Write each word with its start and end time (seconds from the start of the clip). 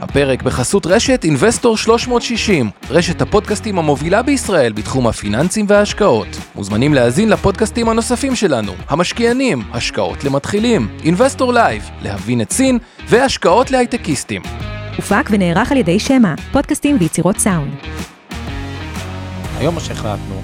הפרק 0.00 0.42
בחסות 0.42 0.86
רשת 0.86 1.24
Investor 1.24 1.76
360, 1.76 2.70
רשת 2.90 3.22
הפודקאסטים 3.22 3.78
המובילה 3.78 4.22
בישראל 4.22 4.72
בתחום 4.72 5.06
הפיננסים 5.06 5.66
וההשקעות. 5.68 6.26
מוזמנים 6.54 6.94
להאזין 6.94 7.28
לפודקאסטים 7.28 7.88
הנוספים 7.88 8.36
שלנו, 8.36 8.72
המשקיענים, 8.88 9.62
השקעות 9.72 10.24
למתחילים, 10.24 10.88
Investor 11.04 11.52
Live, 11.52 11.90
להבין 12.02 12.40
את 12.40 12.52
סין 12.52 12.78
והשקעות 13.08 13.70
להייטקיסטים. 13.70 14.42
הופק 14.96 15.28
ונערך 15.30 15.72
על 15.72 15.78
ידי 15.78 15.98
שמע, 15.98 16.34
פודקאסטים 16.52 16.96
ויצירות 17.00 17.38
סאונד. 17.38 17.72
היום 19.58 19.74
מה 19.74 19.80
שהחלטנו, 19.80 20.42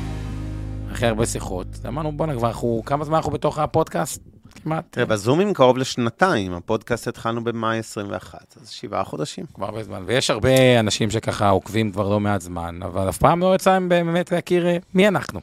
אחרי 0.92 1.08
הרבה 1.08 1.26
שיחות, 1.26 1.66
אמרנו 1.88 2.12
בואנה 2.12 2.34
כבר 2.34 2.48
אנחנו, 2.48 2.82
כמה 2.86 3.04
זמן 3.04 3.16
אנחנו 3.16 3.32
בתוך 3.32 3.58
הפודקאסט? 3.58 4.35
כמעט. 4.58 4.84
תראה, 4.90 5.06
בזומים 5.06 5.54
קרוב 5.54 5.78
לשנתיים, 5.78 6.52
הפודקאסט 6.52 7.08
התחלנו 7.08 7.44
במאי 7.44 7.78
21, 7.78 8.56
אז 8.62 8.70
שבעה 8.70 9.04
חודשים. 9.04 9.44
כבר 9.54 9.66
הרבה 9.66 9.82
זמן, 9.82 10.02
ויש 10.06 10.30
הרבה 10.30 10.80
אנשים 10.80 11.10
שככה 11.10 11.48
עוקבים 11.48 11.92
כבר 11.92 12.08
לא 12.08 12.20
מעט 12.20 12.40
זמן, 12.40 12.80
אבל 12.82 13.08
אף 13.08 13.18
פעם 13.18 13.40
לא 13.40 13.54
יצא 13.54 13.70
להם 13.70 13.88
באמת 13.88 14.32
להכיר 14.32 14.66
אה, 14.66 14.76
מי 14.94 15.08
אנחנו. 15.08 15.40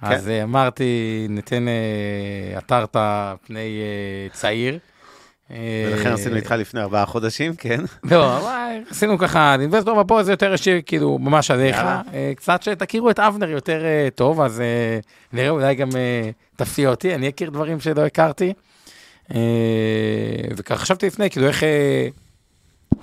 כן. 0.00 0.12
אז 0.12 0.28
אה, 0.28 0.42
אמרתי, 0.42 1.26
ניתן 1.28 1.68
אה, 1.68 2.58
אתרת 2.58 2.96
פני 3.46 3.80
אה, 3.80 4.28
צעיר. 4.32 4.78
אה, 5.50 5.56
ולכן 5.92 6.12
עשינו 6.12 6.36
איתך 6.36 6.50
לפני 6.50 6.80
ארבעה 6.80 7.06
חודשים, 7.06 7.56
כן? 7.56 7.80
לא, 8.10 8.48
עשינו 8.90 9.18
ככה, 9.18 9.56
אינבסטור 9.60 9.98
ופה 9.98 10.22
זה 10.22 10.32
יותר 10.32 10.54
ישיר, 10.54 10.80
כאילו, 10.86 11.18
ממש 11.18 11.50
עליך. 11.50 11.76
אה, 11.76 12.32
קצת 12.36 12.62
שתכירו 12.62 13.10
את 13.10 13.18
אבנר 13.18 13.50
יותר 13.50 13.84
אה, 13.84 14.08
טוב, 14.14 14.40
אז 14.40 14.60
אה, 14.60 14.98
נראה, 15.32 15.50
אולי 15.50 15.74
גם 15.74 15.88
אה, 15.96 16.30
תפתיע 16.56 16.88
אותי, 16.88 17.14
אני 17.14 17.28
אכיר 17.28 17.50
דברים 17.50 17.80
שלא 17.80 18.06
הכרתי. 18.06 18.52
אה, 19.34 19.38
וככה 20.56 20.76
חשבתי 20.78 21.06
לפני, 21.06 21.30
כאילו, 21.30 21.46
איך 21.46 21.62
אה, 21.62 22.08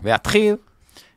להתחיל, 0.04 0.56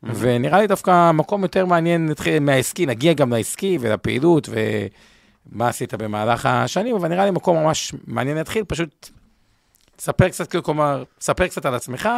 ונראה 0.02 0.60
לי 0.60 0.66
דווקא 0.66 1.10
מקום 1.10 1.42
יותר 1.42 1.66
מעניין, 1.66 2.06
נתחיל 2.06 2.38
מהעסקי, 2.38 2.86
נגיע 2.86 3.12
גם 3.12 3.32
לעסקי 3.32 3.78
ולפעילות, 3.80 4.48
ומה 4.48 5.68
עשית 5.68 5.94
במהלך 5.94 6.46
השנים, 6.46 6.96
אבל 6.96 7.08
נראה 7.08 7.24
לי 7.24 7.30
מקום 7.30 7.56
ממש 7.56 7.92
מעניין 8.06 8.36
להתחיל, 8.36 8.64
פשוט 8.64 9.10
ספר 10.04 10.28
קצת, 10.28 10.50
כאילו, 10.50 10.62
כלומר, 10.62 11.02
ספר 11.20 11.46
קצת 11.46 11.66
על 11.66 11.74
עצמך, 11.74 12.08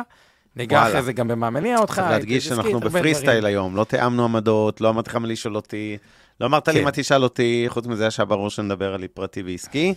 ניגע. 0.57 0.83
אחרי 0.89 1.03
זה 1.03 1.13
גם 1.13 1.29
במה 1.29 1.51
מניע 1.51 1.79
אותך. 1.79 1.95
צריך 1.95 2.07
להדגיש 2.11 2.45
שאנחנו 2.49 2.81
בפרי. 2.81 3.15
סטייל 3.15 3.47
היום, 3.47 3.77
לא 3.77 3.85
תיאמנו 3.85 4.25
עמדות, 4.25 4.81
לא 4.81 4.89
אמרתי 4.89 5.11
לך 5.11 5.17
מה 5.17 5.29
לשאול 5.29 5.57
אותי, 5.57 5.99
לא 6.41 6.47
אמרת 6.47 6.69
לי 6.69 6.75
כן. 6.75 6.85
מה 6.85 6.91
תשאל 6.91 7.23
אותי, 7.23 7.65
חוץ 7.69 7.87
מזה 7.87 8.11
שהיה 8.11 8.27
ברור 8.27 8.51
שנדבר 8.51 8.95
על 8.95 9.07
פרטי 9.15 9.43
ועסקי. 9.43 9.95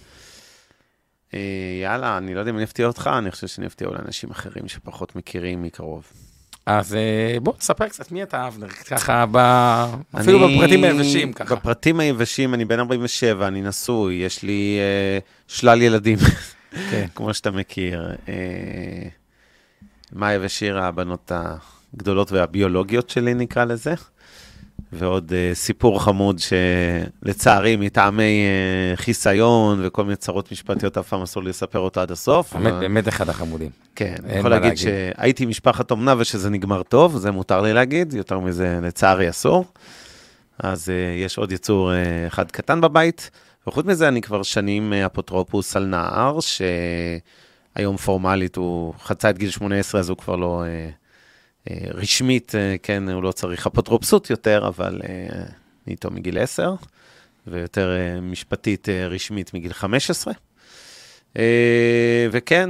אה, 1.34 1.40
יאללה, 1.84 2.17
אני 2.17 2.34
לא 2.36 2.40
יודע 2.40 2.52
אם 2.52 2.56
אני 2.56 2.64
אפתיע 2.64 2.88
אותך, 2.88 3.10
אני 3.17 3.32
חושב 3.32 3.48
שאני 3.48 3.67
אפתיע 3.67 3.88
אולי 3.88 4.00
אנשים 4.06 4.32
אחרים 4.32 4.67
שפחות 4.67 5.16
מכירים 5.16 5.64
מקרוב. 5.64 6.04
אז 6.66 6.95
אה, 6.95 7.40
בוא, 7.40 7.54
תספר 7.54 7.88
קצת 7.88 8.12
מי 8.12 8.23
אתה, 8.23 8.48
אבנר, 8.48 8.67
ככה, 8.70 9.26
ב... 9.32 9.38
אפילו 10.20 10.45
אני- 10.48 10.58
בפרטים 10.58 10.84
היבשים 10.84 11.34
ככה. 11.34 11.56
בפרטים 11.56 12.00
היבשים, 12.00 12.54
אני 12.54 12.66
בן 12.66 12.80
47, 12.80 13.48
אני 13.48 13.62
נשוי, 13.62 14.14
יש 14.16 14.44
לי 14.44 14.78
אה, 14.80 15.20
שלל 15.48 15.82
ילדים, 15.82 16.17
כן. 16.72 17.06
כמו 17.16 17.34
שאתה 17.34 17.52
מכיר. 17.52 18.16
אה, 18.30 18.34
מאיה 20.14 20.39
ושירה, 20.42 20.88
הבנות 20.88 21.31
הגדולות 21.95 22.31
והביולוגיות 22.31 23.09
שלי, 23.09 23.34
נקרא 23.34 23.66
לזה. 23.66 23.94
ועוד 24.94 25.34
אה, 25.34 25.52
סיפור 25.53 26.03
חמוד 26.03 26.39
שלצערי, 26.39 27.76
מטעמי 27.76 28.44
אה, 28.45 28.95
חיסיון 28.95 29.80
וכל 29.84 30.03
מיני 30.03 30.16
צרות 30.16 30.52
משפטיות, 30.52 30.98
אף 30.98 31.08
פעם 31.08 31.22
אסור 31.22 31.44
לי 31.44 31.50
לספר 31.50 31.80
אותו 31.80 32.02
עד 32.02 32.11
הסוף. 32.11 32.53
באמת, 32.53 32.72
אבל- 32.72 32.80
באמת 32.80 33.08
אחד 33.08 33.30
החמודים. 33.30 33.70
כן, 33.95 34.16
אני 34.23 34.38
יכול 34.38 34.52
להגיד 34.52 34.64
להגיד. 34.70 34.78
שהייתי 35.16 35.45
משפחת 35.45 35.92
אומנה 35.92 36.14
ושזה 36.17 36.50
נגמר 36.50 36.83
טוב, 36.83 37.17
זה 37.17 37.31
מותר 37.31 37.61
לי 37.61 37.73
להגיד, 37.73 38.14
יותר 38.14 38.39
מזה 38.39 38.80
לצערי 38.81 39.30
אסור. 39.30 39.66
אז 40.59 40.89
uh, 40.89 40.92
יש 41.26 41.38
עוד 41.38 41.52
יצור 41.52 41.92
uh, 41.92 42.28
אחד 42.28 42.52
קטן 42.52 42.81
בבית, 42.81 43.31
וחוץ 43.68 43.86
מזה 43.86 44.08
אני 44.08 44.22
כבר 44.22 44.44
שנים 44.44 44.94
uh, 44.94 45.06
אפוטרופוס 45.06 45.76
על 45.76 45.86
נער, 45.86 46.38
שהיום 46.39 47.98
פורמלית 47.98 48.56
הוא 48.56 48.94
חצה 49.00 49.30
את 49.30 49.38
גיל 49.38 49.50
18, 49.50 50.02
אז 50.02 50.10
הוא 50.10 50.17
כבר 50.17 50.36
לא 50.36 50.64
uh, 50.64 51.67
uh, 51.70 51.73
רשמית, 51.94 52.52
כן, 52.83 53.10
הוא 53.10 53.23
לא 53.23 53.32
צריך 53.32 53.67
אפוטרופסות 53.67 54.30
יותר, 54.30 54.67
אבל 54.67 55.02
אני 55.88 55.94
איתו 55.94 56.11
מגיל 56.11 56.39
10, 56.39 56.73
ויותר 57.48 57.98
משפטית 58.22 58.89
רשמית 58.89 59.54
מגיל 59.54 59.73
15. 59.73 60.33
Uh, 61.33 61.39
וכן, 62.32 62.70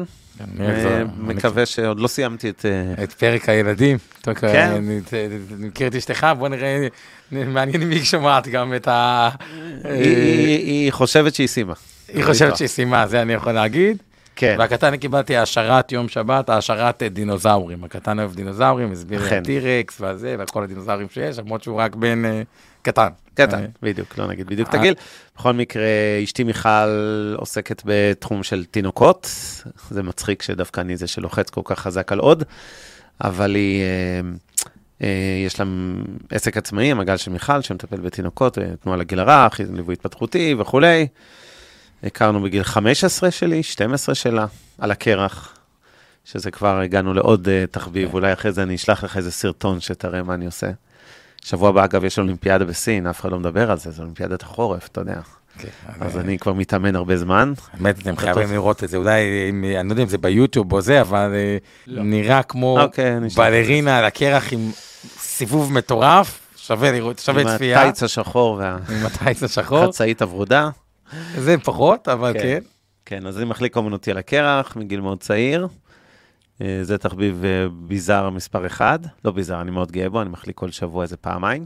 אוהב 0.59 0.85
אה. 0.85 1.03
מקווה 1.17 1.65
שעוד 1.65 1.99
לא 1.99 2.07
סיימתי 2.07 2.49
את... 2.49 2.65
אה, 2.65 3.03
את 3.03 3.13
פרק 3.13 3.49
הילדים. 3.49 3.97
כן. 4.23 4.71
אני 4.77 4.99
אני 5.13 5.67
מכיר 5.67 5.87
את 5.87 5.95
אשתך, 5.95 6.27
בוא 6.37 6.47
נראה, 6.47 6.87
מעניין 7.31 7.81
אם 7.81 7.89
היא 7.89 8.03
שומעת 8.03 8.47
גם 8.47 8.73
את 8.75 8.87
ה... 8.87 9.29
היא- 9.83 10.91
חושבת 10.91 11.35
שהיא 11.35 11.47
סיימה. 11.47 11.73
היא 12.13 12.23
חושבת 12.23 12.57
שהיא 12.57 12.67
סיימה, 12.67 13.07
זה 13.07 13.21
אני 13.21 13.33
יכול 13.33 13.51
להגיד. 13.51 13.97
כן, 14.35 14.55
והקטן 14.59 14.97
קיבלתי 14.97 15.35
העשרת 15.37 15.91
יום 15.91 16.07
שבת, 16.09 16.49
העשרת 16.49 17.03
אה, 17.03 17.09
דינוזאורים. 17.09 17.83
הקטן 17.83 18.19
אוהב 18.19 18.35
דינוזאורים, 18.35 18.91
הסביר 18.91 19.21
לי 19.21 19.27
אכן. 19.27 19.41
הטירקס 19.41 20.01
והזה, 20.01 20.35
וכל 20.39 20.63
הדינוזאורים 20.63 21.07
שיש, 21.09 21.37
למרות 21.39 21.63
שהוא 21.63 21.81
רק 21.81 21.95
בן 21.95 22.25
אה, 22.25 22.41
קטן. 22.81 23.09
קטן, 23.33 23.59
אה, 23.59 23.65
בדיוק, 23.81 24.17
לא 24.17 24.27
נגיד 24.27 24.47
בדיוק 24.47 24.69
את 24.69 24.75
אה. 24.75 24.79
הגיל. 24.79 24.93
בכל 25.37 25.53
מקרה, 25.53 25.83
אשתי 26.23 26.43
מיכל 26.43 27.35
עוסקת 27.37 27.81
בתחום 27.85 28.43
של 28.43 28.65
תינוקות. 28.65 29.31
זה 29.89 30.03
מצחיק 30.03 30.41
שדווקא 30.41 30.81
אני 30.81 30.97
זה 30.97 31.07
שלוחץ 31.07 31.49
כל 31.49 31.61
כך 31.63 31.79
חזק 31.79 32.11
על 32.11 32.19
עוד, 32.19 32.43
אבל 33.23 33.55
היא, 33.55 33.83
אה, 35.01 35.07
יש 35.45 35.59
לה 35.59 35.65
עסק 36.31 36.57
עצמאי, 36.57 36.91
המעגל 36.91 37.17
של 37.17 37.31
מיכל, 37.31 37.61
שמטפל 37.61 37.97
בתינוקות, 37.97 38.57
תנועה 38.83 38.97
לגיל 38.97 39.19
הרך, 39.19 39.59
ליווי 39.59 39.93
התפתחותי 39.93 40.55
וכולי. 40.59 41.07
הכרנו 42.03 42.41
בגיל 42.41 42.63
15 42.63 43.31
שלי, 43.31 43.63
12 43.63 44.15
שלה, 44.15 44.45
על 44.77 44.91
הקרח, 44.91 45.57
שזה 46.25 46.51
כבר 46.51 46.79
הגענו 46.79 47.13
לעוד 47.13 47.47
תחביב, 47.71 48.13
אולי 48.13 48.33
אחרי 48.33 48.51
זה 48.51 48.63
אני 48.63 48.75
אשלח 48.75 49.03
לך 49.03 49.17
איזה 49.17 49.31
סרטון 49.31 49.79
שתראה 49.79 50.23
מה 50.23 50.33
אני 50.33 50.45
עושה. 50.45 50.67
שבוע 51.45 51.69
הבא, 51.69 51.83
אגב, 51.85 52.03
יש 52.03 52.19
אולימפיאדה 52.19 52.65
בסין, 52.65 53.07
אף 53.07 53.21
אחד 53.21 53.31
לא 53.31 53.39
מדבר 53.39 53.71
על 53.71 53.77
זה, 53.77 53.91
זה 53.91 54.01
אולימפיאדת 54.01 54.41
החורף, 54.41 54.87
אתה 54.87 55.01
יודע. 55.01 55.19
כן, 55.59 55.67
אז 55.99 56.15
אה, 56.17 56.21
אני 56.21 56.37
כבר 56.39 56.53
מתאמן 56.53 56.95
הרבה 56.95 57.17
זמן. 57.17 57.53
באמת, 57.73 57.99
אתם 57.99 58.17
חייבים 58.17 58.51
לראות 58.51 58.83
את 58.83 58.89
זה, 58.89 58.97
אולי, 58.97 59.21
אם- 59.49 59.63
אני 59.79 59.87
לא 59.87 59.93
יודע 59.93 60.03
אם 60.03 60.09
זה 60.09 60.17
ביוטיוב 60.17 60.73
או 60.73 60.81
זה, 60.81 61.01
אבל 61.01 61.33
אה, 61.35 61.57
נראה 61.87 62.43
כמו 62.43 62.79
אוקיי, 62.81 63.17
אני. 63.17 63.27
בלרינה 63.35 63.97
על 63.97 64.05
הקרח 64.05 64.53
עם 64.53 64.71
סיבוב 65.19 65.73
מטורף, 65.73 66.39
שווה 66.57 66.91
לראות, 66.91 67.19
שווה 67.19 67.41
עם 67.41 67.47
צפייה. 67.55 67.79
הטייץ 67.79 68.03
השחור 68.03 68.61
עם 68.63 69.05
הטייץ 69.05 69.43
השחור, 69.43 69.79
והחצאית 69.81 70.21
הוורודה. 70.21 70.69
זה 71.37 71.55
פחות, 71.63 72.07
אבל 72.07 72.33
כן. 72.33 72.39
כן. 72.39 72.59
כן, 73.05 73.27
אז 73.27 73.37
אני 73.37 73.45
מחליק 73.45 73.75
אומנותי 73.75 74.11
על 74.11 74.17
הקרח 74.17 74.75
מגיל 74.75 75.01
מאוד 75.01 75.19
צעיר. 75.19 75.67
אה, 76.61 76.79
זה 76.83 76.97
תחביב 76.97 77.45
אה, 77.45 77.67
ביזאר 77.69 78.29
מספר 78.29 78.65
אחד. 78.65 78.99
לא 79.25 79.31
ביזאר, 79.31 79.61
אני 79.61 79.71
מאוד 79.71 79.91
גאה 79.91 80.09
בו, 80.09 80.21
אני 80.21 80.29
מחליק 80.29 80.57
כל 80.57 80.71
שבוע 80.71 81.03
איזה 81.03 81.17
פעמיים. 81.17 81.65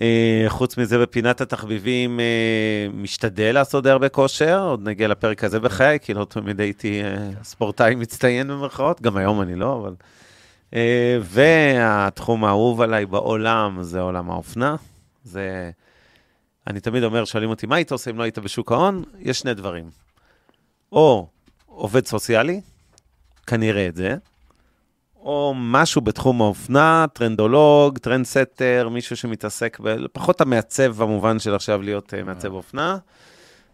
אה, 0.00 0.44
חוץ 0.48 0.78
מזה, 0.78 0.98
בפינת 0.98 1.40
התחביבים, 1.40 2.20
משתדל 2.94 3.54
לעשות 3.54 3.84
די 3.84 3.90
הרבה 3.90 4.08
כושר, 4.08 4.60
עוד 4.60 4.88
נגיע 4.88 5.08
לפרק 5.08 5.44
הזה 5.44 5.60
בחיי, 5.60 6.00
כי 6.00 6.14
לא 6.14 6.24
תמיד 6.24 6.60
הייתי 6.60 7.02
ספורטאי 7.42 7.94
מצטיין 7.94 8.48
במרכאות, 8.48 9.02
גם 9.02 9.16
היום 9.16 9.42
אני 9.42 9.54
לא, 9.54 9.82
אבל... 9.82 9.94
והתחום 11.22 12.44
האהוב 12.44 12.80
עליי 12.80 13.06
בעולם 13.06 13.78
זה 13.82 14.00
עולם 14.00 14.30
האופנה. 14.30 14.76
זה... 15.24 15.70
אני 16.66 16.80
תמיד 16.80 17.02
אומר, 17.04 17.24
שואלים 17.24 17.50
אותי, 17.50 17.66
מה 17.66 17.76
היית 17.76 17.92
עושה 17.92 18.10
אם 18.10 18.18
לא 18.18 18.22
היית 18.22 18.38
בשוק 18.38 18.72
ההון? 18.72 19.02
יש 19.18 19.38
שני 19.38 19.54
דברים. 19.54 19.90
או 20.92 21.26
עובד 21.66 22.06
סוציאלי, 22.06 22.60
כנראה 23.48 23.88
את 23.88 23.96
זה, 23.96 24.16
או 25.16 25.54
משהו 25.56 26.00
בתחום 26.00 26.42
האופנה, 26.42 27.06
טרנדולוג, 27.12 27.98
טרנדסטר, 27.98 28.88
מישהו 28.90 29.16
שמתעסק, 29.16 29.78
ב... 29.82 30.06
פחות 30.12 30.40
המעצב 30.40 31.02
במובן 31.02 31.38
של 31.38 31.54
עכשיו 31.54 31.82
להיות 31.82 32.14
אה, 32.14 32.24
מעצב 32.24 32.52
אופנה, 32.52 32.98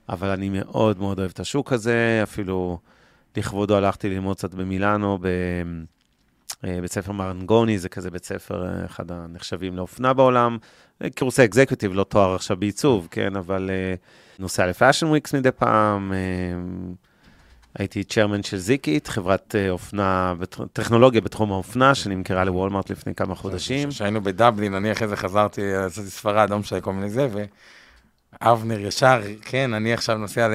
אבל 0.09 0.31
אני 0.31 0.49
מאוד 0.49 0.99
מאוד 0.99 1.19
אוהב 1.19 1.31
את 1.31 1.41
השוק 1.41 1.73
הזה, 1.73 2.21
אפילו 2.23 2.79
לכבודו 3.37 3.77
הלכתי 3.77 4.09
ללמוד 4.09 4.37
קצת 4.37 4.55
במילאנו, 4.55 5.19
ב... 5.21 5.27
אה, 6.65 6.79
בית 6.81 6.93
ספר 6.93 7.13
מרנגוני, 7.13 7.79
זה 7.79 7.89
כזה 7.89 8.11
בית 8.11 8.25
ספר, 8.25 8.67
אה, 8.67 8.85
אחד 8.85 9.11
הנחשבים 9.11 9.77
לאופנה 9.77 10.13
בעולם. 10.13 10.59
אה, 11.03 11.09
קורסי 11.19 11.45
executive, 11.45 11.95
לא 11.95 12.05
תואר 12.05 12.35
עכשיו 12.35 12.57
בעיצוב, 12.57 13.09
כן, 13.11 13.37
אבל 13.37 13.71
אה, 13.71 13.95
נוסע 14.39 14.67
ל 14.67 14.72
fashion 14.72 15.07
weeks 15.07 15.35
מדי 15.35 15.51
פעם. 15.51 16.13
אה, 17.77 17.83
הייתי 17.83 18.05
chairman 18.05 18.43
של 18.43 18.59
זיקית, 18.59 19.07
חברת 19.09 19.55
אה, 19.55 19.71
אופנה, 19.71 20.35
טכנולוגיה 20.73 21.21
בתחום 21.21 21.53
האופנה, 21.53 21.95
שנמכרה 21.95 22.45
לוולמארט 22.45 22.91
לפני 22.91 23.15
כמה 23.15 23.35
חודשים. 23.35 23.89
כשהיינו 23.89 24.21
בדבלין, 24.21 24.75
אני 24.75 24.93
אחרי 24.93 25.09
זה 25.09 25.17
חזרתי, 25.17 25.75
עשיתי 25.75 26.11
ספרד, 26.11 26.51
לא 26.51 26.59
משנה, 26.59 26.81
כל 26.81 26.93
מיני 26.93 27.11
זה, 27.11 27.29
ואבנר 28.41 28.81
ישר, 28.81 29.23
כן, 29.43 29.75
אני 29.75 29.93
עכשיו 29.93 30.19
נוסע 30.19 30.49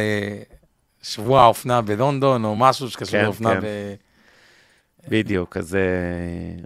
לשבוע 1.03 1.41
האופנה 1.41 1.81
בלונדון, 1.81 2.45
או 2.45 2.55
משהו 2.55 2.89
שקשור 2.89 3.19
כן, 3.19 3.23
לאופנה 3.23 3.53
כן. 3.53 3.61
ב... 3.61 3.95
בדיוק, 5.07 5.57
אז, 5.57 5.75
אה, 5.75 5.81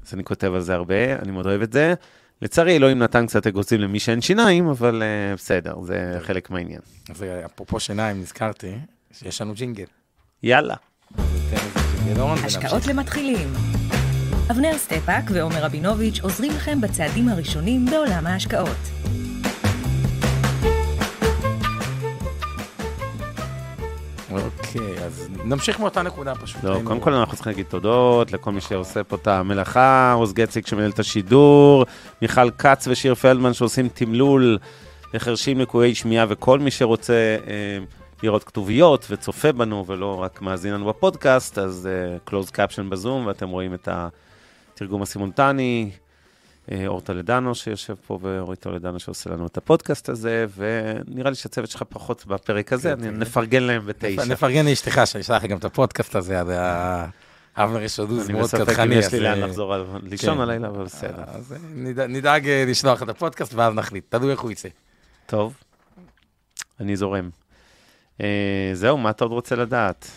אז 0.05 0.13
אני 0.13 0.23
כותב 0.23 0.53
על 0.53 0.61
זה 0.61 0.73
הרבה, 0.73 1.15
אני 1.15 1.31
מאוד 1.31 1.45
אוהב 1.45 1.61
את 1.61 1.73
זה. 1.73 1.93
לצערי, 2.41 2.75
אלוהים 2.75 2.99
נתן 2.99 3.27
קצת 3.27 3.47
אגוזים 3.47 3.79
למי 3.79 3.99
שאין 3.99 4.21
שיניים, 4.21 4.67
אבל 4.67 5.03
אה, 5.03 5.37
בסדר, 5.37 5.81
זה 5.81 6.17
חלק 6.19 6.49
מהעניין. 6.49 6.81
אז 7.09 7.23
אה, 7.23 7.45
אפרופו 7.45 7.79
שיניים, 7.79 8.21
נזכרתי 8.21 8.75
שיש 9.11 9.41
לנו 9.41 9.53
ג'ינגל. 9.53 9.85
יאללה. 10.43 10.75
השקעות 12.45 12.87
למתחילים. 12.87 13.53
אבנר 14.51 14.77
סטפאק 14.77 15.23
ועומר 15.33 15.63
רבינוביץ' 15.63 16.19
עוזרים 16.21 16.51
לכם 16.51 16.81
בצעדים 16.81 17.29
הראשונים 17.29 17.85
בעולם 17.85 18.27
ההשקעות. 18.27 18.77
אוקיי, 24.31 25.03
אז 25.05 25.29
נמשיך 25.45 25.79
מאותה 25.79 26.01
נקודה 26.01 26.35
פשוט. 26.35 26.63
לא, 26.63 26.73
היינו- 26.73 26.87
קודם 26.89 26.99
כל 26.99 27.13
אנחנו 27.13 27.35
צריכים 27.35 27.51
להגיד 27.51 27.65
תודות 27.69 28.31
לכל 28.31 28.51
מי 28.51 28.61
שעושה 28.61 29.03
פה 29.03 29.15
את 29.15 29.27
המלאכה, 29.27 30.13
עוז 30.13 30.33
גציק 30.33 30.67
שמנהל 30.67 30.89
את 30.89 30.99
השידור, 30.99 31.85
מיכל 32.21 32.51
כץ 32.51 32.87
ושיר 32.87 33.15
פלדמן 33.15 33.53
שעושים 33.53 33.87
תמלול 33.93 34.57
לחרשים 35.13 35.59
לקויי 35.59 35.95
שמיעה, 35.95 36.25
וכל 36.29 36.59
מי 36.59 36.71
שרוצה 36.71 37.13
אה, 37.47 37.77
לראות 38.23 38.43
כתוביות 38.43 39.05
וצופה 39.09 39.51
בנו 39.51 39.85
ולא 39.87 40.21
רק 40.21 40.41
מאזין 40.41 40.73
לנו 40.73 40.85
בפודקאסט, 40.85 41.57
אז 41.57 41.87
אה, 41.91 42.17
closed 42.29 42.49
caption 42.51 42.89
בזום, 42.89 43.25
ואתם 43.27 43.49
רואים 43.49 43.73
את 43.73 43.89
התרגום 43.91 45.01
הסימולטני. 45.01 45.91
אה, 46.71 46.87
אור 46.87 47.01
טולדנו 47.01 47.55
שיושב 47.55 47.93
פה 48.07 48.19
ואורי 48.21 48.55
טולדנו 48.55 48.99
שעושה 48.99 49.29
לנו 49.29 49.45
את 49.47 49.57
הפודקאסט 49.57 50.09
הזה, 50.09 50.45
ונראה 50.57 51.29
לי 51.29 51.35
שהצוות 51.35 51.69
שלך 51.69 51.83
פחות 51.89 52.25
בפרק 52.25 52.73
הזה, 52.73 52.89
כן, 52.95 53.03
אני- 53.03 53.11
כן. 53.13 53.19
נפרגן 53.19 53.63
להם 53.63 53.85
בתשע. 53.85 54.25
נפרגן 54.25 54.65
לאשתך, 54.65 55.01
לך 55.29 55.43
גם 55.45 55.57
את 55.57 55.65
הפודקאסט 55.65 56.15
הזה, 56.15 56.39
אז 56.39 56.49
ה- 56.49 57.05
אבנר 57.57 57.81
יש 57.81 57.99
עוד 57.99 58.09
אני 58.25 58.33
מאוד 58.33 58.43
בספק 58.45 58.59
קדחני. 58.65 58.95
אם 58.95 58.99
יש 58.99 59.13
לי 59.13 59.19
לאן 59.19 59.41
אה, 59.41 59.47
לחזור 59.47 59.73
על- 59.73 59.85
לישון 60.03 60.35
כן. 60.35 60.41
הלילה, 60.41 60.67
אבל 60.67 60.83
בסדר. 60.83 61.23
אז 61.27 61.55
נדאג- 62.07 62.47
לשלוח 62.67 63.03
את 63.03 63.09
הפודקאסט 63.09 63.53
ואז 63.53 63.73
נחליט, 63.73 64.03
תלוי 64.09 64.31
איך 64.31 64.39
הוא 64.39 64.51
יצא. 64.51 64.69
טוב, 65.25 65.53
אני 66.79 66.95
זורם. 66.95 67.29
אה, 68.21 68.25
זהו, 68.73 68.97
מה 68.97 69.09
אתה 69.09 69.23
עוד 69.23 69.31
רוצה 69.31 69.55
לדעת? 69.55 70.11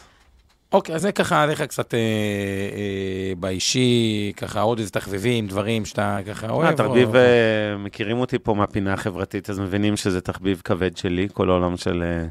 אוקיי, 0.73 0.95
אז 0.95 1.03
זה 1.03 1.13
ככה 1.13 1.43
עליך 1.43 1.63
קצת 1.63 1.95
אה, 1.95 1.99
אה, 1.99 3.33
באישי, 3.41 4.33
ככה 4.37 4.61
עוד 4.61 4.79
איזה 4.79 4.91
תחביבים, 4.91 5.47
דברים 5.47 5.85
שאתה 5.85 6.19
ככה 6.27 6.51
אוהב. 6.51 6.69
אה, 6.81 6.87
תחביב, 6.87 7.09
או- 7.09 7.15
אה, 7.17 7.77
מכירים 7.79 8.19
אותי 8.19 8.39
פה 8.39 8.55
מהפינה 8.55 8.93
החברתית, 8.93 9.51
אז 9.51 9.59
מבינים 9.59 9.97
שזה 9.97 10.21
תחביב 10.21 10.61
כבד 10.65 10.97
שלי, 10.97 11.29
כל 11.33 11.51
העולם 11.51 11.77
של 11.77 12.03
אה, 12.03 12.27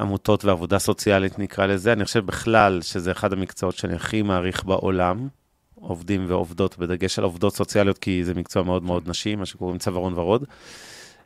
עמותות 0.00 0.44
ועבודה 0.44 0.78
סוציאלית 0.78 1.38
נקרא 1.38 1.66
לזה. 1.66 1.92
אני 1.92 2.04
חושב 2.04 2.26
בכלל 2.26 2.80
שזה 2.82 3.12
אחד 3.12 3.32
המקצועות 3.32 3.74
שאני 3.76 3.94
הכי 3.94 4.22
מעריך 4.22 4.64
בעולם, 4.64 5.28
עובדים 5.74 6.24
ועובדות, 6.28 6.78
בדגש 6.78 7.18
על 7.18 7.24
עובדות 7.24 7.54
סוציאליות, 7.56 7.98
כי 7.98 8.24
זה 8.24 8.34
מקצוע 8.34 8.62
מאוד 8.62 8.82
מאוד 8.82 9.08
נשי, 9.08 9.34
מה 9.36 9.46
שקוראים 9.46 9.78
צווארון 9.78 10.12
ורוד. 10.18 10.44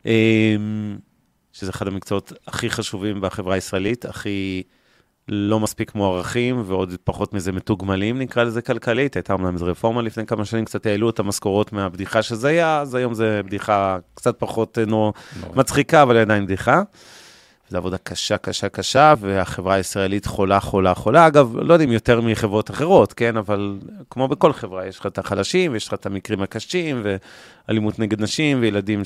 אה, 0.06 0.56
שזה 1.58 1.70
אחד 1.70 1.86
המקצועות 1.86 2.32
הכי 2.46 2.70
חשובים 2.70 3.20
בחברה 3.20 3.54
הישראלית, 3.54 4.04
הכי 4.04 4.62
לא 5.28 5.60
מספיק 5.60 5.94
מוערכים, 5.94 6.62
ועוד 6.66 6.94
פחות 7.04 7.34
מזה 7.34 7.52
מתוגמלים, 7.52 8.18
נקרא 8.18 8.44
לזה 8.44 8.62
כלכלית. 8.62 9.16
הייתה 9.16 9.32
אומנם 9.32 9.54
איזו 9.54 9.66
רפורמה 9.66 10.02
לפני 10.02 10.26
כמה 10.26 10.44
שנים, 10.44 10.64
קצת 10.64 10.86
העלו 10.86 11.10
את 11.10 11.18
המשכורות 11.18 11.72
מהבדיחה 11.72 12.22
שזה 12.22 12.48
היה, 12.48 12.80
אז 12.80 12.94
היום 12.94 13.14
זה 13.14 13.40
בדיחה 13.44 13.98
קצת 14.14 14.38
פחות 14.38 14.78
אה, 14.78 14.84
נו. 14.84 15.12
מצחיקה, 15.54 16.02
אבל 16.02 16.16
עדיין 16.16 16.44
בדיחה. 16.44 16.82
זו 17.70 17.76
עבודה 17.76 17.98
קשה, 17.98 18.36
קשה, 18.36 18.68
קשה, 18.68 19.14
והחברה 19.20 19.74
הישראלית 19.74 20.26
חולה, 20.26 20.60
חולה, 20.60 20.94
חולה. 20.94 21.26
אגב, 21.26 21.56
לא 21.56 21.72
יודע 21.72 21.84
אם 21.84 21.92
יותר 21.92 22.20
מחברות 22.20 22.70
אחרות, 22.70 23.12
כן? 23.12 23.36
אבל 23.36 23.78
כמו 24.10 24.28
בכל 24.28 24.52
חברה, 24.52 24.86
יש 24.86 24.98
לך 24.98 25.06
את 25.06 25.18
החלשים, 25.18 25.72
ויש 25.72 25.88
לך 25.88 25.94
את 25.94 26.06
המקרים 26.06 26.42
הקשים, 26.42 27.02
ואלימות 27.68 27.98
נגד 27.98 28.22
נשים, 28.22 28.58
וילדים 28.60 29.02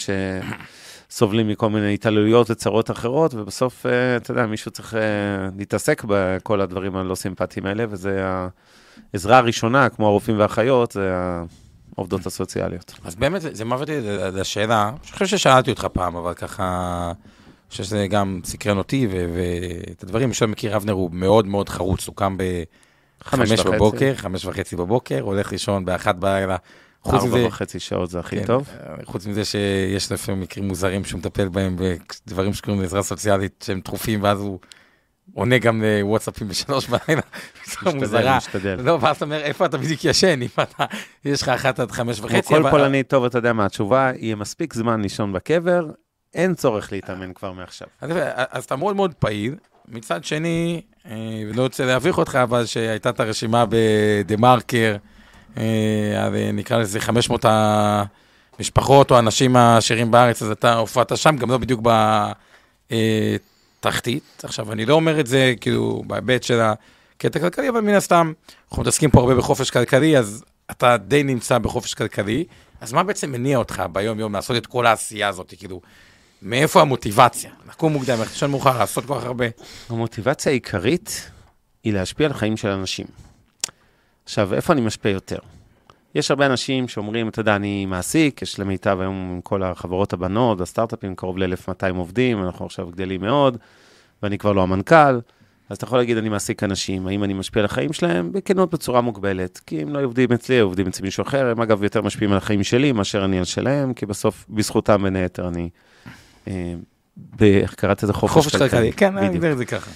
שסובלים 1.12 1.48
מכל 1.48 1.70
מיני 1.70 1.94
התעללויות 1.94 2.50
וצרות 2.50 2.90
אחרות, 2.90 3.34
ובסוף, 3.34 3.86
אה, 3.86 4.16
אתה 4.16 4.30
יודע, 4.30 4.46
מישהו 4.46 4.70
צריך 4.70 4.94
אה, 4.94 5.00
להתעסק 5.58 6.02
בכל 6.08 6.60
הדברים 6.60 6.96
הלא 6.96 7.14
סימפטיים 7.14 7.66
האלה, 7.66 7.84
וזה 7.90 8.24
העזרה 9.14 9.38
הראשונה, 9.38 9.88
כמו 9.88 10.06
הרופאים 10.06 10.38
והאחיות, 10.38 10.92
זה 10.92 11.14
העובדות 11.96 12.26
הסוציאליות. 12.26 12.94
אז 13.04 13.14
באמת, 13.14 13.40
זה- 13.42 13.64
מביא 13.64 13.76
אותי 13.76 13.92
לשאלה, 14.32 14.88
אני 14.88 15.12
חושב 15.12 15.26
ששאלתי 15.26 15.70
אותך 15.70 15.84
פעם, 15.92 16.16
אבל 16.16 16.34
ככה, 16.34 16.64
אני 17.06 17.70
חושב 17.70 17.84
שזה 17.84 18.06
גם 18.06 18.40
סקרן 18.44 18.78
אותי, 18.78 19.08
ואת 19.10 20.02
הדברים, 20.02 20.28
מי 20.28 20.34
שלא 20.34 20.48
מכיר, 20.48 20.76
אבנר 20.76 20.92
הוא 20.92 21.10
מאוד 21.12 21.46
מאוד 21.46 21.68
חרוץ, 21.68 22.06
הוא 22.06 22.16
קם 22.16 22.36
חמש 23.22 23.48
בחמש 23.48 23.60
וחצי. 23.60 23.76
בבוקר, 23.76 24.12
חמש 24.16 24.44
וחצי 24.44 24.76
בבוקר, 24.76 25.20
הולך 25.20 25.52
לישון 25.52 25.84
באחת 25.84 26.14
בלילה. 26.16 26.56
חוץ 27.02 27.14
מזה, 27.24 27.36
ארבע 27.36 27.46
וחצי 27.48 27.80
שעות 27.80 28.10
זה 28.10 28.18
הכי 28.20 28.36
כן, 28.40 28.46
טוב. 28.46 28.68
אה, 28.80 28.94
חוץ 29.04 29.26
מזה 29.26 29.44
שיש 29.44 30.12
לפעמים 30.12 30.40
מקרים 30.40 30.68
מוזרים 30.68 31.04
שהוא 31.04 31.18
מטפל 31.18 31.48
בהם 31.48 31.76
בדברים 32.26 32.54
שקוראים 32.54 32.82
לעזרה 32.82 33.02
סוציאלית 33.02 33.64
שהם 33.66 33.80
דחופים, 33.84 34.22
ואז 34.22 34.40
הוא 34.40 34.58
עונה 35.34 35.58
גם 35.58 35.82
לוואטסאפים 35.82 36.48
בשלוש 36.48 36.86
בלילה, 36.88 37.22
מוזרה. 37.94 38.36
משתדל. 38.36 38.80
לא, 38.82 38.98
ואז 39.00 39.16
אתה 39.16 39.24
אומר, 39.24 39.40
איפה 39.40 39.66
אתה 39.66 39.78
בדיוק 39.78 40.04
ישן, 40.04 40.42
אם 40.42 40.48
אתה, 40.62 40.84
יש 41.24 41.42
לך 41.42 41.48
אחת 41.48 41.80
עד 41.80 41.90
חמש 41.90 42.20
וחצי. 42.20 42.48
כל 42.48 42.56
אבל- 42.56 42.70
פולני 42.70 43.02
טוב, 43.02 43.24
אתה 43.24 43.38
יודע 43.38 43.52
מה 43.52 43.66
התשובה, 43.66 44.10
יהיה 44.16 44.36
מספיק 44.36 44.74
זמן 44.74 45.02
לישון 45.02 45.32
בקבר, 45.32 45.86
אין 46.34 46.54
צורך 46.54 46.92
להתאמן 46.92 47.32
כבר 47.32 47.52
מעכשיו. 47.52 47.88
אז 48.00 48.10
אז 48.50 48.64
אתה 48.64 48.76
מאוד 48.76 48.96
מאוד 48.96 49.14
פעיל. 49.14 49.54
מצד 49.88 50.24
שני, 50.24 50.82
אה, 51.06 51.12
ולא 51.50 51.62
רוצה 51.62 51.84
להביך 51.86 52.18
אותך, 52.18 52.38
אבל 52.42 52.66
שהייתה 52.66 53.10
את 53.10 53.20
הרשימה 53.20 53.64
בדה 53.68 54.36
אה, 55.58 55.62
אה, 56.34 56.52
נקרא 56.52 56.78
לזה 56.78 57.00
500 57.00 57.44
המשפחות 58.58 59.10
או 59.10 59.16
האנשים 59.16 59.56
העשירים 59.56 60.10
בארץ, 60.10 60.42
אז 60.42 60.50
אתה 60.50 60.74
הופעת 60.74 61.16
שם, 61.16 61.36
גם 61.36 61.50
לא 61.50 61.58
בדיוק 61.58 61.80
בתחתית. 63.80 64.42
עכשיו, 64.42 64.72
אני 64.72 64.86
לא 64.86 64.94
אומר 64.94 65.20
את 65.20 65.26
זה 65.26 65.54
כאילו 65.60 66.02
בהיבט 66.06 66.42
של 66.42 66.60
הקטע 66.60 67.38
הכלכלי, 67.38 67.68
אבל 67.68 67.80
מן 67.80 67.94
הסתם, 67.94 68.32
אנחנו 68.68 68.82
מתעסקים 68.82 69.10
פה 69.10 69.20
הרבה 69.20 69.34
בחופש 69.34 69.70
כלכלי, 69.70 70.18
אז 70.18 70.44
אתה 70.70 70.96
די 70.96 71.22
נמצא 71.22 71.58
בחופש 71.58 71.94
כלכלי. 71.94 72.44
אז 72.80 72.92
מה 72.92 73.02
בעצם 73.02 73.32
מניע 73.32 73.58
אותך 73.58 73.82
ביום-יום 73.92 74.32
לעשות 74.32 74.56
את 74.56 74.66
כל 74.66 74.86
העשייה 74.86 75.28
הזאת? 75.28 75.54
כאילו, 75.58 75.80
מאיפה 76.42 76.80
המוטיבציה? 76.80 77.50
לקום 77.68 77.92
מוקדם, 77.92 78.18
ללכת 78.18 78.42
מאוחר, 78.42 78.78
לעשות 78.78 79.04
כל 79.04 79.14
כך 79.18 79.24
הרבה. 79.24 79.46
המוטיבציה 79.88 80.52
העיקרית 80.52 81.30
היא 81.84 81.92
להשפיע 81.92 82.26
על 82.26 82.32
החיים 82.32 82.56
של 82.56 82.68
אנשים. 82.68 83.06
עכשיו, 84.24 84.54
איפה 84.54 84.72
אני 84.72 84.80
משפיע 84.80 85.12
יותר? 85.12 85.38
יש 86.14 86.30
הרבה 86.30 86.46
אנשים 86.46 86.88
שאומרים, 86.88 87.28
אתה 87.28 87.40
יודע, 87.40 87.56
אני 87.56 87.86
מעסיק, 87.86 88.42
יש 88.42 88.60
למיטב 88.60 88.98
היום 89.00 89.30
עם 89.34 89.40
כל 89.40 89.62
החברות 89.62 90.12
הבנות, 90.12 90.60
הסטארט-אפים, 90.60 91.14
קרוב 91.14 91.38
ל-1200 91.38 91.96
עובדים, 91.96 92.42
אנחנו 92.42 92.66
עכשיו 92.66 92.90
גדלים 92.90 93.20
מאוד, 93.20 93.56
ואני 94.22 94.38
כבר 94.38 94.52
לא 94.52 94.62
המנכ"ל, 94.62 95.20
אז 95.68 95.76
אתה 95.76 95.84
יכול 95.84 95.98
להגיד, 95.98 96.16
אני 96.16 96.28
מעסיק 96.28 96.62
אנשים, 96.62 97.06
האם 97.06 97.24
אני 97.24 97.32
משפיע 97.34 97.60
על 97.60 97.64
החיים 97.64 97.92
שלהם? 97.92 98.32
בכנות 98.32 98.74
בצורה 98.74 99.00
מוגבלת, 99.00 99.60
כי 99.66 99.82
הם 99.82 99.88
לא 99.88 100.04
עובדים 100.04 100.32
אצלי, 100.32 100.56
הם 100.56 100.64
עובדים 100.64 100.86
אצל 100.86 101.02
מישהו 101.02 101.22
אחר, 101.22 101.46
הם 101.46 101.60
אגב 101.60 101.82
יותר 101.82 102.02
משפיעים 102.02 102.32
על 102.32 102.38
החיים 102.38 102.62
שלי 102.62 102.92
מאשר 102.92 103.24
אני 103.24 103.38
על 103.38 103.44
שלהם, 103.44 103.94
כי 103.94 104.06
בסוף, 104.06 104.46
בזכותם 104.50 105.02
בין 105.02 105.16
היתר, 105.16 105.48
אני, 105.48 105.68
אה, 106.48 106.74
איך 107.40 107.74
קראת 107.74 108.02
לזה? 108.02 108.12
חופש, 108.12 108.32
חופש 108.32 108.56
כלכלי, 108.56 108.92
כן, 108.92 109.18
אני. 109.18 109.26
אגדיר 109.26 109.52
את 109.52 109.58
זה 109.58 109.64
ככה. 109.64 109.90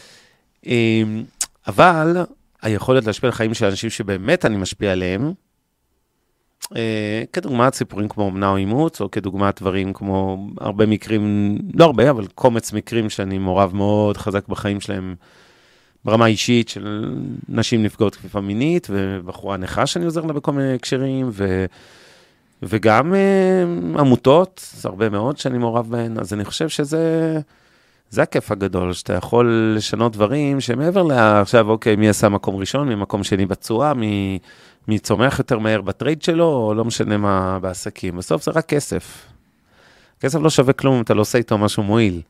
אמ, 0.66 1.24
אבל 1.66 2.16
היכולת 2.66 3.06
להשפיע 3.06 3.28
על 3.28 3.32
חיים 3.32 3.54
של 3.54 3.66
אנשים 3.66 3.90
שבאמת 3.90 4.44
אני 4.44 4.56
משפיע 4.56 4.92
עליהם, 4.92 5.32
אה, 6.76 7.22
כדוגמת 7.32 7.74
סיפורים 7.74 8.08
כמו 8.08 8.28
אמנה 8.28 8.48
או 8.48 8.56
אימוץ, 8.56 9.00
או 9.00 9.10
כדוגמת 9.10 9.60
דברים 9.60 9.92
כמו 9.92 10.46
הרבה 10.60 10.86
מקרים, 10.86 11.56
לא 11.74 11.84
הרבה, 11.84 12.10
אבל 12.10 12.26
קומץ 12.34 12.72
מקרים 12.72 13.10
שאני 13.10 13.38
מעורב 13.38 13.74
מאוד 13.74 14.16
חזק 14.16 14.48
בחיים 14.48 14.80
שלהם 14.80 15.14
ברמה 16.04 16.26
אישית 16.26 16.68
של 16.68 17.14
נשים 17.48 17.82
נפגעות 17.82 18.12
תקיפה 18.12 18.40
מינית, 18.40 18.86
ובחורה 18.90 19.56
נכה 19.56 19.86
שאני 19.86 20.04
עוזר 20.04 20.24
לה 20.24 20.32
בכל 20.32 20.52
מיני 20.52 20.74
הקשרים, 20.74 21.28
ו... 21.32 21.66
וגם 22.62 23.14
אה, 23.14 23.62
עמותות, 23.98 24.74
הרבה 24.84 25.08
מאוד 25.08 25.38
שאני 25.38 25.58
מעורב 25.58 25.90
בהן, 25.90 26.18
אז 26.18 26.32
אני 26.32 26.44
חושב 26.44 26.68
שזה... 26.68 27.40
זה 28.10 28.22
הכיף 28.22 28.50
הגדול, 28.50 28.92
שאתה 28.92 29.12
יכול 29.12 29.72
לשנות 29.76 30.12
דברים 30.12 30.60
שמעבר 30.60 31.02
לעכשיו, 31.02 31.70
אוקיי, 31.70 31.96
מי 31.96 32.08
עשה 32.08 32.28
מקום 32.28 32.56
ראשון, 32.56 32.88
מי 32.88 32.94
מקום 32.94 33.24
שני 33.24 33.46
בתשואה, 33.46 33.94
מי, 33.94 34.38
מי 34.88 34.98
צומח 34.98 35.38
יותר 35.38 35.58
מהר 35.58 35.80
בטרייד 35.80 36.22
שלו, 36.22 36.46
או 36.46 36.74
לא 36.74 36.84
משנה 36.84 37.16
מה 37.16 37.58
בעסקים. 37.58 38.16
בסוף 38.16 38.44
זה 38.44 38.50
רק 38.54 38.66
כסף. 38.66 39.26
כסף 40.20 40.38
לא 40.40 40.50
שווה 40.50 40.72
כלום 40.72 40.94
אם 40.96 41.02
אתה 41.02 41.14
לא 41.14 41.20
עושה 41.20 41.38
איתו 41.38 41.58
משהו 41.58 41.82
מועיל. 41.82 42.22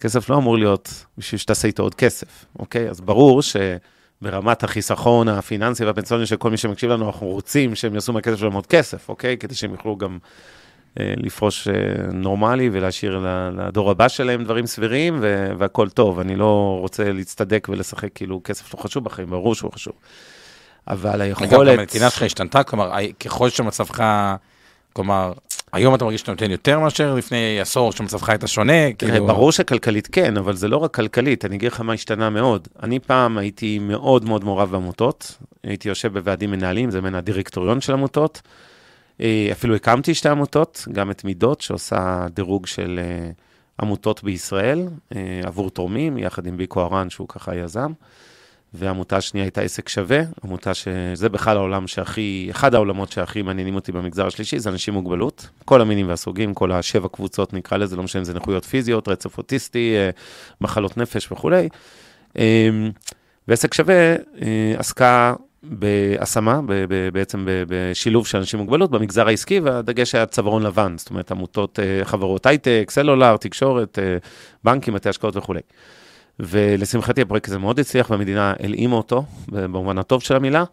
כסף 0.00 0.30
לא 0.30 0.36
אמור 0.36 0.58
להיות 0.58 1.04
בשביל 1.18 1.38
שתעשה 1.38 1.68
איתו 1.68 1.82
עוד 1.82 1.94
כסף, 1.94 2.44
אוקיי? 2.58 2.90
אז 2.90 3.00
ברור 3.00 3.40
שברמת 3.42 4.64
החיסכון 4.64 5.28
הפיננסי 5.28 5.84
והפנסיוני 5.84 6.26
של 6.26 6.36
כל 6.36 6.50
מי 6.50 6.56
שמקשיב 6.56 6.90
לנו, 6.90 7.06
אנחנו 7.06 7.26
רוצים 7.26 7.74
שהם 7.74 7.94
יעשו 7.94 8.12
מהכסף 8.12 8.36
שלהם 8.36 8.52
עוד 8.52 8.66
כסף, 8.66 9.08
אוקיי? 9.08 9.36
כדי 9.36 9.54
שהם 9.54 9.72
יוכלו 9.72 9.96
גם 9.96 10.18
לפרוש 10.96 11.68
אה, 11.68 11.72
נורמלי 12.12 12.70
ולהשאיר 12.72 13.26
לדור 13.52 13.90
הבא 13.90 14.08
שלהם 14.08 14.44
דברים 14.44 14.66
סבירים, 14.66 15.18
ו- 15.20 15.50
והכל 15.58 15.88
טוב. 15.88 16.20
אני 16.20 16.36
לא 16.36 16.76
רוצה 16.80 17.12
להצטדק 17.12 17.68
ולשחק 17.70 18.08
כאילו 18.14 18.40
כסף 18.44 18.74
לא 18.74 18.80
חשוב 18.80 19.04
בחיים, 19.04 19.30
ברור 19.30 19.54
שהוא 19.54 19.72
חשוב. 19.72 19.92
אבל 20.88 21.22
אגב, 21.22 21.42
היכולת... 21.42 21.72
גם 21.72 21.78
הנתינה 21.78 22.10
שלך 22.10 22.22
השתנתה, 22.22 22.62
כלומר, 22.62 22.92
ככל 23.20 23.50
שמצבך, 23.50 24.04
כלומר, 24.92 25.32
היום 25.72 25.94
אתה 25.94 26.04
מרגיש 26.04 26.20
שאתה 26.20 26.32
נותן 26.32 26.50
יותר 26.50 26.78
מאשר 26.78 27.14
לפני 27.14 27.60
עשור 27.60 27.92
שמצבך 27.92 28.28
הייתה 28.28 28.46
שונה, 28.46 28.92
כאילו... 28.92 29.26
ברור 29.26 29.52
שכלכלית 29.52 30.08
כן, 30.12 30.36
אבל 30.36 30.56
זה 30.56 30.68
לא 30.68 30.76
רק 30.76 30.94
כלכלית, 30.94 31.44
אני 31.44 31.56
אגיד 31.56 31.72
לך 31.72 31.80
מה 31.80 31.92
השתנה 31.92 32.30
מאוד. 32.30 32.68
אני 32.82 32.98
פעם 32.98 33.38
הייתי 33.38 33.78
מאוד 33.78 34.24
מאוד 34.24 34.44
מעורב 34.44 34.70
בעמותות, 34.70 35.38
הייתי 35.62 35.88
יושב 35.88 36.12
בוועדים 36.12 36.50
מנהלים, 36.50 36.90
זה 36.90 37.00
בין 37.00 37.14
הדירקטוריון 37.14 37.80
של 37.80 37.92
עמותות. 37.92 38.42
אה, 39.20 39.48
אפילו 39.52 39.74
הקמתי 39.74 40.14
שתי 40.14 40.28
עמותות, 40.28 40.84
גם 40.92 41.10
את 41.10 41.24
מידות, 41.24 41.60
שעושה 41.60 42.26
דירוג 42.34 42.66
של 42.66 43.00
אה, 43.02 43.30
עמותות 43.80 44.24
בישראל, 44.24 44.88
אה, 45.16 45.40
עבור 45.44 45.70
תורמים, 45.70 46.18
יחד 46.18 46.46
עם 46.46 46.56
ביקו 46.56 46.82
ארן, 46.84 47.10
שהוא 47.10 47.28
ככה 47.28 47.56
יזם. 47.56 47.92
והעמותה 48.74 49.16
השנייה 49.16 49.44
הייתה 49.44 49.60
עסק 49.60 49.88
שווה, 49.88 50.20
עמותה 50.44 50.74
שזה 50.74 51.28
בכלל 51.28 51.56
העולם 51.56 51.86
שהכי, 51.86 52.48
אחד 52.50 52.74
העולמות 52.74 53.12
שהכי 53.12 53.42
מעניינים 53.42 53.74
אותי 53.74 53.92
במגזר 53.92 54.26
השלישי, 54.26 54.58
זה 54.58 54.70
אנשים 54.70 54.94
עם 54.94 55.00
מוגבלות, 55.00 55.48
כל 55.64 55.80
המינים 55.80 56.08
והסוגים, 56.08 56.54
כל 56.54 56.72
השבע 56.72 57.08
קבוצות 57.08 57.52
נקרא 57.52 57.78
לזה, 57.78 57.96
לא 57.96 58.02
משנה 58.02 58.20
אם 58.20 58.24
זה 58.24 58.34
נכויות 58.34 58.64
פיזיות, 58.64 59.08
רצף 59.08 59.38
אוטיסטי, 59.38 59.94
מחלות 60.60 60.96
נפש 60.96 61.32
וכולי. 61.32 61.68
אה, 62.38 62.68
ועסק 63.48 63.74
שווה 63.74 64.14
עסקה 64.78 65.34
בהשמה, 65.62 66.60
בעצם 67.12 67.46
בשילוב 67.68 68.26
של 68.26 68.38
אנשים 68.38 68.60
עם 68.60 68.64
מוגבלות 68.64 68.90
במגזר 68.90 69.28
העסקי, 69.28 69.60
והדגש 69.60 70.14
היה 70.14 70.26
צווארון 70.26 70.62
לבן, 70.62 70.94
זאת 70.98 71.10
אומרת, 71.10 71.30
עמותות, 71.30 71.80
אה, 71.80 72.04
חברות 72.04 72.46
הייטק, 72.46 72.86
סלולר, 72.90 73.36
תקשורת, 73.36 73.98
אה, 73.98 74.16
בנקים, 74.64 74.94
בתי 74.94 75.08
השקעות 75.08 75.36
וכולי. 75.36 75.60
ולשמחתי 76.40 77.22
הפרויקט 77.22 77.48
הזה 77.48 77.58
מאוד 77.58 77.80
הצליח, 77.80 78.10
והמדינה 78.10 78.54
הלאימה 78.60 78.96
אותו, 78.96 79.24
במובן 79.48 79.98
הטוב 79.98 80.22
של 80.22 80.36
המילה. 80.36 80.64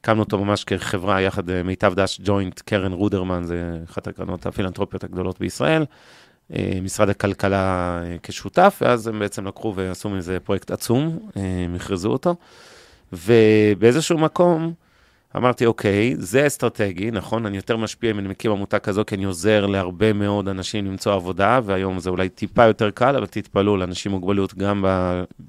הקמנו 0.00 0.22
אותו 0.22 0.44
ממש 0.44 0.64
כחברה 0.64 1.20
יחד 1.20 1.50
עם 1.50 1.66
מיטב 1.66 1.94
דש 1.94 2.20
ג'וינט, 2.24 2.60
קרן 2.60 2.92
רודרמן, 2.92 3.44
זה 3.44 3.78
אחת 3.90 4.06
הקרנות 4.06 4.46
הפילנטרופיות 4.46 5.04
הגדולות 5.04 5.40
בישראל. 5.40 5.84
אה, 6.54 6.78
משרד 6.82 7.08
הכלכלה 7.08 8.00
אה, 8.04 8.16
כשותף, 8.22 8.78
ואז 8.80 9.06
הם 9.06 9.18
בעצם 9.18 9.46
לקחו 9.46 9.72
ועשו 9.76 10.08
מזה 10.08 10.40
פרויקט 10.40 10.70
עצום, 10.70 11.18
אה, 11.36 11.42
הם 11.64 11.74
הכרזו 11.74 12.08
אותו. 12.08 12.34
ובאיזשהו 13.12 14.18
מקום 14.18 14.72
אמרתי, 15.36 15.66
אוקיי, 15.66 16.14
זה 16.18 16.46
אסטרטגי, 16.46 17.10
נכון? 17.10 17.46
אני 17.46 17.56
יותר 17.56 17.76
משפיע 17.76 18.10
אם 18.10 18.18
אני 18.18 18.28
מקים 18.28 18.50
עמותה 18.50 18.78
כזו, 18.78 19.02
כי 19.06 19.14
אני 19.14 19.24
עוזר 19.24 19.66
להרבה 19.66 20.12
מאוד 20.12 20.48
אנשים 20.48 20.86
למצוא 20.86 21.12
עבודה, 21.12 21.60
והיום 21.64 21.98
זה 21.98 22.10
אולי 22.10 22.28
טיפה 22.28 22.64
יותר 22.64 22.90
קל, 22.90 23.16
אבל 23.16 23.26
תתפלאו, 23.26 23.76
לאנשים 23.76 24.12
עם 24.12 24.18
מוגבלות, 24.18 24.54
גם 24.54 24.84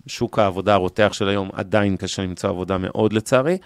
בשוק 0.05 0.39
העבודה 0.39 0.73
הרותח 0.73 1.09
של 1.13 1.29
היום, 1.29 1.49
עדיין 1.53 1.97
קשה 1.97 2.23
למצוא 2.23 2.49
עבודה 2.49 2.77
מאוד, 2.77 3.13
לצערי. 3.13 3.57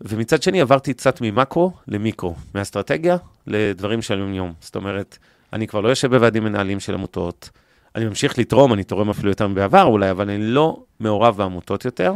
ומצד 0.00 0.42
שני, 0.42 0.60
עברתי 0.60 0.94
קצת 0.94 1.20
ממקרו 1.20 1.72
למיקרו, 1.88 2.34
מאסטרטגיה 2.54 3.16
לדברים 3.46 4.02
של 4.02 4.18
יום-יום. 4.18 4.52
זאת 4.60 4.76
אומרת, 4.76 5.18
אני 5.52 5.66
כבר 5.66 5.80
לא 5.80 5.88
יושב 5.88 6.14
בוועדים 6.14 6.44
מנהלים 6.44 6.80
של 6.80 6.94
עמותות, 6.94 7.50
אני 7.94 8.04
ממשיך 8.04 8.38
לתרום, 8.38 8.72
אני 8.72 8.84
תורם 8.84 9.10
אפילו 9.10 9.28
יותר 9.28 9.48
מבעבר 9.48 9.82
אולי, 9.82 10.10
אבל 10.10 10.30
אני 10.30 10.42
לא 10.42 10.82
מעורב 11.00 11.36
בעמותות 11.36 11.84
יותר. 11.84 12.12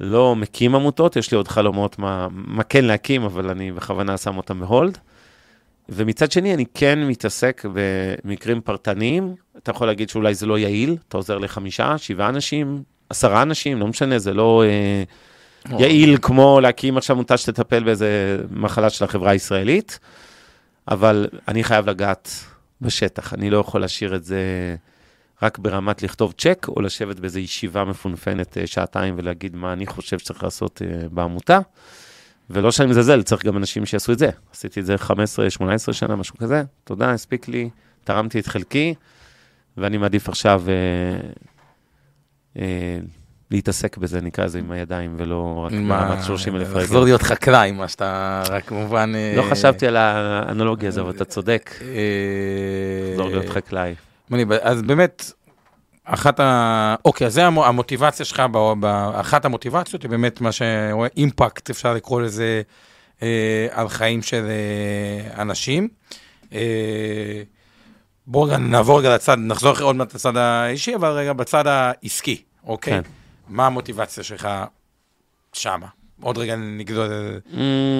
לא 0.00 0.36
מקים 0.36 0.74
עמותות, 0.74 1.16
יש 1.16 1.30
לי 1.30 1.36
עוד 1.36 1.48
חלומות 1.48 1.98
מה, 1.98 2.28
מה 2.30 2.62
כן 2.62 2.84
להקים, 2.84 3.22
אבל 3.22 3.50
אני 3.50 3.72
בכוונה 3.72 4.16
שם 4.16 4.36
אותם 4.36 4.60
בהולד. 4.60 4.98
ומצד 5.88 6.32
שני, 6.32 6.54
אני 6.54 6.64
כן 6.74 6.98
מתעסק 7.04 7.64
במקרים 7.72 8.60
פרטניים. 8.60 9.34
אתה 9.56 9.70
יכול 9.70 9.86
להגיד 9.86 10.08
שאולי 10.08 10.34
זה 10.34 10.46
לא 10.46 10.58
יעיל, 10.58 10.96
אתה 11.08 11.16
עוזר 11.16 11.38
לחמישה, 11.38 11.98
שבעה 11.98 12.28
אנשים, 12.28 12.82
עשרה 13.10 13.42
אנשים, 13.42 13.80
לא 13.80 13.86
משנה, 13.86 14.18
זה 14.18 14.34
לא 14.34 14.64
אה, 14.66 15.02
יעיל 15.78 16.18
כמו 16.22 16.60
להקים 16.60 16.96
עכשיו 16.96 17.16
עמותה 17.16 17.36
שתטפל 17.36 17.84
באיזה 17.84 18.38
מחלה 18.50 18.90
של 18.90 19.04
החברה 19.04 19.30
הישראלית, 19.30 19.98
אבל 20.88 21.28
אני 21.48 21.64
חייב 21.64 21.90
לגעת 21.90 22.30
בשטח, 22.80 23.34
אני 23.34 23.50
לא 23.50 23.58
יכול 23.58 23.80
להשאיר 23.80 24.14
את 24.14 24.24
זה 24.24 24.40
רק 25.42 25.58
ברמת 25.58 26.02
לכתוב 26.02 26.34
צ'ק, 26.38 26.66
או 26.68 26.80
לשבת 26.80 27.20
באיזו 27.20 27.38
ישיבה 27.38 27.84
מפונפנת 27.84 28.58
אה, 28.58 28.66
שעתיים 28.66 29.14
ולהגיד 29.18 29.56
מה 29.56 29.72
אני 29.72 29.86
חושב 29.86 30.18
שצריך 30.18 30.42
לעשות 30.42 30.82
אה, 30.84 31.08
בעמותה. 31.08 31.58
ולא 32.50 32.72
שאני 32.72 32.90
מזלזל, 32.90 33.22
צריך 33.22 33.46
גם 33.46 33.56
אנשים 33.56 33.86
שיעשו 33.86 34.12
את 34.12 34.18
זה. 34.18 34.30
עשיתי 34.52 34.80
את 34.80 34.86
זה 34.86 34.94
15-18 34.94 35.92
שנה, 35.92 36.16
משהו 36.16 36.36
כזה. 36.36 36.62
תודה, 36.84 37.10
הספיק 37.10 37.48
לי, 37.48 37.70
תרמתי 38.04 38.38
את 38.38 38.46
חלקי, 38.46 38.94
ואני 39.76 39.98
מעדיף 39.98 40.28
עכשיו 40.28 40.62
אה, 40.68 41.20
אה, 42.62 42.98
להתעסק 43.50 43.96
בזה, 43.96 44.20
נקרא 44.20 44.44
לזה, 44.44 44.58
עם 44.58 44.70
הידיים, 44.70 45.14
ולא 45.16 45.64
רק 45.66 45.72
ברמת 45.72 46.24
30 46.24 46.56
אלף 46.56 46.68
רגל. 46.68 46.80
לחזור 46.80 47.04
להיות 47.04 47.22
חקלאי, 47.22 47.72
מה 47.72 47.88
שאתה 47.88 48.42
רק 48.50 48.64
כמובן... 48.64 49.12
לא 49.36 49.42
אה, 49.42 49.50
חשבתי 49.50 49.86
על 49.86 49.96
האנלוגיה 49.96 50.88
הזו, 50.88 51.00
אבל 51.00 51.10
אתה 51.10 51.24
צודק, 51.24 51.70
אה, 51.82 51.86
לחזור 53.10 53.28
להיות 53.28 53.48
חקלאי. 53.48 53.94
מגניב. 54.30 54.52
אז 54.52 54.82
באמת, 54.82 55.32
אחת 56.04 56.40
ה... 56.40 56.94
אוקיי, 57.04 57.26
אז 57.26 57.34
זה 57.34 57.46
המו- 57.46 57.66
המוטיבציה 57.66 58.26
שלך, 58.26 58.42
ב... 58.52 58.72
ב... 58.80 58.84
אחת 59.20 59.44
המוטיבציות 59.44 60.02
היא 60.02 60.10
באמת 60.10 60.40
מה 60.40 60.50
שרואה 60.52 61.08
אימפקט, 61.16 61.70
אפשר 61.70 61.94
לקרוא 61.94 62.20
לזה, 62.20 62.62
אה, 63.22 63.66
על 63.70 63.88
חיים 63.88 64.22
של 64.22 64.46
אה, 64.48 65.42
אנשים. 65.42 65.88
אה, 66.52 67.42
בואו 68.26 68.56
נעבור 68.56 68.98
רגע 68.98 69.14
לצד, 69.14 69.36
נחזור 69.38 69.78
עוד 69.80 69.96
מעט 69.96 70.14
לצד 70.14 70.36
האישי, 70.36 70.94
אבל 70.94 71.08
רגע 71.08 71.32
בצד 71.32 71.66
העסקי, 71.66 72.42
אוקיי? 72.66 72.92
כן. 72.92 73.00
מה 73.48 73.66
המוטיבציה 73.66 74.24
שלך 74.24 74.48
שמה? 75.52 75.86
עוד 76.22 76.38
רגע 76.38 76.56
נגדול, 76.56 77.08
Mm, 77.52 77.56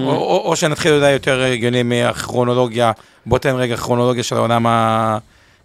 או, 0.07 0.11
או, 0.11 0.43
או 0.45 0.57
שנתחיל 0.57 0.93
אולי 0.93 1.11
יותר 1.11 1.43
הגיוני 1.43 1.83
מהכרונולוגיה, 1.83 2.93
בוא 3.27 3.39
תן 3.39 3.55
רגע 3.57 3.77
כרונולוגיה 3.77 4.23
של 4.23 4.37
העולם 4.37 4.67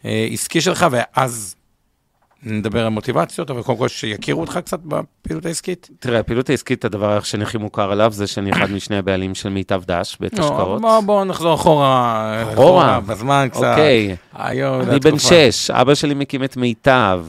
העסקי 0.04 0.62
שלך, 0.62 0.86
ואז 0.92 1.56
נדבר 2.46 2.86
על 2.86 2.90
מוטיבציות, 2.90 3.52
אבל 3.52 3.62
קודם 3.62 3.78
כל 3.78 3.88
שיכירו 3.88 4.42
אותך 4.42 4.60
קצת 4.66 4.80
בפעילות 4.80 5.46
העסקית. 5.46 5.90
תראה, 6.00 6.20
הפעילות 6.20 6.50
העסקית, 6.50 6.86
הדבר 6.86 7.22
שאני 7.22 7.44
הכי 7.44 7.58
מוכר 7.58 7.92
עליו, 7.92 8.12
זה 8.12 8.28
שאני 8.28 8.52
אחד 8.52 8.72
משני 8.76 8.98
הבעלים 8.98 9.36
של 9.36 9.50
מיטב 9.50 9.84
דש, 9.88 10.18
בית 10.20 10.40
לא, 10.40 10.44
השקעות. 10.44 10.82
בוא, 10.82 11.00
בוא 11.00 11.26
נחזור 11.26 11.56
אחורה, 11.56 12.54
אחורה? 12.54 13.00
בזמן 13.00 13.48
קצת. 13.52 13.64
אוקיי. 13.64 14.16
היום, 14.34 14.82
אני 14.82 15.00
בן 15.00 15.20
שש, 15.20 15.72
אבא 15.72 15.96
שלי 15.96 16.14
מקים 16.14 16.44
את 16.44 16.58
מיטב, 16.58 17.26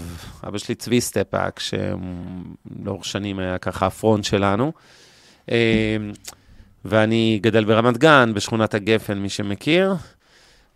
אבא 0.48 0.58
שלי 0.58 0.74
צבי 0.74 1.00
סטפאק, 1.00 1.60
שלאורך 1.60 3.04
שנים 3.04 3.38
היה 3.38 3.58
ככה 3.58 3.86
הפרונט 3.86 4.24
שלנו. 4.24 4.72
אה, 5.50 5.96
ואני 6.84 7.38
גדל 7.42 7.64
ברמת 7.64 7.98
גן, 7.98 8.32
בשכונת 8.34 8.74
הגפן, 8.74 9.18
מי 9.18 9.28
שמכיר, 9.28 9.90
אה, 9.90 9.96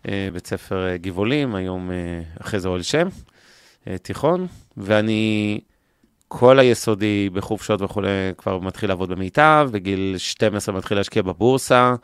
בית 0.05 0.47
ספר 0.47 0.87
אה, 0.87 0.97
גבעולים, 0.97 1.55
היום 1.55 1.91
אה, 1.91 2.21
אחרי 2.41 2.59
זה 2.59 2.67
אוהל 2.67 2.81
שם, 2.81 3.07
אה, 3.87 3.97
תיכון, 3.97 4.47
ואני 4.77 5.59
כל 6.27 6.59
היסודי 6.59 7.29
בחופשות 7.33 7.81
וכולי 7.81 8.07
כבר 8.37 8.59
מתחיל 8.59 8.89
לעבוד 8.89 9.09
במיטב, 9.09 9.69
בגיל 9.71 10.15
12 10.17 10.75
מתחיל 10.75 10.97
להשקיע 10.97 11.21
בבורסה. 11.21 11.95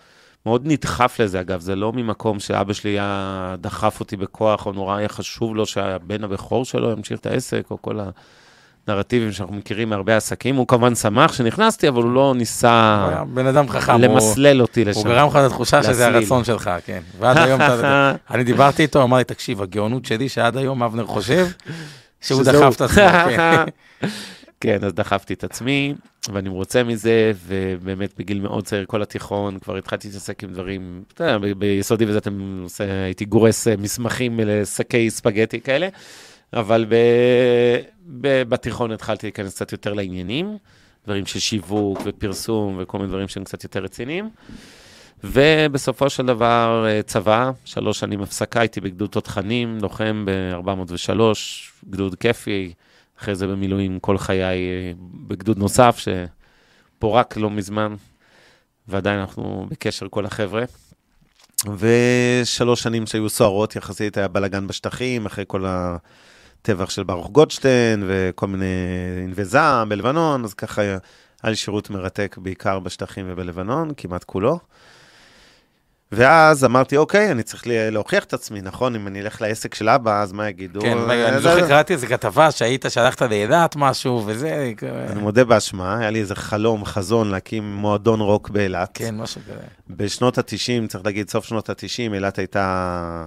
מאוד 0.45 0.61
נדחף 0.65 1.19
לזה, 1.19 1.41
אגב, 1.41 1.59
זה 1.59 1.75
לא 1.75 1.93
ממקום 1.93 2.39
שאבא 2.39 2.73
שלי 2.73 2.89
היה 2.89 3.55
דחף 3.59 3.99
אותי 3.99 4.17
בכוח, 4.17 4.65
או 4.65 4.71
נורא 4.71 4.95
היה 4.95 5.09
חשוב 5.09 5.55
לו 5.55 5.65
שהבן 5.65 6.23
הבכור 6.23 6.65
שלו 6.65 6.91
ימשיך 6.91 7.19
את 7.19 7.25
העסק, 7.25 7.65
או 7.71 7.81
כל 7.81 7.99
הנרטיבים 8.87 9.31
שאנחנו 9.31 9.55
מכירים 9.55 9.89
מהרבה 9.89 10.17
עסקים. 10.17 10.55
הוא 10.55 10.67
כמובן 10.67 10.95
שמח 10.95 11.33
שנכנסתי, 11.33 11.87
אבל 11.87 12.03
הוא 12.03 12.11
לא 12.11 12.33
ניסה 12.37 13.07
בן 13.33 13.47
אדם 13.47 13.69
חכם, 13.69 14.01
למסלל 14.01 14.61
אותי 14.61 14.85
לשם. 14.85 14.99
הוא 14.99 15.07
גרם 15.07 15.27
לך 15.27 15.35
את 15.35 15.41
התחושה 15.41 15.83
שזה. 15.83 16.07
הרצון 16.07 16.43
שלך, 16.43 16.69
כן. 16.85 16.99
ועד 17.19 17.37
היום, 17.37 17.61
אתה- 17.61 18.11
אני 18.31 18.43
דיברתי 18.43 18.81
איתו, 18.83 19.03
אמר 19.03 19.17
לי, 19.17 19.23
תקשיב, 19.23 19.61
הגאונות 19.61 20.05
שלי, 20.05 20.29
שעד 20.29 20.57
היום 20.57 20.83
אבנר 20.83 21.05
חושב 21.05 21.47
שהוא. 22.21 22.43
דחף 22.43 22.75
את 22.75 22.81
עצמו, 22.81 23.03
כן. 23.37 23.63
כן, 24.61 24.77
אז 24.85 24.93
דחפתי 24.93 25.33
את 25.33 25.43
עצמי, 25.43 25.93
ואני 26.33 26.49
מרוצה 26.49 26.83
מזה, 26.83 27.31
ובאמת 27.47 28.13
בגיל 28.19 28.39
מאוד 28.41 28.65
צעיר, 28.65 28.85
כל 28.87 29.01
התיכון, 29.01 29.59
כבר 29.59 29.77
התחלתי 29.77 30.07
להתעסק 30.07 30.43
עם 30.43 30.49
דברים, 30.49 31.01
אתה 31.13 31.23
יודע, 31.23 31.37
ביסודי 31.57 32.05
וזה, 32.05 32.19
הייתי 33.05 33.25
גורס 33.25 33.67
אה, 33.67 33.73
מסמכים 33.77 34.39
לשקי 34.43 35.09
ספגטי 35.09 35.61
כאלה, 35.61 35.87
אבל 36.53 36.85
ב, 36.89 36.95
ב, 38.21 38.43
בתיכון 38.43 38.91
התחלתי 38.91 39.27
להיכנס 39.27 39.55
קצת 39.55 39.71
יותר 39.71 39.93
לעניינים, 39.93 40.57
דברים 41.05 41.25
של 41.25 41.39
שיווק 41.39 41.99
ופרסום 42.05 42.75
וכל 42.79 42.97
מיני 42.97 43.09
דברים 43.09 43.27
שהם 43.27 43.43
קצת 43.43 43.63
יותר 43.63 43.83
רציניים. 43.83 44.29
ובסופו 45.23 46.09
של 46.09 46.25
דבר, 46.25 46.85
אה, 46.87 47.01
צבא, 47.01 47.51
שלוש 47.65 47.99
שנים 47.99 48.21
הפסקה, 48.21 48.59
הייתי 48.59 48.81
בגדוד 48.81 49.09
תותחנים, 49.09 49.77
לוחם 49.81 50.25
ב-403, 50.25 51.19
גדוד 51.89 52.15
כיפי, 52.15 52.73
אחרי 53.19 53.35
זה 53.35 53.47
במילואים 53.47 53.99
כל 53.99 54.17
חיי 54.17 54.41
אה, 54.41 54.91
בגדוד 55.27 55.57
נוסף, 55.57 56.05
שפורק 56.97 57.37
לא 57.37 57.49
מזמן, 57.49 57.95
ועדיין 58.87 59.19
אנחנו 59.19 59.65
בקשר 59.69 60.07
כל 60.09 60.25
החבר'ה. 60.25 60.63
ושלוש 61.77 62.83
שנים 62.83 63.05
שהיו 63.05 63.29
סוערות, 63.29 63.75
יחסית 63.75 64.17
היה 64.17 64.27
בלאגן 64.27 64.67
בשטחים, 64.67 65.25
אחרי 65.25 65.43
כל 65.47 65.65
הטבח 66.65 66.89
של 66.89 67.03
ברוך 67.03 67.29
גודשטיין, 67.31 68.03
וכל 68.07 68.47
מיני 68.47 68.65
ענבי 69.23 69.43
זעם 69.45 69.89
בלבנון, 69.89 70.43
אז 70.43 70.53
ככה 70.53 70.81
היה 70.81 70.97
לי 71.43 71.55
שירות 71.55 71.89
מרתק 71.89 72.35
בעיקר 72.41 72.79
בשטחים 72.79 73.25
ובלבנון, 73.29 73.91
כמעט 73.97 74.23
כולו. 74.23 74.59
ואז 76.11 76.65
אמרתי, 76.65 76.97
אוקיי, 76.97 77.31
אני 77.31 77.43
צריך 77.43 77.67
לה- 77.67 77.89
להוכיח 77.89 78.23
את 78.23 78.33
עצמי, 78.33 78.61
נכון? 78.61 78.95
אם 78.95 79.07
אני 79.07 79.21
אלך 79.21 79.41
לעסק 79.41 79.73
של 79.75 79.89
אבא, 79.89 80.21
אז 80.21 80.31
מה 80.33 80.49
יגידו? 80.49 80.81
כן, 80.81 80.97
אה, 81.09 81.29
אני 81.29 81.39
זוכר, 81.41 81.67
קראתי 81.67 81.93
איזה 81.93 82.07
כתבה 82.07 82.51
שהיית, 82.51 82.85
שהלכת 82.89 83.21
לאילת 83.21 83.75
משהו, 83.75 84.23
וזה, 84.25 84.71
אני 85.11 85.21
מודה 85.21 85.43
באשמה, 85.43 85.97
היה 85.97 86.09
לי 86.09 86.19
איזה 86.19 86.35
חלום, 86.35 86.85
חזון, 86.85 87.29
להקים 87.29 87.75
מועדון 87.75 88.19
רוק 88.19 88.49
באילת. 88.49 88.89
כן, 88.93 89.15
משהו 89.17 89.41
כזה. 89.41 89.59
בשנות 89.89 90.37
ה-90, 90.37 90.87
צריך 90.87 91.05
להגיד, 91.05 91.29
סוף 91.29 91.45
שנות 91.45 91.69
ה-90, 91.69 92.13
אילת 92.13 92.37
הייתה... 92.37 93.25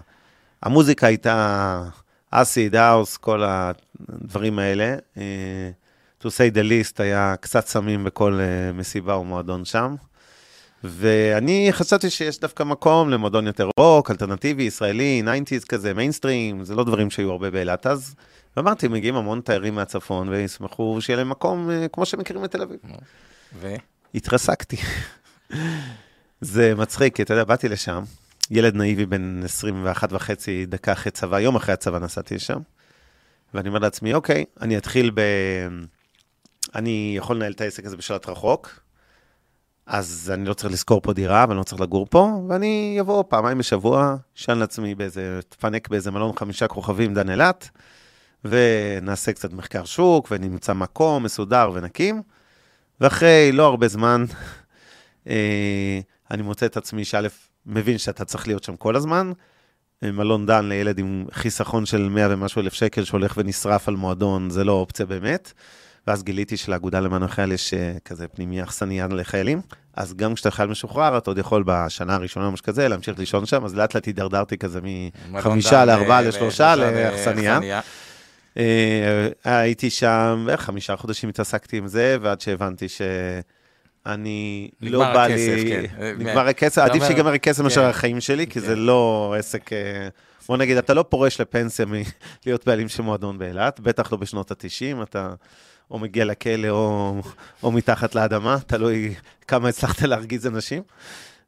המוזיקה 0.62 1.06
הייתה 1.06 1.82
acid, 2.30 2.76
house, 2.76 3.16
כל 3.16 3.42
הדברים 3.44 4.58
האלה. 4.58 4.96
אה, 5.16 5.70
to 6.20 6.26
say 6.26 6.54
the 6.54 6.62
least, 6.62 6.94
היה 6.98 7.34
קצת 7.40 7.66
סמים 7.66 8.04
בכל 8.04 8.38
אה, 8.40 8.72
מסיבה 8.72 9.14
או 9.14 9.24
מועדון 9.24 9.64
שם. 9.64 9.94
ואני 10.84 11.68
חשבתי 11.70 12.10
שיש 12.10 12.40
דווקא 12.40 12.62
מקום 12.62 13.10
למועדון 13.10 13.46
יותר 13.46 13.70
רוק, 13.78 14.10
אלטרנטיבי, 14.10 14.62
ישראלי, 14.62 15.22
nineties 15.24 15.66
כזה, 15.68 15.94
מיינסטרים, 15.94 16.64
זה 16.64 16.74
לא 16.74 16.84
דברים 16.84 17.10
שהיו 17.10 17.30
הרבה 17.30 17.50
באילת 17.50 17.86
אז. 17.86 18.14
ואמרתי, 18.56 18.88
מגיעים 18.88 19.16
המון 19.16 19.40
תיירים 19.40 19.74
מהצפון, 19.74 20.28
וישמחו 20.28 20.98
שיהיה 21.00 21.16
להם 21.16 21.28
מקום 21.28 21.70
אה, 21.70 21.86
כמו 21.92 22.06
שמכירים 22.06 22.44
את 22.44 22.50
תל 22.50 22.62
אביב. 22.62 22.78
ו? 23.60 23.74
התרסקתי. 24.14 24.76
זה 26.40 26.74
מצחיק, 26.74 27.16
כי 27.16 27.22
אתה 27.22 27.34
יודע, 27.34 27.44
באתי 27.44 27.68
לשם, 27.68 28.02
ילד 28.50 28.74
נאיבי 28.74 29.06
בן 29.06 29.40
21 29.44 30.12
וחצי, 30.12 30.66
דקה 30.66 30.92
אחרי 30.92 31.12
צבא, 31.12 31.40
יום 31.40 31.56
אחרי 31.56 31.74
הצבא 31.74 31.98
נסעתי 31.98 32.34
לשם, 32.34 32.58
ואני 33.54 33.68
אומר 33.68 33.78
לעצמי, 33.78 34.14
אוקיי, 34.14 34.44
אני 34.60 34.78
אתחיל 34.78 35.10
ב... 35.14 35.20
אני 36.74 37.14
יכול 37.16 37.36
לנהל 37.36 37.52
את 37.52 37.60
העסק 37.60 37.84
הזה 37.84 37.96
בשלט 37.96 38.28
רחוק, 38.28 38.80
אז 39.86 40.30
אני 40.34 40.44
לא 40.44 40.54
צריך 40.54 40.72
לשכור 40.72 41.00
פה 41.00 41.12
דירה, 41.12 41.44
ואני 41.48 41.58
לא 41.58 41.64
צריך 41.64 41.80
לגור 41.80 42.06
פה, 42.10 42.40
ואני 42.48 42.96
אבוא 43.00 43.24
פעמיים 43.28 43.58
בשבוע, 43.58 44.16
אשן 44.38 44.58
לעצמי 44.58 44.94
באיזה, 44.94 45.40
תפנק 45.48 45.88
באיזה 45.88 46.10
מלון 46.10 46.36
חמישה 46.36 46.68
כוכבים, 46.68 47.14
דן 47.14 47.30
אילת, 47.30 47.68
ונעשה 48.44 49.32
קצת 49.32 49.52
מחקר 49.52 49.84
שוק, 49.84 50.28
ונמצא 50.30 50.72
מקום 50.72 51.22
מסודר 51.22 51.70
ונקים. 51.74 52.22
ואחרי 53.00 53.52
לא 53.52 53.66
הרבה 53.66 53.88
זמן, 53.88 54.24
אה, 55.28 56.00
אני 56.30 56.42
מוצא 56.42 56.66
את 56.66 56.76
עצמי 56.76 57.04
שא', 57.04 57.28
מבין 57.68 57.98
שאתה 57.98 58.24
צריך 58.24 58.46
להיות 58.46 58.64
שם 58.64 58.76
כל 58.76 58.96
הזמן. 58.96 59.32
אה, 60.04 60.12
מלון 60.12 60.46
דן 60.46 60.68
לילד 60.68 60.98
עם 60.98 61.24
חיסכון 61.32 61.86
של 61.86 62.08
100 62.08 62.26
ומשהו 62.30 62.62
אלף 62.62 62.72
שקל 62.72 63.04
שהולך 63.04 63.34
ונשרף 63.36 63.88
על 63.88 63.96
מועדון, 63.96 64.50
זה 64.50 64.64
לא 64.64 64.72
אופציה 64.72 65.06
באמת. 65.06 65.52
ואז 66.06 66.22
גיליתי 66.22 66.56
שלאגודה 66.56 67.00
למען 67.00 67.22
החייל 67.22 67.52
יש 67.52 67.74
אה, 67.74 67.92
כזה 68.04 68.28
פנימי 68.28 68.62
אכסניה 68.62 69.06
לחיילים. 69.06 69.60
אז 69.96 70.14
גם 70.14 70.34
כשאתה 70.34 70.50
חייל 70.50 70.68
משוחרר, 70.68 71.18
אתה 71.18 71.30
עוד 71.30 71.38
יכול 71.38 71.62
בשנה 71.66 72.14
הראשונה 72.14 72.46
או 72.46 72.52
משהו 72.52 72.64
כזה 72.64 72.88
להמשיך 72.88 73.18
לישון 73.18 73.46
שם, 73.46 73.64
אז 73.64 73.74
לאט 73.74 73.94
לאט 73.94 74.06
הידרדרתי 74.06 74.58
כזה 74.58 74.80
מחמישה 75.30 75.84
לארבעה 75.84 76.22
לשלושה 76.22 76.76
לאכסניה. 76.76 77.80
אה, 78.56 79.28
הייתי 79.44 79.90
שם 79.90 80.46
חמישה 80.56 80.96
חודשים 80.96 81.28
התעסקתי 81.28 81.76
עם 81.76 81.86
זה, 81.86 82.16
ועד 82.20 82.40
שהבנתי 82.40 82.88
שאני 82.88 83.08
נגמר 84.06 84.98
לא 84.98 84.98
בא 84.98 85.24
הכסף, 85.24 85.54
לי... 85.56 85.70
כן. 85.70 86.14
נגמר 86.18 86.48
הכסף, 86.48 86.82
עדיף 86.82 87.04
שיגמר 87.06 87.32
הכסף 87.32 87.62
מאשר 87.62 87.82
כן. 87.82 87.88
החיים 87.88 88.20
שלי, 88.20 88.46
כי 88.46 88.60
כן. 88.60 88.60
זה 88.60 88.76
לא 88.76 89.34
עסק... 89.38 89.72
אה, 89.72 90.08
בוא 90.48 90.56
נגיד, 90.56 90.76
אתה 90.76 90.94
לא 90.94 91.04
פורש 91.08 91.40
לפנסיה 91.40 91.86
מלהיות 91.86 92.64
בעלים 92.66 92.88
של 92.88 93.02
מועדון 93.02 93.38
באילת, 93.38 93.80
בטח 93.80 94.12
לא 94.12 94.18
בשנות 94.18 94.50
ה-90, 94.50 95.02
אתה 95.02 95.34
או 95.90 95.98
מגיע 95.98 96.24
לכלא 96.24 96.68
או, 96.68 97.14
או 97.62 97.72
מתחת 97.72 98.14
לאדמה, 98.14 98.56
תלוי 98.66 99.14
כמה 99.48 99.68
הצלחת 99.68 100.02
להרגיז 100.02 100.46
אנשים. 100.46 100.82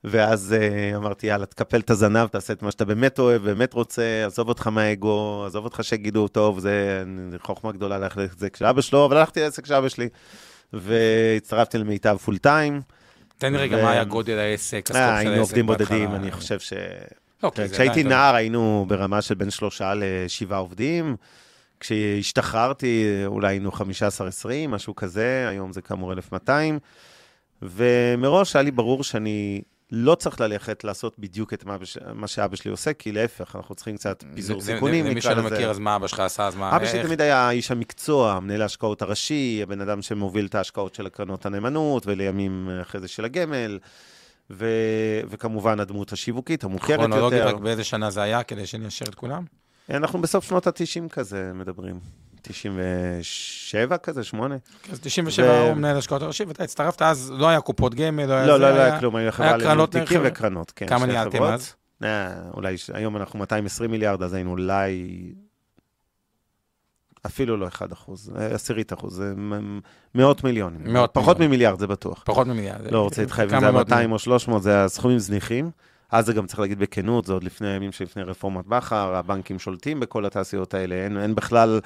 ואז 0.04 0.54
uh, 0.58 0.96
אמרתי, 0.96 1.26
יאללה, 1.26 1.46
תקפל 1.46 1.80
את 1.80 1.90
הזנב, 1.90 2.26
תעשה 2.26 2.52
את 2.52 2.62
מה 2.62 2.70
שאתה 2.70 2.84
באמת 2.84 3.18
אוהב, 3.18 3.42
באמת 3.42 3.72
רוצה, 3.72 4.22
עזוב 4.26 4.48
אותך 4.48 4.66
מהאגו, 4.66 5.44
עזוב 5.46 5.64
אותך 5.64 5.84
שיגידו, 5.84 6.28
טוב, 6.28 6.60
זה 6.60 7.04
חוכמה 7.42 7.72
גדולה 7.72 7.98
ללכת 7.98 8.16
לעסק 8.16 8.56
של 8.56 8.64
אבא 8.64 8.80
שלו, 8.80 9.04
אבל 9.04 9.16
הלכתי 9.16 9.40
לעסק 9.40 9.66
של 9.66 9.74
אבא 9.74 9.88
שלי, 9.88 10.08
והצטרפתי 10.72 11.78
למיטב 11.78 12.16
פול 12.16 12.38
טיים. 12.38 12.80
תן 13.38 13.52
לי 13.52 13.58
רגע 13.58 13.82
מה 13.82 13.90
היה 13.90 14.04
גודל 14.04 14.38
העסק, 14.38 14.76
הסקופ 14.76 14.96
של 14.96 15.02
אה, 15.02 15.10
העסק. 15.10 15.26
היינו 15.26 15.40
עובדים 15.40 15.66
בודדים. 15.66 16.14
אני 16.14 16.30
חושב 16.30 16.60
ש... 16.60 16.72
אוקיי, 17.42 17.68
כשהייתי 17.68 18.02
נער 18.02 18.34
היינו 18.34 18.84
ברמה 18.88 19.22
של 19.22 19.34
בין 19.34 19.50
שלושה 19.50 19.92
לשבעה 19.96 20.58
עובדים. 20.58 21.16
כשהשתחררתי 21.80 23.22
אולי 23.26 23.48
היינו 23.48 23.70
15-20, 23.70 23.82
משהו 24.68 24.94
כזה, 24.94 25.46
היום 25.48 25.72
זה 25.72 25.82
כאמור 25.82 26.12
1,200. 26.12 26.78
ומראש 27.62 28.56
היה 28.56 28.62
לי 28.62 28.70
ברור 28.70 29.04
שאני 29.04 29.62
לא 29.92 30.14
צריך 30.14 30.40
ללכת 30.40 30.84
לעשות 30.84 31.18
בדיוק 31.18 31.54
את 31.54 31.64
מה, 31.64 31.78
בש... 31.78 31.98
מה 32.14 32.26
שאבא 32.26 32.56
שלי 32.56 32.70
עושה, 32.70 32.92
כי 32.92 33.12
להפך, 33.12 33.56
אנחנו 33.56 33.74
צריכים 33.74 33.96
קצת 33.96 34.24
פיזור 34.34 34.60
סיכונים, 34.60 35.06
למי 35.06 35.20
שלא. 35.20 35.42
מכיר, 35.42 35.70
אז 35.70 35.78
מה 35.78 35.96
אבא 35.96 36.06
שלך 36.06 36.20
עשה, 36.20 36.46
אז 36.46 36.56
מה... 36.56 36.76
אבא 36.76 36.86
שלי? 36.86 37.02
תמיד 37.02 37.20
היה 37.20 37.50
איש 37.50 37.70
המקצוע, 37.70 38.40
מנהל 38.40 38.62
ההשקעות 38.62 39.02
הראשי, 39.02 39.60
הבן 39.62 39.80
אדם 39.80 40.02
שמוביל 40.02 40.46
את 40.46 40.54
ההשקעות 40.54 40.94
של 40.94 41.06
הקרנות 41.06 41.46
הנאמנות, 41.46 42.06
ולימים 42.06 42.68
אחרי 42.82 43.00
זה 43.00 43.08
של 43.08 43.24
הגמל, 43.24 43.78
ו... 44.50 44.66
וכמובן 45.28 45.80
הדמות 45.80 46.12
השיווקית, 46.12 46.64
המוכרת 46.64 46.98
כרונולוגית, 46.98 47.38
יותר. 47.38 47.54
רק 47.54 47.60
באיזה 47.60 47.84
שנה 47.84 48.10
זה 48.10 48.22
היה, 48.22 48.42
כדי 48.42 48.66
שניישר 48.66 49.04
את 49.04 49.14
כולם? 49.14 49.44
אנחנו 49.90 50.20
בסוף 50.20 50.44
שנות 50.44 50.66
ה-90 50.66 51.08
כזה 51.08 51.50
מדברים. 51.54 52.00
97 52.42 53.96
כזה, 53.96 54.24
8? 54.24 54.56
אז 54.92 55.00
97 55.00 55.60
הוא 55.60 55.74
מנהל 55.74 55.96
השקעות 55.96 56.22
הראשי, 56.22 56.44
ואתה 56.44 56.64
הצטרפת 56.64 57.02
אז, 57.02 57.32
לא 57.36 57.48
היה 57.48 57.60
קופות 57.60 57.94
גמל, 57.94 58.26
לא 58.26 58.32
היה 58.34 58.46
לא, 58.46 58.60
לא, 58.60 58.70
לא 58.70 58.80
היה 58.80 59.00
כלום, 59.00 59.16
היו 59.16 59.32
חברה 59.32 59.48
היה 59.48 59.58
קרנות 59.58 59.94
לניהול 59.94 60.08
תיקים 60.08 60.22
נרחב. 60.22 60.36
וקרנות, 60.36 60.72
כן. 60.76 60.86
כמה 60.86 61.06
ניהלתם. 61.06 61.42
אז? 61.42 61.74
אה, 62.02 62.32
אולי, 62.54 62.76
היום 62.92 63.16
אנחנו 63.16 63.38
220 63.38 63.90
מיליארד, 63.90 64.22
אז 64.22 64.34
היינו 64.34 64.50
אולי... 64.50 65.32
אפילו 67.26 67.56
לא 67.56 67.68
1 67.68 67.92
אחוז, 67.92 68.32
אה, 68.38 68.54
עשירית 68.54 68.92
אחוז, 68.92 69.14
זה 69.14 69.34
מאות 70.14 70.44
מיליונים. 70.44 70.92
מאות 70.92 71.10
פחות 71.12 71.36
מיליונים. 71.36 71.50
ממיליארד, 71.50 71.78
זה 71.78 71.86
בטוח. 71.86 72.22
פחות 72.26 72.46
ממיליארד. 72.46 72.90
לא 72.90 73.02
רוצה 73.02 73.22
להתחייב 73.22 73.54
אם 73.54 73.60
זה 73.60 73.66
היה 73.66 73.72
מאות 73.72 73.88
200 73.88 74.12
או 74.12 74.18
300, 74.18 74.62
זה 74.62 74.84
הסכומים 74.84 75.18
זניחים. 75.18 75.70
אז 76.10 76.26
זה 76.26 76.32
גם 76.32 76.46
צריך 76.46 76.60
להגיד 76.60 76.78
בכנות, 76.78 77.24
זה 77.24 77.32
עוד 77.32 77.44
לפני 77.44 77.68
הימים 77.68 77.92
שלפני 77.92 78.22
רפורמת 78.22 78.66
בכר, 78.66 79.14
הבנקים 79.14 79.58
שולטים 79.58 80.00
בכל 80.00 80.26
התעשיות 80.26 80.74
האלה, 80.74 80.94
אין, 80.94 81.18
אין 81.18 81.34
בכלל, 81.34 81.80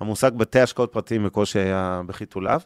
המושג 0.00 0.34
בתי 0.36 0.60
השקעות 0.60 0.92
פרטיים 0.92 1.24
בקושי 1.24 1.58
היה 1.58 2.02
בחיתוליו. 2.06 2.60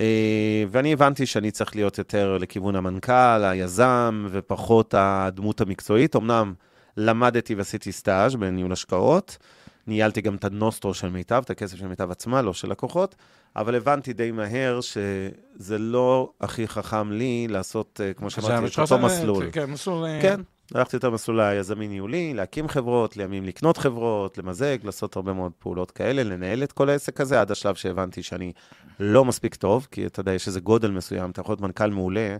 אה, 0.00 0.64
ואני 0.70 0.92
הבנתי 0.92 1.26
שאני 1.26 1.50
צריך 1.50 1.76
להיות 1.76 1.98
יותר 1.98 2.38
לכיוון 2.38 2.76
המנכ"ל, 2.76 3.44
היזם, 3.44 4.26
ופחות 4.30 4.94
הדמות 4.98 5.60
המקצועית. 5.60 6.16
אמנם 6.16 6.54
למדתי 6.96 7.54
ועשיתי 7.54 7.92
סטאז' 7.92 8.34
בניהול 8.34 8.72
השקעות, 8.72 9.38
ניהלתי 9.86 10.20
גם 10.20 10.34
את 10.34 10.44
הנוסטרו 10.44 10.94
של 10.94 11.08
מיטב, 11.08 11.42
את 11.44 11.50
הכסף 11.50 11.76
של 11.76 11.86
מיטב 11.86 12.10
עצמה, 12.10 12.42
לא 12.42 12.52
של 12.52 12.70
לקוחות, 12.70 13.14
אבל 13.56 13.74
הבנתי 13.74 14.12
די 14.12 14.30
מהר 14.30 14.80
שזה 14.80 15.78
לא 15.78 16.32
הכי 16.40 16.68
חכם 16.68 17.12
לי 17.12 17.46
לעשות, 17.48 18.00
אה, 18.04 18.12
כמו 18.12 18.30
שאמרתי, 18.30 18.66
את 18.66 18.78
אותו 18.78 18.98
מסלול. 18.98 19.50
כן, 19.52 19.70
מסלול... 19.70 20.04
אה, 20.04 20.18
כן, 20.22 20.40
הלכתי 20.74 20.96
יותר 20.96 21.10
מסלול 21.10 21.40
היזמי-ניהולי, 21.40 22.34
להקים 22.34 22.68
חברות, 22.68 23.16
לימים 23.16 23.44
לקנות 23.44 23.76
חברות, 23.76 24.38
למזג, 24.38 24.78
לעשות 24.84 25.16
הרבה 25.16 25.32
מאוד 25.32 25.52
פעולות 25.58 25.90
כאלה, 25.90 26.22
לנהל 26.22 26.62
את 26.62 26.72
כל 26.72 26.90
העסק 26.90 27.20
הזה, 27.20 27.40
עד 27.40 27.50
השלב 27.50 27.74
שהבנתי 27.74 28.22
שאני 28.22 28.52
לא 29.00 29.24
מספיק 29.24 29.54
טוב, 29.54 29.88
כי 29.90 30.06
אתה 30.06 30.20
יודע, 30.20 30.32
יש 30.32 30.46
איזה 30.46 30.60
גודל 30.60 30.90
מסוים, 30.90 31.30
אתה 31.30 31.40
יכול 31.40 31.52
להיות 31.52 31.60
מנכ"ל 31.60 31.90
מעולה 31.90 32.36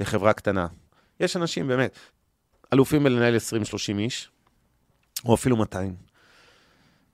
לחברה 0.00 0.32
קטנה. 0.32 0.66
יש 1.20 1.36
אנשים 1.36 1.68
באמת, 1.68 1.98
אלופים 2.72 3.04
בלנהל 3.04 3.36
20-30 3.36 3.98
איש, 3.98 4.30
או 5.24 5.34
אפילו 5.34 5.56
200. 5.56 5.94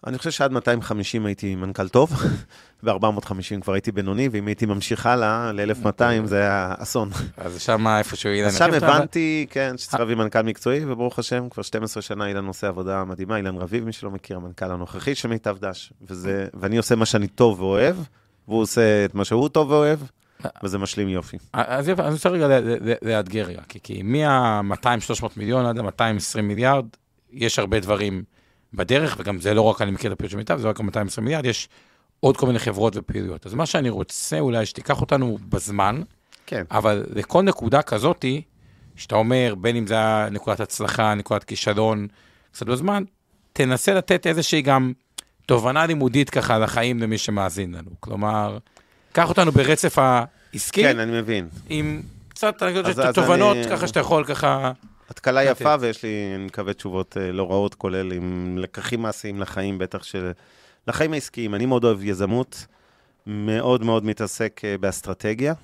אני 0.07 0.19
חושב 0.19 0.31
שעד 0.31 0.53
250 0.53 1.27
הייתי 1.27 1.55
מנכ"ל 1.55 1.89
טוב, 1.89 2.13
ו-450 2.83 3.61
כבר 3.61 3.73
הייתי 3.73 3.93
בינוני, 3.93 4.29
ואם 4.33 4.47
הייתי 4.47 4.67
ממשיך 4.67 5.07
הלאה 5.07 5.53
ל-1200 5.53 6.03
זה 6.25 6.37
היה 6.37 6.75
אסון. 6.79 7.11
אז 7.37 7.61
שם 7.63 7.87
איפשהו 7.87 8.31
אילן... 8.31 8.47
אז 8.47 8.59
שם 8.59 8.75
הבנתי, 8.75 9.47
כן, 9.51 9.79
שצריך 9.79 10.01
להביא 10.01 10.15
מנכ"ל 10.15 10.43
מקצועי, 10.43 10.85
וברוך 10.85 11.19
השם, 11.19 11.49
כבר 11.49 11.63
12 11.63 12.03
שנה 12.03 12.27
אילן 12.27 12.47
עושה 12.47 12.69
עבודה 12.69 13.05
מדהימה, 13.05 13.37
אילן 13.37 13.57
רביב, 13.57 13.85
מי 13.85 13.93
שלא 13.93 14.11
מכיר, 14.11 14.37
המנכ"ל 14.37 14.71
הנוכחי 14.71 15.15
של 15.15 15.29
מיטב 15.29 15.57
דש, 15.61 15.93
וזה, 16.03 16.47
ואני 16.55 16.77
עושה 16.77 16.95
מה 16.95 17.07
שאני 17.07 17.29
טוב 17.29 17.61
ואוהב, 17.61 17.97
והוא 18.49 18.61
עושה 18.63 19.05
את 19.05 19.15
מה 19.15 19.25
שהוא 19.25 19.49
טוב 19.49 19.71
ואוהב, 19.71 19.99
וזה 20.63 20.79
משלים 20.79 21.09
יופי. 21.09 21.37
אז 21.53 21.89
יפה, 21.89 22.03
אני 22.03 22.13
רוצה 22.13 22.29
רגע 22.29 22.61
לאתגר 23.03 23.45
רגע, 23.45 23.63
כי 23.83 24.03
מה-200-300 24.03 25.27
מיליון 25.37 25.67
עד 25.67 25.79
ה-220 25.79 26.41
מיליארד, 26.43 26.87
יש 27.33 27.59
הרבה 27.59 27.81
דברים 27.81 28.23
בדרך, 28.75 29.17
וגם 29.19 29.41
זה 29.41 29.55
לא 29.55 29.63
רק 29.63 29.83
אני 29.83 29.91
מכיר 29.91 30.13
את 30.13 30.17
הפעילות 30.17 30.31
של 30.31 30.37
מיטב, 30.37 30.59
זה 30.59 30.69
רק 30.69 30.81
ה-220 30.81 31.21
מיליארד, 31.21 31.45
יש 31.47 31.69
עוד 32.21 32.37
כל 32.37 32.47
מיני 32.47 32.59
חברות 32.59 32.97
ופעילויות. 32.97 33.47
אז 33.47 33.55
מה 33.55 33.67
שאני 33.67 33.89
רוצה 33.91 34.41
אולי 34.41 34.67
שתיקח 34.67 35.01
אותנו 35.01 35.39
בזמן, 35.49 36.03
כן. 36.47 36.65
אבל 36.71 37.05
לכל 37.15 37.43
נקודה 37.43 37.83
כזאתי, 37.83 38.43
שאתה 38.97 39.15
אומר, 39.15 39.55
בין 39.61 39.77
אם 39.77 39.87
זה 39.87 39.95
היה 39.95 40.29
נקודת 40.31 40.61
הצלחה, 40.61 41.15
נקודת 41.15 41.45
כישלון, 41.45 42.07
קצת 42.53 42.67
בזמן, 42.67 43.03
תנסה 43.53 43.95
לתת 43.95 44.27
איזושהי 44.27 44.63
גם 44.63 44.93
תובנה 45.47 45.87
לימודית 45.87 46.31
ככה 46.31 46.59
לחיים 46.59 46.99
למי 46.99 47.19
שמאזין 47.19 47.75
לנו. 47.75 47.91
כלומר, 48.01 48.59
קח 49.13 49.29
אותנו 49.29 49.53
ברצף 49.53 49.99
עסקי, 50.55 50.83
כן, 50.83 50.99
אני 50.99 51.21
מבין. 51.21 51.49
עם 51.69 52.03
קצת 52.29 52.55
תובנות, 53.15 53.57
אני- 53.57 53.69
ככה 53.71 53.87
שאתה 53.87 54.01
יכול 54.01 54.25
ככה... 54.25 54.73
התקלה 55.11 55.45
לתת. 55.45 55.61
יפה, 55.61 55.75
ויש 55.81 56.03
לי, 56.03 56.33
אני 56.35 56.45
מקווה, 56.45 56.73
תשובות 56.73 57.17
אה, 57.17 57.33
לא 57.33 57.51
רעות, 57.51 57.75
כולל 57.75 58.13
עם 58.13 58.59
לקחים 58.59 59.03
מעשיים 59.03 59.41
לחיים, 59.41 59.79
בטח 59.79 60.03
של... 60.03 60.31
לחיים 60.89 61.13
העסקיים. 61.13 61.55
אני 61.55 61.67
מאוד 61.67 61.85
אוהב 61.85 62.05
יזמות, 62.05 62.67
מאוד 63.27 63.85
מאוד 63.85 64.05
מתעסק 64.05 64.61
אה, 64.65 64.79
באסטרטגיה. 64.79 65.55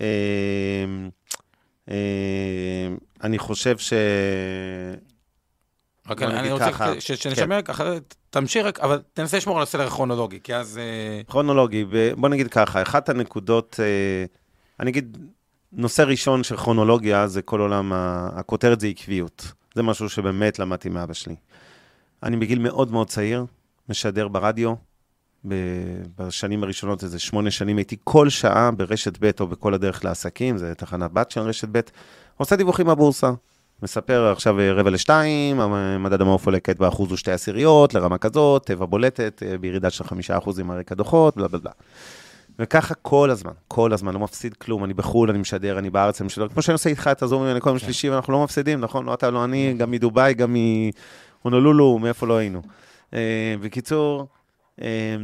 אה, 0.00 1.94
אני 3.22 3.38
חושב 3.38 3.78
ש... 3.78 3.92
רק 6.08 6.22
אני 6.22 6.38
נגיד 6.38 6.52
רוצה 6.52 6.72
ככה, 6.72 7.00
ש- 7.00 7.12
שנשמר 7.12 7.62
ככה, 7.62 7.84
תמשיך, 8.30 8.66
רק, 8.66 8.80
אבל 8.80 9.02
תנסה 9.12 9.36
לשמור 9.36 9.56
על 9.56 9.62
הסדר 9.62 9.86
הכרונולוגי, 9.86 10.40
כי 10.42 10.54
אז... 10.54 10.80
כרונולוגי, 11.28 11.84
בוא 12.16 12.28
נגיד 12.28 12.48
ככה, 12.50 12.82
אחת 12.82 13.08
הנקודות, 13.08 13.80
אני 14.80 14.90
אגיד, 14.90 15.18
נושא 15.76 16.02
ראשון 16.02 16.42
של 16.42 16.56
כרונולוגיה 16.56 17.26
זה 17.26 17.42
כל 17.42 17.60
עולם, 17.60 17.92
ה- 17.92 18.28
הכותרת 18.34 18.80
זה 18.80 18.86
עקביות. 18.86 19.52
זה 19.74 19.82
משהו 19.82 20.08
שבאמת 20.08 20.58
למדתי 20.58 20.88
מאבא 20.88 21.12
שלי. 21.14 21.34
אני 22.22 22.36
בגיל 22.36 22.58
מאוד 22.58 22.92
מאוד 22.92 23.08
צעיר, 23.08 23.44
משדר 23.88 24.28
ברדיו, 24.28 24.74
בשנים 26.18 26.64
הראשונות, 26.64 27.02
איזה 27.04 27.18
שמונה 27.18 27.50
שנים, 27.50 27.76
הייתי 27.76 27.96
כל 28.04 28.28
שעה 28.28 28.70
ברשת 28.70 29.18
ב' 29.20 29.30
או 29.40 29.46
בכל 29.46 29.74
הדרך 29.74 30.04
לעסקים, 30.04 30.58
זה 30.58 30.74
תחנת 30.74 31.12
בת 31.12 31.30
של 31.30 31.40
רשת 31.40 31.68
ב', 31.72 31.80
עושה 32.36 32.56
דיווחים 32.56 32.86
בבורסה. 32.86 33.30
מספר 33.82 34.32
עכשיו 34.32 34.60
אה, 34.60 34.72
רבע 34.72 34.90
לשתיים, 34.90 35.60
המ- 35.60 36.02
מדד 36.02 36.20
המעוף 36.20 36.46
עולה 36.46 36.60
כעת 36.60 36.78
באחוז 36.78 37.12
ושתי 37.12 37.30
עשיריות, 37.32 37.94
לרמה 37.94 38.18
כזאת, 38.18 38.66
טבע 38.66 38.86
בולטת, 38.86 39.42
אה, 39.46 39.58
בירידה 39.58 39.90
של 39.90 40.04
חמישה 40.04 40.38
אחוזים 40.38 40.70
על 40.70 40.78
רקע 40.78 40.94
דוחות, 40.94 41.36
בלה 41.36 41.48
בלה 41.48 41.58
בלה. 41.60 41.70
וככה 42.58 42.94
כל 42.94 43.30
הזמן, 43.30 43.52
כל 43.68 43.92
הזמן, 43.92 44.14
לא 44.14 44.20
מפסיד 44.20 44.54
כלום, 44.54 44.84
אני 44.84 44.94
בחו"ל, 44.94 45.30
אני 45.30 45.38
משדר, 45.38 45.78
אני 45.78 45.90
בארץ, 45.90 46.20
אני 46.20 46.26
משדר, 46.26 46.48
כמו 46.48 46.62
שאני 46.62 46.72
עושה 46.72 46.90
איתך 46.90 47.08
את 47.12 47.22
הזומים 47.22 47.46
האלה 47.48 47.60
כל 47.60 47.70
יום 47.70 47.78
שלישי, 47.78 48.10
ואנחנו 48.10 48.32
לא 48.32 48.44
מפסידים, 48.44 48.80
נכון? 48.80 49.04
לא 49.04 49.14
אתה, 49.14 49.30
לא 49.30 49.44
אני, 49.44 49.74
גם 49.78 49.90
מדובאי, 49.90 50.34
גם 50.34 50.56
מהונולולו, 51.44 51.98
מאיפה 51.98 52.26
לא 52.26 52.36
היינו. 52.36 52.62
אה, 53.14 53.54
בקיצור, 53.60 54.26
אה, 54.82 55.16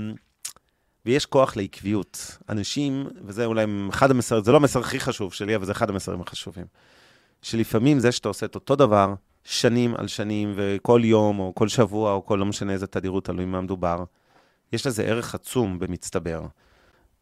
ויש 1.06 1.26
כוח 1.26 1.56
לעקביות. 1.56 2.38
אנשים, 2.48 3.06
וזה 3.24 3.44
אולי 3.44 3.64
אחד 3.88 4.10
המסרים, 4.10 4.44
זה 4.44 4.52
לא 4.52 4.56
המסר 4.56 4.80
הכי 4.80 5.00
חשוב 5.00 5.32
שלי, 5.32 5.56
אבל 5.56 5.64
זה 5.64 5.72
אחד 5.72 5.90
המסרים 5.90 6.20
החשובים. 6.20 6.66
שלפעמים 7.42 7.98
זה 7.98 8.12
שאתה 8.12 8.28
עושה 8.28 8.46
את 8.46 8.54
אותו 8.54 8.76
דבר, 8.76 9.14
שנים 9.44 9.94
על 9.96 10.06
שנים, 10.08 10.52
וכל 10.56 11.00
יום, 11.04 11.38
או 11.38 11.52
כל 11.54 11.68
שבוע, 11.68 12.12
או 12.12 12.26
כל 12.26 12.36
לא 12.36 12.46
משנה 12.46 12.72
איזה 12.72 12.86
תדירות, 12.86 13.24
תלוי 13.24 13.44
מה 13.44 13.60
מדובר, 13.60 14.04
יש 14.72 14.86
לזה 14.86 15.02
ערך 15.02 15.34
עצום 15.34 15.78
במצטבר. 15.78 16.42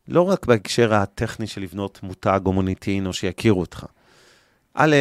לא 0.08 0.22
רק 0.22 0.46
בהקשר 0.46 0.94
הטכני 0.94 1.46
של 1.46 1.60
לבנות 1.60 2.00
מותג 2.02 2.40
או 2.46 2.52
מוניטין, 2.52 3.06
או 3.06 3.12
שיכירו 3.12 3.60
אותך. 3.60 3.86
א', 4.74 4.96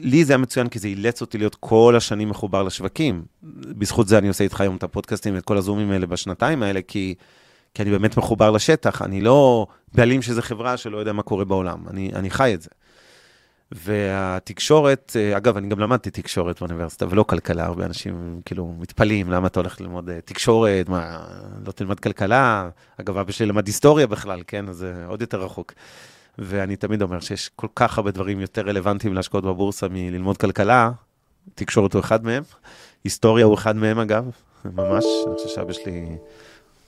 לי 0.00 0.24
זה 0.24 0.32
היה 0.32 0.38
מצוין, 0.38 0.68
כי 0.68 0.78
זה 0.78 0.88
אילץ 0.88 1.20
אותי 1.20 1.38
להיות 1.38 1.54
כל 1.60 1.94
השנים 1.96 2.28
מחובר 2.28 2.62
לשווקים. 2.62 3.24
בזכות 3.78 4.08
זה 4.08 4.18
אני 4.18 4.28
עושה 4.28 4.44
איתך 4.44 4.60
היום 4.60 4.76
את 4.76 4.82
הפודקאסטים 4.82 5.34
ואת 5.34 5.44
כל 5.44 5.56
הזומים 5.56 5.90
האלה 5.90 6.06
בשנתיים 6.06 6.62
האלה, 6.62 6.80
כי, 6.82 7.14
כי 7.74 7.82
אני 7.82 7.90
באמת 7.90 8.16
מחובר 8.16 8.50
לשטח. 8.50 9.02
אני 9.02 9.20
לא 9.20 9.66
בעלים 9.94 10.22
של 10.22 10.30
איזה 10.30 10.42
חברה 10.42 10.76
שלא 10.76 10.98
יודע 10.98 11.12
מה 11.12 11.22
קורה 11.22 11.44
בעולם. 11.44 11.78
אני, 11.90 12.10
אני 12.14 12.30
חי 12.30 12.54
את 12.54 12.62
זה. 12.62 12.70
והתקשורת, 13.72 15.16
אה, 15.16 15.36
אגב, 15.36 15.56
אני 15.56 15.68
גם 15.68 15.80
למדתי 15.80 16.10
תקשורת 16.10 16.60
באוניברסיטה, 16.60 17.06
ולא 17.10 17.22
כלכלה, 17.22 17.64
הרבה 17.64 17.84
אנשים 17.84 18.40
כאילו 18.44 18.74
מתפלאים, 18.78 19.30
למה 19.30 19.46
אתה 19.46 19.60
הולך 19.60 19.80
ללמוד 19.80 20.10
אה, 20.10 20.20
תקשורת, 20.20 20.88
מה, 20.88 21.26
לא 21.66 21.72
תלמד 21.72 22.00
כלכלה? 22.00 22.68
אגב, 23.00 23.18
אבא 23.18 23.32
שלי 23.32 23.46
למד 23.46 23.66
היסטוריה 23.66 24.06
בכלל, 24.06 24.42
כן, 24.46 24.68
אז 24.68 24.76
זה 24.76 25.04
עוד 25.06 25.20
יותר 25.20 25.42
רחוק. 25.42 25.72
ואני 26.38 26.76
תמיד 26.76 27.02
אומר 27.02 27.20
שיש 27.20 27.50
כל 27.56 27.66
כך 27.74 27.98
הרבה 27.98 28.10
דברים 28.10 28.40
יותר 28.40 28.68
רלוונטיים 28.68 29.14
להשקעות 29.14 29.44
בבורסה 29.44 29.86
מללמוד 29.90 30.36
כלכלה, 30.36 30.90
תקשורת 31.54 31.94
הוא 31.94 32.00
אחד 32.00 32.24
מהם, 32.24 32.42
היסטוריה 33.04 33.44
הוא 33.44 33.54
אחד 33.54 33.76
מהם 33.76 33.98
אגב, 33.98 34.30
ממש, 34.64 35.04
אני 35.26 35.34
חושב 35.36 35.48
שאבא 35.48 35.72
שלי 35.72 36.06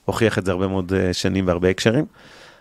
הוכיח 0.05 0.39
את 0.39 0.47
זה 0.47 0.53
הרבה 0.53 0.67
מאוד 0.67 0.93
אה, 0.93 1.13
שנים 1.13 1.47
בהרבה 1.47 1.69
הקשרים. 1.69 2.05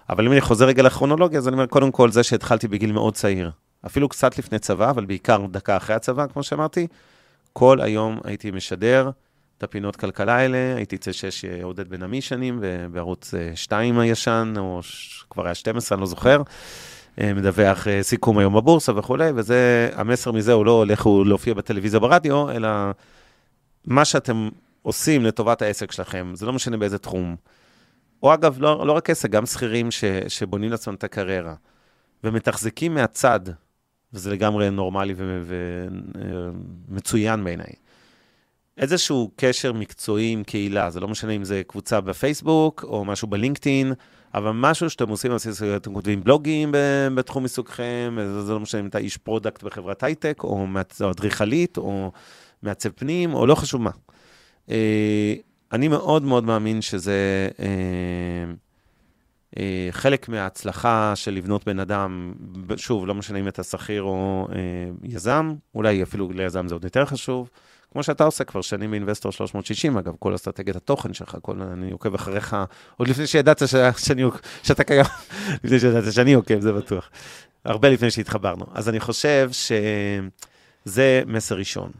אבל 0.09 0.25
אם 0.25 0.31
אני 0.31 0.41
חוזר 0.41 0.65
רגע 0.65 0.83
לכרונולוגיה, 0.83 1.39
אז 1.39 1.47
אני 1.47 1.53
אומר, 1.53 1.65
קודם 1.65 1.91
כל, 1.91 2.11
זה 2.11 2.23
שהתחלתי 2.23 2.67
בגיל 2.67 2.91
מאוד 2.91 3.13
צעיר, 3.13 3.51
אפילו 3.85 4.09
קצת 4.09 4.37
לפני 4.37 4.59
צבא, 4.59 4.89
אבל 4.89 5.05
בעיקר 5.05 5.45
דקה 5.51 5.77
אחרי 5.77 5.95
הצבא, 5.95 6.27
כמו 6.27 6.43
שאמרתי, 6.43 6.87
כל 7.53 7.81
היום 7.81 8.19
הייתי 8.23 8.51
משדר 8.51 9.09
את 9.57 9.63
הפינות 9.63 9.95
כלכלה 9.95 10.35
האלה, 10.35 10.75
הייתי 10.75 10.95
אצל 10.95 11.11
אה, 11.47 11.63
עודד 11.63 11.89
בן 11.89 12.03
עמי 12.03 12.21
שנים, 12.21 12.61
בערוץ 12.91 13.33
אה, 13.33 13.51
2 13.55 13.99
הישן, 13.99 14.53
או 14.57 14.83
ש... 14.83 15.23
כבר 15.29 15.45
היה 15.45 15.55
12, 15.55 15.95
אני 15.95 16.01
לא 16.01 16.07
זוכר, 16.07 16.41
אה, 17.21 17.33
מדווח 17.33 17.87
אה, 17.87 18.03
סיכום 18.03 18.37
היום 18.37 18.53
בבורסה 18.53 18.97
וכולי, 18.97 19.31
וזה, 19.35 19.89
המסר 19.93 20.31
מזה 20.31 20.53
הוא 20.53 20.65
לא 20.65 20.85
לכו 20.87 21.23
להופיע 21.23 21.53
בטלוויזיה 21.53 21.99
ברדיו, 21.99 22.51
אלא 22.51 22.69
מה 23.85 24.05
שאתם 24.05 24.49
עושים 24.81 25.25
לטובת 25.25 25.61
העסק 25.61 25.91
שלכם, 25.91 26.31
זה 26.35 26.45
לא 26.45 26.53
משנה 26.53 26.77
באיזה 26.77 26.97
תחום. 26.97 27.35
או 28.23 28.33
אגב, 28.33 28.57
לא, 28.59 28.87
לא 28.87 28.91
רק 28.91 29.09
עסק, 29.09 29.29
גם 29.29 29.45
שכירים 29.45 29.89
שבונים 30.27 30.71
לעצמם 30.71 30.93
את 30.95 31.03
הקריירה, 31.03 31.53
ומתחזקים 32.23 32.93
מהצד, 32.93 33.39
וזה 34.13 34.31
לגמרי 34.31 34.69
נורמלי 34.69 35.13
ומצוין 36.87 37.43
בעיניי. 37.43 37.73
איזשהו 38.77 39.31
קשר 39.35 39.73
מקצועי 39.73 40.31
עם 40.31 40.43
קהילה, 40.43 40.89
זה 40.89 40.99
לא 40.99 41.07
משנה 41.07 41.31
אם 41.31 41.43
זה 41.43 41.61
קבוצה 41.67 42.01
בפייסבוק 42.01 42.83
או 42.87 43.05
משהו 43.05 43.27
בלינקדאין, 43.27 43.93
אבל 44.33 44.51
משהו 44.51 44.89
שאתם 44.89 45.09
עושים, 45.09 45.31
אתם 45.75 45.93
כותבים 45.93 46.23
בלוגים 46.23 46.71
בתחום 47.15 47.43
עיסוקכם, 47.43 48.17
זה, 48.45 48.53
לא 48.53 48.59
משנה 48.59 48.81
אם 48.81 48.87
אתה 48.87 48.97
איש 48.97 49.17
product 49.17 49.63
בחברת 49.63 50.03
הייטק, 50.03 50.43
או 50.43 50.67
אדריכלית, 51.09 51.77
או 51.77 52.11
מעצב 52.63 52.89
פנים, 52.89 53.33
או 53.33 53.47
לא 53.47 53.55
חשוב 53.55 53.81
מה. 53.81 53.91
אה, 54.69 55.33
אני 55.71 55.87
מאוד 55.87 56.23
מאוד 56.23 56.43
מאמין 56.43 56.81
שזה 56.81 57.47
אה, 57.59 57.65
חלק 59.91 60.29
מההצלחה 60.29 61.13
של 61.15 61.33
לבנות 61.33 61.65
בן 61.65 61.79
אדם, 61.79 62.33
שוב, 62.75 63.07
לא 63.07 63.15
משנה 63.15 63.39
אם 63.39 63.47
אתה 63.47 63.63
שכיר 63.63 64.01
או 64.01 64.47
אה, 64.51 64.57
יזם, 65.03 65.53
אולי 65.75 66.03
אפילו 66.03 66.31
ליזם 66.31 66.67
זה 66.67 66.75
עוד 66.75 66.83
יותר 66.83 67.05
חשוב. 67.05 67.49
כמו 67.91 68.03
שאתה 68.03 68.23
עושה 68.23 68.43
כבר 68.43 68.61
שנים 68.61 68.91
באינבסטור 68.91 69.31
360, 69.31 69.97
אגב, 69.97 70.13
כל 70.19 70.35
אסטרטגיית 70.35 70.75
התוכן 70.75 71.13
שלך, 71.13 71.37
כל, 71.41 71.61
אני 71.61 71.91
עוקב 71.91 72.13
אחריך, 72.13 72.55
עוד 72.97 73.07
לפני 73.07 73.27
שידעת 73.27 73.67
ש, 73.67 73.75
שאני, 73.97 74.23
שאתה 74.63 74.83
קיים, 74.83 75.05
לפני 75.63 75.79
שידעת 75.79 76.13
שאני 76.13 76.33
עוקב, 76.33 76.59
זה 76.59 76.73
בטוח. 76.73 77.09
הרבה 77.65 77.89
לפני 77.89 78.11
שהתחברנו. 78.11 78.65
אז 78.73 78.89
אני 78.89 78.99
חושב 78.99 79.49
שזה 79.51 81.23
מסר 81.27 81.55
ראשון. 81.55 81.91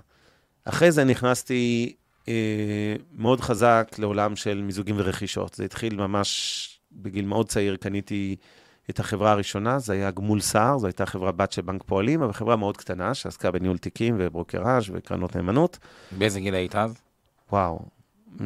אחרי 0.66 0.92
זה 0.92 1.04
נכנסתי 1.04 1.94
אה, 2.28 2.96
מאוד 3.18 3.42
חזק 3.42 3.96
לעולם 3.98 4.36
של 4.36 4.62
מיזוגים 4.62 4.96
ורכישות. 4.98 5.54
זה 5.54 5.66
התחיל 5.66 5.96
ממש 5.96 6.79
בגיל 6.92 7.26
מאוד 7.26 7.50
צעיר, 7.50 7.76
קניתי 7.76 8.36
את 8.90 9.00
החברה 9.00 9.32
הראשונה, 9.32 9.80
זה 9.80 9.94
היה 9.94 10.12
גמול 10.12 10.42
סער, 10.42 10.78
זו 10.78 10.88
הייתה 10.88 11.06
חברה 11.06 11.32
בת 11.32 11.52
של 11.52 11.62
בנק 11.62 11.84
פועלים, 11.86 12.22
אבל 12.22 12.34
חברה 12.34 12.56
מאוד 12.56 12.78
קטנה, 12.78 13.14
שעסקה 13.14 13.52
בניהול 13.52 13.78
תיקים 13.78 14.16
וברוקראז' 14.20 14.84
וקרנות 14.94 15.36
נאמנות. 15.36 15.78
באיזה 16.18 16.40
גיל 16.40 16.56
היית 16.56 16.76
אז? 16.76 16.94
וואו, 17.52 17.80
mm, 18.38 18.42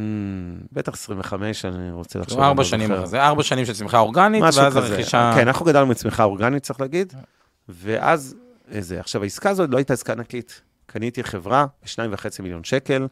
בטח 0.72 0.94
25, 0.94 1.66
אני 1.66 1.92
רוצה 1.92 2.20
לחשוב. 2.20 2.40
ארבע 2.40 2.62
לא 2.62 2.68
שנים 2.68 3.06
זה, 3.06 3.24
ארבע 3.24 3.44
שנים 3.44 3.66
של 3.66 3.74
צמיחה 3.74 4.00
אורגנית, 4.00 4.44
ואז 4.44 4.60
כזה. 4.60 4.80
הרכישה... 4.80 5.32
כן, 5.36 5.48
אנחנו 5.48 5.66
גדלנו 5.66 5.88
מצמיחה 5.88 6.24
אורגנית, 6.24 6.64
צריך 6.64 6.82
להגיד, 6.82 7.14
ואז, 7.70 8.36
איזה, 8.72 9.00
עכשיו, 9.00 9.24
העסקה 9.24 9.50
הזאת 9.50 9.70
לא 9.70 9.78
הייתה 9.78 9.94
עסקה 9.94 10.14
ענקית. 10.14 10.62
קניתי 10.86 11.24
חברה 11.24 11.66
ב-2.5 11.84 12.26
מיליון 12.44 12.64
שקל, 12.64 13.08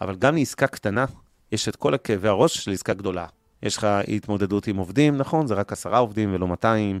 אבל 0.00 0.14
גם 0.14 0.34
לעסקה 0.34 0.66
קטנה, 0.66 1.04
יש 1.52 1.68
את 1.68 1.76
כל 1.76 1.94
הכאבי 1.94 2.28
הראש 2.28 2.54
של 2.56 2.70
עסקה 2.72 2.94
גדולה. 2.94 3.26
יש 3.62 3.76
לך 3.76 3.86
התמודדות 4.08 4.66
עם 4.66 4.76
עובדים, 4.76 5.16
נכון? 5.16 5.46
זה 5.46 5.54
רק 5.54 5.72
עשרה 5.72 5.98
עובדים 5.98 6.34
ולא 6.34 6.46
200. 6.46 7.00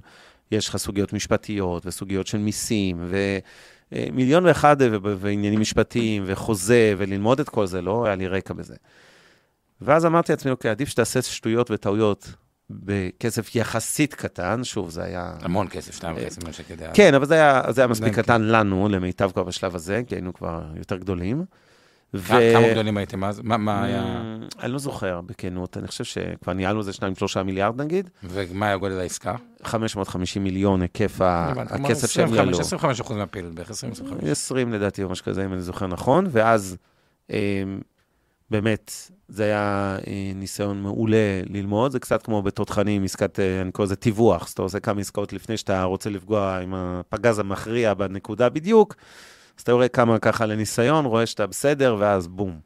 יש 0.52 0.68
לך 0.68 0.76
סוגיות 0.76 1.12
משפטיות 1.12 1.86
וסוגיות 1.86 2.26
של 2.26 2.38
מיסים, 2.38 3.12
ומיליון 3.92 4.46
ואחד 4.46 4.76
ו- 4.80 4.96
ו- 5.02 5.16
ועניינים 5.18 5.60
משפטיים, 5.60 6.22
וחוזה, 6.26 6.94
וללמוד 6.98 7.40
את 7.40 7.48
כל 7.48 7.66
זה, 7.66 7.82
לא 7.82 8.06
היה 8.06 8.14
לי 8.14 8.28
רקע 8.28 8.54
בזה. 8.54 8.74
ואז 9.80 10.06
אמרתי 10.06 10.32
לעצמי, 10.32 10.50
אוקיי, 10.50 10.70
עדיף 10.70 10.88
שתעשה 10.88 11.22
שטויות 11.22 11.70
וטעויות 11.70 12.32
בכסף 12.70 13.56
יחסית 13.56 14.14
קטן, 14.14 14.64
שוב, 14.64 14.90
זה 14.90 15.02
היה... 15.04 15.34
המון 15.40 15.68
כסף, 15.68 15.94
שתיים 15.94 16.16
וחצי 16.16 16.36
מיליון 16.38 16.52
שקל. 16.52 16.74
כן, 16.94 17.14
אבל 17.14 17.26
זה 17.26 17.34
היה, 17.34 17.62
זה 17.68 17.80
היה 17.80 17.88
מספיק 17.88 18.14
כן. 18.14 18.22
קטן 18.22 18.42
לנו, 18.42 18.88
למיטב 18.88 19.30
כבר 19.32 19.42
בשלב 19.42 19.74
הזה, 19.74 20.02
כי 20.06 20.14
היינו 20.14 20.34
כבר 20.34 20.62
יותר 20.76 20.96
גדולים. 20.96 21.44
ו- 22.18 22.26
כמה 22.28 22.40
כמה 22.52 22.68
גדולים 22.72 22.96
הייתם 22.96 23.24
אז? 23.24 23.40
מה- 23.44 23.56
מה 23.56 23.84
היה... 23.84 24.22
Mm, 24.50 24.62
אני 24.62 24.72
לא 24.72 24.78
זוכר 24.78 25.20
בכנות, 25.20 25.76
אני 25.76 25.86
חושב 25.86 26.04
שכבר 26.04 26.52
ניהלנו 26.52 26.78
איזה 26.80 26.92
2-3 27.38 27.42
מיליארד 27.42 27.80
נגיד, 27.82 28.10
ומה 28.24 28.66
היה 28.66 28.76
גודל 28.76 28.98
העסקה? 28.98 29.34
550 29.64 30.44
מיליון 30.44 30.82
היקף 30.82 31.18
הכסף 31.20 32.10
שהם 32.10 32.24
25 32.24 32.30
ניהלו. 32.30 32.60
25 32.60 33.00
אחוז 33.00 33.16
מהפעילות, 33.16 33.54
בערך 33.54 33.70
20-25. 33.70 33.74
20 34.30 34.72
לדעתי 34.72 35.02
או 35.02 35.08
משהו 35.08 35.24
כזה, 35.24 35.44
אם 35.44 35.52
אני 35.52 35.60
זוכר 35.62 35.86
נכון, 35.86 36.26
ואז 36.30 36.76
אמ, 37.30 37.36
באמת, 38.50 38.92
זה 39.28 39.44
היה 39.44 39.96
אה, 40.06 40.32
ניסיון 40.34 40.82
מעולה 40.82 41.16
ללמוד, 41.50 41.92
זה 41.92 41.98
קצת 41.98 42.22
כמו 42.22 42.42
בתותחנים, 42.42 43.04
עסקת, 43.04 43.40
אה, 43.40 43.60
אני 43.62 43.72
קורא 43.72 43.86
לזה 43.86 43.96
טיווח, 43.96 44.44
אז 44.46 44.52
אתה 44.52 44.62
עושה 44.62 44.80
כמה 44.80 45.00
עסקאות 45.00 45.32
לפני 45.32 45.56
שאתה 45.56 45.82
רוצה 45.82 46.10
לפגוע 46.10 46.58
עם 46.62 46.74
הפגז 46.74 47.38
המכריע 47.38 47.94
בנקודה 47.94 48.48
בדיוק, 48.48 48.94
אז 49.56 49.62
אתה 49.62 49.72
יורד 49.72 49.90
כמה 49.90 50.18
ככה 50.18 50.46
לניסיון, 50.46 51.04
רואה 51.04 51.26
שאתה 51.26 51.46
בסדר, 51.46 51.96
ואז 51.98 52.28
בום. 52.28 52.60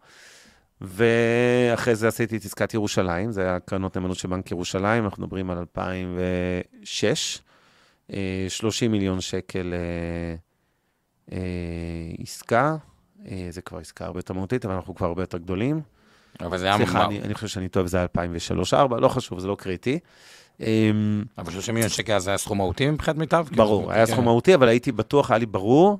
ואחרי 0.80 1.94
זה 1.94 2.08
עשיתי 2.08 2.36
את 2.36 2.44
עסקת 2.44 2.74
ירושלים, 2.74 3.32
זה 3.32 3.42
היה 3.42 3.60
קרנות 3.60 3.96
נאמנות 3.96 4.16
של 4.16 4.28
בנק 4.28 4.50
ירושלים, 4.50 5.04
אנחנו 5.04 5.22
מדברים 5.22 5.50
על 5.50 5.58
2006, 5.58 7.38
30 8.48 8.92
מיליון 8.92 9.20
שקל 9.20 9.74
עסקה, 12.18 12.76
אה, 13.28 13.48
זה 13.50 13.62
כבר 13.62 13.78
עסקה 13.78 14.04
הרבה 14.04 14.18
יותר 14.18 14.34
מהותית, 14.34 14.64
אבל 14.64 14.74
אנחנו 14.74 14.94
כבר 14.94 15.06
הרבה 15.06 15.22
יותר 15.22 15.38
גדולים. 15.38 15.80
אבל 16.40 16.58
זה 16.58 16.66
היה... 16.66 16.76
סליחה, 16.76 17.04
אני, 17.04 17.20
אני 17.20 17.34
חושב 17.34 17.48
שאני 17.48 17.68
טועה, 17.68 17.86
זה 17.86 17.96
היה 17.96 18.06
2003-2004, 18.90 18.96
לא 19.00 19.08
חשוב, 19.08 19.38
זה 19.38 19.48
לא 19.48 19.54
קריטי. 19.54 19.98
אמ, 20.60 21.24
אבל 21.38 21.52
30 21.52 21.74
מיליון 21.74 21.90
שקל 21.90 22.18
זה 22.18 22.30
היה 22.30 22.38
סכום 22.38 22.58
מהותי 22.58 22.90
מבחינת 22.90 23.16
מיטב? 23.16 23.46
ברור, 23.56 23.92
היה 23.92 24.06
סכום 24.06 24.24
מהותי, 24.24 24.54
אבל 24.54 24.68
הייתי 24.68 24.92
בטוח, 24.92 25.30
היה 25.30 25.38
לי 25.38 25.46
ברור. 25.46 25.98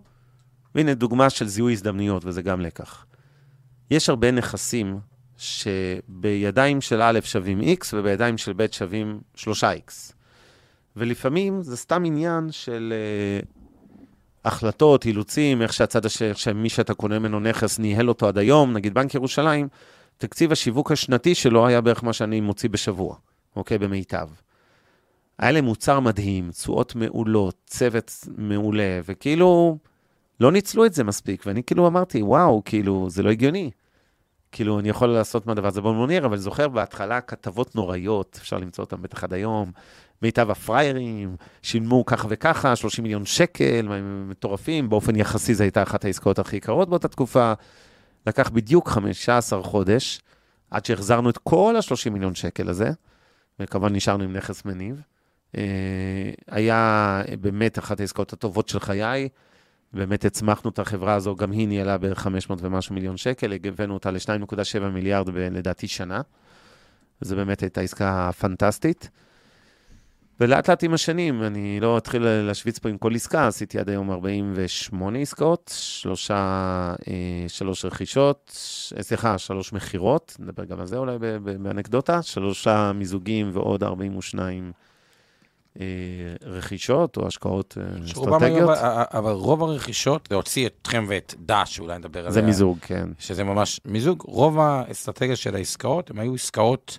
והנה 0.74 0.94
דוגמה 0.94 1.30
של 1.30 1.48
זיהוי 1.48 1.72
הזדמנויות, 1.72 2.24
וזה 2.24 2.42
גם 2.42 2.60
לקח. 2.60 3.06
יש 3.90 4.08
הרבה 4.08 4.30
נכסים 4.30 4.98
שבידיים 5.36 6.80
של 6.80 7.02
א' 7.02 7.20
שווים 7.22 7.60
X 7.60 7.86
ובידיים 7.92 8.38
של 8.38 8.52
ב' 8.56 8.66
שווים 8.72 9.20
3X. 9.36 10.12
ולפעמים 10.96 11.62
זה 11.62 11.76
סתם 11.76 12.04
עניין 12.04 12.52
של 12.52 12.92
uh, 13.42 13.46
החלטות, 14.44 15.04
אילוצים, 15.06 15.62
איך 15.62 15.72
שהצד 15.72 16.06
השני, 16.06 16.34
שמי 16.34 16.68
שאתה 16.68 16.94
קונה 16.94 17.18
ממנו 17.18 17.40
נכס 17.40 17.78
ניהל 17.78 18.08
אותו 18.08 18.28
עד 18.28 18.38
היום, 18.38 18.72
נגיד 18.72 18.94
בנק 18.94 19.14
ירושלים, 19.14 19.68
תקציב 20.18 20.52
השיווק 20.52 20.92
השנתי 20.92 21.34
שלו 21.34 21.66
היה 21.66 21.80
בערך 21.80 22.04
מה 22.04 22.12
שאני 22.12 22.40
מוציא 22.40 22.68
בשבוע, 22.68 23.16
אוקיי? 23.56 23.78
במיטב. 23.78 24.28
היה 25.38 25.52
להם 25.52 25.64
מוצר 25.64 26.00
מדהים, 26.00 26.50
תשואות 26.50 26.94
מעולות, 26.94 27.56
צוות 27.66 28.12
מעולה, 28.36 29.00
וכאילו, 29.04 29.78
לא 30.40 30.52
ניצלו 30.52 30.86
את 30.86 30.94
זה 30.94 31.04
מספיק, 31.04 31.42
ואני 31.46 31.62
כאילו 31.62 31.86
אמרתי, 31.86 32.22
וואו, 32.22 32.62
כאילו, 32.64 33.10
זה 33.10 33.22
לא 33.22 33.30
הגיוני. 33.30 33.70
כאילו, 34.52 34.78
אני 34.78 34.88
יכול 34.88 35.08
לעשות 35.08 35.46
מהדבר 35.46 35.68
הזה 35.68 35.80
בונבוניר, 35.80 36.26
אבל 36.26 36.36
זוכר 36.36 36.68
בהתחלה 36.68 37.20
כתבות 37.20 37.74
נוראיות, 37.74 38.38
אפשר 38.40 38.58
למצוא 38.58 38.84
אותן 38.84 39.02
בטח 39.02 39.24
עד 39.24 39.32
היום, 39.34 39.72
מיטב 40.22 40.50
הפריירים, 40.50 41.36
שילמו 41.62 42.04
ככה 42.06 42.26
וככה, 42.30 42.76
30 42.76 43.02
מיליון 43.02 43.26
שקל, 43.26 43.88
מטורפים, 44.28 44.88
באופן 44.88 45.16
יחסי 45.16 45.54
זו 45.54 45.64
הייתה 45.64 45.82
אחת 45.82 46.04
העסקאות 46.04 46.38
הכי 46.38 46.56
יקרות 46.56 46.88
באותה 46.88 47.08
תקופה. 47.08 47.52
לקח 48.26 48.50
בדיוק 48.50 48.88
15 48.88 49.62
חודש, 49.62 50.20
עד 50.70 50.84
שהחזרנו 50.84 51.30
את 51.30 51.38
כל 51.38 51.76
ה-30 51.76 52.10
מיליון 52.10 52.34
שקל 52.34 52.68
הזה, 52.68 52.90
וכמובן 53.60 53.92
נשארנו 53.92 54.24
עם 54.24 54.32
נכס 54.32 54.64
מניב. 54.64 55.02
אה, 55.56 55.62
היה 56.48 57.22
באמת 57.40 57.78
אחת 57.78 58.00
העסקאות 58.00 58.32
הטובות 58.32 58.68
של 58.68 58.80
חיי. 58.80 59.28
באמת 59.92 60.24
הצמחנו 60.24 60.70
את 60.70 60.78
החברה 60.78 61.14
הזו, 61.14 61.36
גם 61.36 61.50
היא 61.50 61.68
ניהלה 61.68 61.98
בערך 61.98 62.18
500 62.18 62.58
ומשהו 62.62 62.94
מיליון 62.94 63.16
שקל, 63.16 63.52
הבאנו 63.64 63.94
אותה 63.94 64.10
ל-2.7 64.10 64.80
מיליארד 64.92 65.28
לדעתי 65.28 65.88
שנה. 65.88 66.20
זו 67.20 67.36
באמת 67.36 67.60
הייתה 67.60 67.80
עסקה 67.80 68.30
פנטסטית. 68.38 69.10
ולאט 70.40 70.70
לאט 70.70 70.84
עם 70.84 70.94
השנים, 70.94 71.42
אני 71.42 71.80
לא 71.80 71.98
אתחיל 71.98 72.22
להשוויץ 72.22 72.78
פה 72.78 72.88
עם 72.88 72.98
כל 72.98 73.14
עסקה, 73.14 73.46
עשיתי 73.46 73.78
עד 73.78 73.88
היום 73.88 74.10
48 74.10 75.18
עסקאות, 75.18 75.72
שלושה, 75.76 76.36
אה, 77.08 77.48
שלוש 77.48 77.84
רכישות, 77.84 78.56
אה, 78.96 79.02
סליחה, 79.02 79.38
שלוש 79.38 79.72
מכירות, 79.72 80.36
נדבר 80.38 80.64
גם 80.64 80.80
על 80.80 80.86
זה 80.86 80.96
אולי 80.96 81.18
באנקדוטה, 81.62 82.22
שלושה 82.22 82.92
מיזוגים 82.94 83.50
ועוד 83.52 83.82
42 83.84 84.64
אה, 84.64 84.89
רכישות 86.42 87.16
או 87.16 87.26
השקעות 87.26 87.78
אה, 87.80 88.04
אסטרטגיות. 88.04 88.70
אבל 89.12 89.32
רוב 89.32 89.62
הרכישות, 89.62 90.28
להוציא 90.30 90.66
אתכם 90.66 91.04
ואת 91.08 91.34
דש, 91.46 91.80
אולי 91.80 91.98
נדבר 91.98 92.26
על 92.26 92.32
זה. 92.32 92.40
זה 92.40 92.46
מיזוג, 92.46 92.78
כן. 92.80 93.08
שזה 93.18 93.44
ממש 93.44 93.80
מיזוג. 93.84 94.22
רוב 94.26 94.58
האסטרטגיה 94.58 95.36
של 95.36 95.54
העסקאות, 95.54 96.10
הן 96.10 96.18
היו 96.18 96.34
עסקאות 96.34 96.98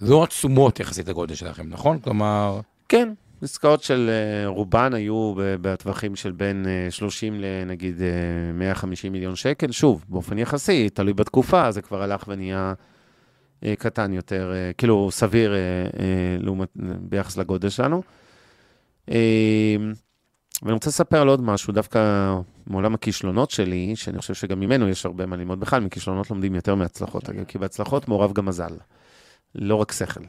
לא 0.00 0.22
עצומות 0.22 0.80
יחסית 0.80 1.08
לגודל 1.08 1.34
שלכם, 1.34 1.68
נכון? 1.68 1.98
כלומר... 1.98 2.60
כן, 2.88 3.12
עסקאות 3.42 3.82
של 3.82 4.10
אה, 4.10 4.48
רובן 4.48 4.94
היו 4.94 5.34
בטווחים 5.36 6.16
של 6.16 6.32
בין 6.32 6.66
30 6.90 7.40
לנגיד 7.40 8.00
150 8.54 9.12
מיליון 9.12 9.36
שקל. 9.36 9.72
שוב, 9.72 10.04
באופן 10.08 10.38
יחסי, 10.38 10.90
תלוי 10.90 11.12
בתקופה, 11.12 11.70
זה 11.70 11.82
כבר 11.82 12.02
הלך 12.02 12.24
ונהיה... 12.28 12.74
אה, 13.64 13.74
קטן 13.78 14.12
יותר, 14.12 14.52
אה, 14.54 14.72
כאילו 14.72 15.08
סביר 15.10 15.54
אה, 15.54 15.58
לעומת, 16.38 16.68
ביחס 17.00 17.36
לגודל 17.36 17.68
שלנו. 17.68 18.02
ואני 20.62 20.72
רוצה 20.72 20.90
לספר 20.90 21.20
על 21.20 21.28
עוד 21.28 21.42
משהו, 21.42 21.72
דווקא 21.72 22.34
מעולם 22.66 22.94
הכישלונות 22.94 23.50
שלי, 23.50 23.96
שאני 23.96 24.18
חושב 24.18 24.34
שגם 24.34 24.60
ממנו 24.60 24.88
יש 24.88 25.06
הרבה 25.06 25.26
מה 25.26 25.36
ללמוד 25.36 25.60
בכלל, 25.60 25.80
מכישלונות 25.80 26.30
לומדים 26.30 26.54
יותר 26.54 26.74
מהצלחות, 26.74 27.30
כי 27.48 27.58
בהצלחות 27.58 28.08
מעורב 28.08 28.32
גם 28.32 28.46
מזל, 28.46 28.72
לא 29.54 29.74
רק 29.74 29.92
שכל. 29.92 30.20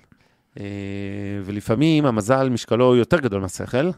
ולפעמים 1.44 2.06
המזל 2.06 2.50
משקלו 2.50 2.96
יותר 2.96 3.20
גדול 3.20 3.42
מהשכל, 3.42 3.90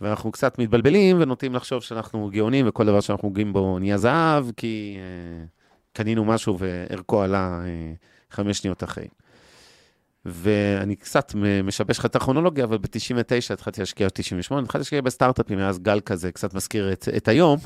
ואנחנו 0.00 0.32
קצת 0.32 0.58
מתבלבלים 0.58 1.16
ונוטים 1.20 1.54
לחשוב 1.54 1.82
שאנחנו 1.82 2.30
גאונים 2.32 2.68
וכל 2.68 2.86
דבר 2.86 3.00
שאנחנו 3.00 3.28
נוגעים 3.28 3.52
בו 3.52 3.78
נהיה 3.78 3.98
זהב, 3.98 4.46
כי 4.56 4.98
קנינו 5.92 6.24
משהו 6.24 6.58
וערכו 6.58 7.22
עלה 7.22 7.62
חמש 8.30 8.58
שניות 8.58 8.84
אחרי. 8.84 9.08
ואני 10.24 10.96
קצת 10.96 11.32
משבש 11.64 11.98
לך 11.98 12.06
את 12.06 12.16
הכרונולוגיה, 12.16 12.64
אבל 12.64 12.78
ב-99 12.78 13.52
התחלתי 13.52 13.80
להשקיע, 13.80 14.08
98, 14.10 14.64
התחלתי 14.64 14.78
להשקיע 14.78 15.00
בסטארט-אפים, 15.00 15.58
מאז 15.58 15.78
גל 15.78 16.00
כזה, 16.00 16.32
קצת 16.32 16.54
מזכיר 16.54 16.92
את, 16.92 17.08
את 17.16 17.28
היום. 17.28 17.58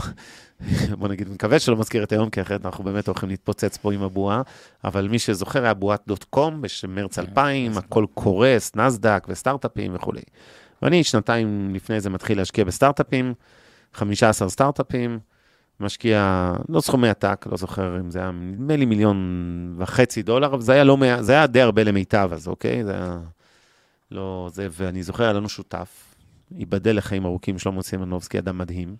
בוא 0.99 1.09
נגיד, 1.09 1.29
מקווה 1.29 1.59
שלא 1.59 1.77
מזכיר 1.77 2.03
את 2.03 2.13
היום, 2.13 2.31
כי 2.31 2.41
אחרת 2.41 2.67
אנחנו 2.67 2.85
באמת 2.85 3.07
הולכים 3.07 3.29
להתפוצץ 3.29 3.77
פה 3.77 3.93
עם 3.93 4.03
הבועה. 4.03 4.43
אבל 4.85 5.09
מי 5.09 5.19
שזוכר 5.19 5.65
היה 5.65 5.75
בועת 5.75 6.03
דוט 6.07 6.25
קום 6.25 6.63
במרץ 6.83 7.19
2000, 7.19 7.73
כן, 7.73 7.79
הכל 7.79 8.07
קורס, 8.15 8.77
נסדק 8.77 9.27
וסטארט-אפים 9.29 9.95
וכולי. 9.95 10.23
ואני 10.83 11.05
שנתיים 11.05 11.75
לפני 11.75 12.01
זה 12.01 12.11
מתחיל 12.11 12.39
להשקיע 12.39 12.65
בסטארט-אפים, 12.65 13.35
15 13.95 14.49
סטארט-אפים. 14.49 15.19
משקיע, 15.81 16.53
לא 16.69 16.81
סכומי 16.81 17.09
עתק, 17.09 17.47
לא 17.51 17.57
זוכר 17.57 18.01
אם 18.01 18.11
זה 18.11 18.19
היה, 18.19 18.31
נדמה 18.31 18.77
לי 18.77 18.87
מיליון 18.87 19.75
וחצי 19.79 20.23
דולר, 20.23 20.47
אבל 20.47 20.61
זה 20.61 20.73
היה 20.73 20.85
לא 20.85 20.97
זה 21.21 21.33
היה 21.33 21.47
די 21.47 21.61
הרבה 21.61 21.85
למיטב 21.85 22.31
אז, 22.33 22.49
אוקיי? 22.49 22.85
זה 22.85 22.93
היה 22.93 23.19
לא 24.11 24.49
זה, 24.53 24.69
ואני 24.71 25.03
זוכר, 25.03 25.25
היה 25.25 25.33
לנו 25.33 25.49
שותף, 25.49 26.15
ייבדל 26.51 26.97
לחיים 26.97 27.25
ארוכים, 27.25 27.59
שלמה 27.59 27.83
סימנובסקי, 27.83 28.39
אדם 28.39 28.59
מדהים, 28.59 28.97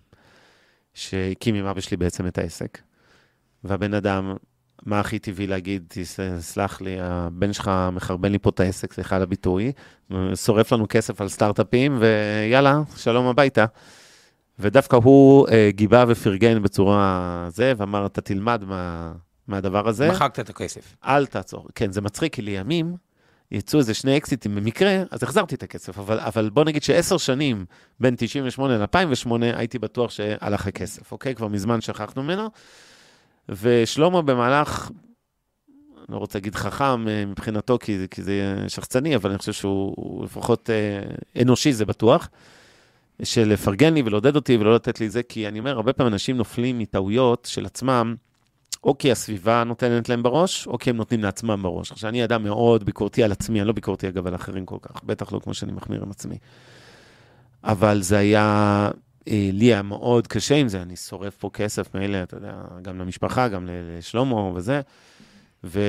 שהקים 0.93 1.55
עם 1.55 1.65
אבא 1.65 1.81
שלי 1.81 1.97
בעצם 1.97 2.27
את 2.27 2.37
העסק. 2.37 2.79
והבן 3.63 3.93
אדם, 3.93 4.35
מה 4.85 4.99
הכי 4.99 5.19
טבעי 5.19 5.47
להגיד, 5.47 5.93
סלח 6.39 6.81
לי, 6.81 6.97
הבן 7.01 7.53
שלך 7.53 7.71
מחרבן 7.91 8.31
לי 8.31 8.39
פה 8.39 8.49
את 8.49 8.59
העסק, 8.59 8.93
סליחה 8.93 9.15
על 9.15 9.21
הביטוי, 9.21 9.71
שורף 10.35 10.71
לנו 10.71 10.85
כסף 10.89 11.21
על 11.21 11.29
סטארט-אפים, 11.29 11.97
ויאללה, 11.99 12.81
שלום 12.95 13.27
הביתה. 13.27 13.65
ודווקא 14.59 14.95
הוא 14.95 15.47
אה, 15.47 15.69
גיבה 15.73 16.05
ופרגן 16.07 16.61
בצורה 16.61 17.47
זה, 17.49 17.73
ואמר, 17.77 18.05
אתה 18.05 18.21
תלמד 18.21 18.63
מה, 18.63 19.11
מהדבר 19.47 19.87
הזה. 19.87 20.09
מחקת 20.09 20.39
את 20.39 20.49
הכסף. 20.49 20.95
אל 21.05 21.25
תעצור. 21.25 21.67
כן, 21.75 21.91
זה 21.91 22.01
מצחיק, 22.01 22.35
כי 22.35 22.41
לימים 22.41 22.95
יצאו 23.51 23.79
איזה 23.79 23.93
שני 23.93 24.17
אקזיטים 24.17 24.55
במקרה, 24.55 25.03
אז 25.11 25.23
החזרתי 25.23 25.55
את 25.55 25.63
הכסף. 25.63 25.99
אבל, 25.99 26.19
אבל 26.19 26.49
בוא 26.49 26.63
נגיד 26.63 26.83
שעשר 26.83 27.17
שנים, 27.17 27.65
בין 27.99 28.15
98 28.17 28.77
ל-2008, 28.77 29.29
הייתי 29.41 29.79
בטוח 29.79 30.11
שהלך 30.11 30.67
הכסף, 30.67 31.11
אוקיי? 31.11 31.35
כבר 31.35 31.47
מזמן 31.47 31.81
שכחנו 31.81 32.23
ממנו. 32.23 32.49
ושלמה 33.49 34.21
במהלך, 34.21 34.91
לא 36.09 36.17
רוצה 36.17 36.39
להגיד 36.39 36.55
חכם 36.55 37.07
אה, 37.07 37.25
מבחינתו, 37.25 37.77
כי, 37.81 38.07
כי 38.11 38.23
זה 38.23 38.55
שחצני, 38.67 39.15
אבל 39.15 39.29
אני 39.29 39.37
חושב 39.37 39.53
שהוא 39.53 40.23
לפחות 40.25 40.69
אה, 40.69 41.41
אנושי, 41.41 41.73
זה 41.73 41.85
בטוח. 41.85 42.29
של 43.23 43.47
לפרגן 43.47 43.93
לי 43.93 44.01
ולעודד 44.01 44.35
אותי 44.35 44.57
ולא 44.57 44.75
לתת 44.75 44.99
לי 44.99 45.09
זה, 45.09 45.23
כי 45.23 45.47
אני 45.47 45.59
אומר, 45.59 45.71
הרבה 45.71 45.93
פעמים 45.93 46.13
אנשים 46.13 46.37
נופלים 46.37 46.79
מטעויות 46.79 47.47
של 47.51 47.65
עצמם, 47.65 48.15
או 48.83 48.97
כי 48.97 49.11
הסביבה 49.11 49.63
נותנת 49.63 50.09
להם 50.09 50.23
בראש, 50.23 50.67
או 50.67 50.77
כי 50.77 50.89
הם 50.89 50.97
נותנים 50.97 51.23
לעצמם 51.23 51.63
בראש. 51.63 51.91
עכשיו, 51.91 52.09
אני 52.09 52.23
אדם 52.23 52.43
מאוד 52.43 52.83
ביקורתי 52.83 53.23
על 53.23 53.31
עצמי, 53.31 53.59
אני 53.59 53.67
לא 53.67 53.73
ביקורתי 53.73 54.07
אגב 54.07 54.27
על 54.27 54.35
אחרים 54.35 54.65
כל 54.65 54.77
כך, 54.81 55.03
בטח 55.03 55.33
לא 55.33 55.39
כמו 55.39 55.53
שאני 55.53 55.71
מחמיר 55.71 56.01
עם 56.01 56.11
עצמי. 56.11 56.37
אבל 57.63 58.01
זה 58.01 58.17
היה, 58.17 58.89
אה, 59.27 59.49
לי 59.53 59.65
היה 59.65 59.81
מאוד 59.81 60.27
קשה 60.27 60.55
עם 60.55 60.67
זה, 60.67 60.81
אני 60.81 60.95
שורף 60.95 61.37
פה 61.37 61.49
כסף 61.53 61.95
מילא, 61.95 62.23
אתה 62.23 62.37
יודע, 62.37 62.53
גם 62.81 62.99
למשפחה, 62.99 63.47
גם 63.47 63.67
לשלמה 63.69 64.35
וזה. 64.35 64.81
ו... 65.63 65.79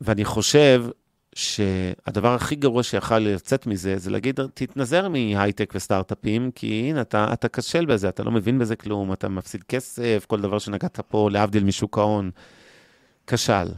ואני 0.00 0.24
חושב 0.24 0.84
שהדבר 1.34 2.34
הכי 2.34 2.56
גרוע 2.56 2.82
שיכל 2.82 3.18
לצאת 3.18 3.66
מזה, 3.66 3.98
זה 3.98 4.10
להגיד, 4.10 4.40
תתנזר 4.54 5.08
מהייטק 5.08 5.72
וסטארט-אפים, 5.76 6.50
כי 6.54 6.66
הנה, 6.66 7.00
אתה, 7.00 7.32
אתה 7.32 7.48
כשל 7.48 7.86
בזה, 7.86 8.08
אתה 8.08 8.22
לא 8.22 8.30
מבין 8.30 8.58
בזה 8.58 8.76
כלום, 8.76 9.12
אתה 9.12 9.28
מפסיד 9.28 9.62
כסף, 9.62 10.24
כל 10.28 10.40
דבר 10.40 10.58
שנגעת 10.58 11.00
פה, 11.00 11.28
להבדיל 11.30 11.64
משוק 11.64 11.98
ההון, 11.98 12.30
כשל. 13.26 13.68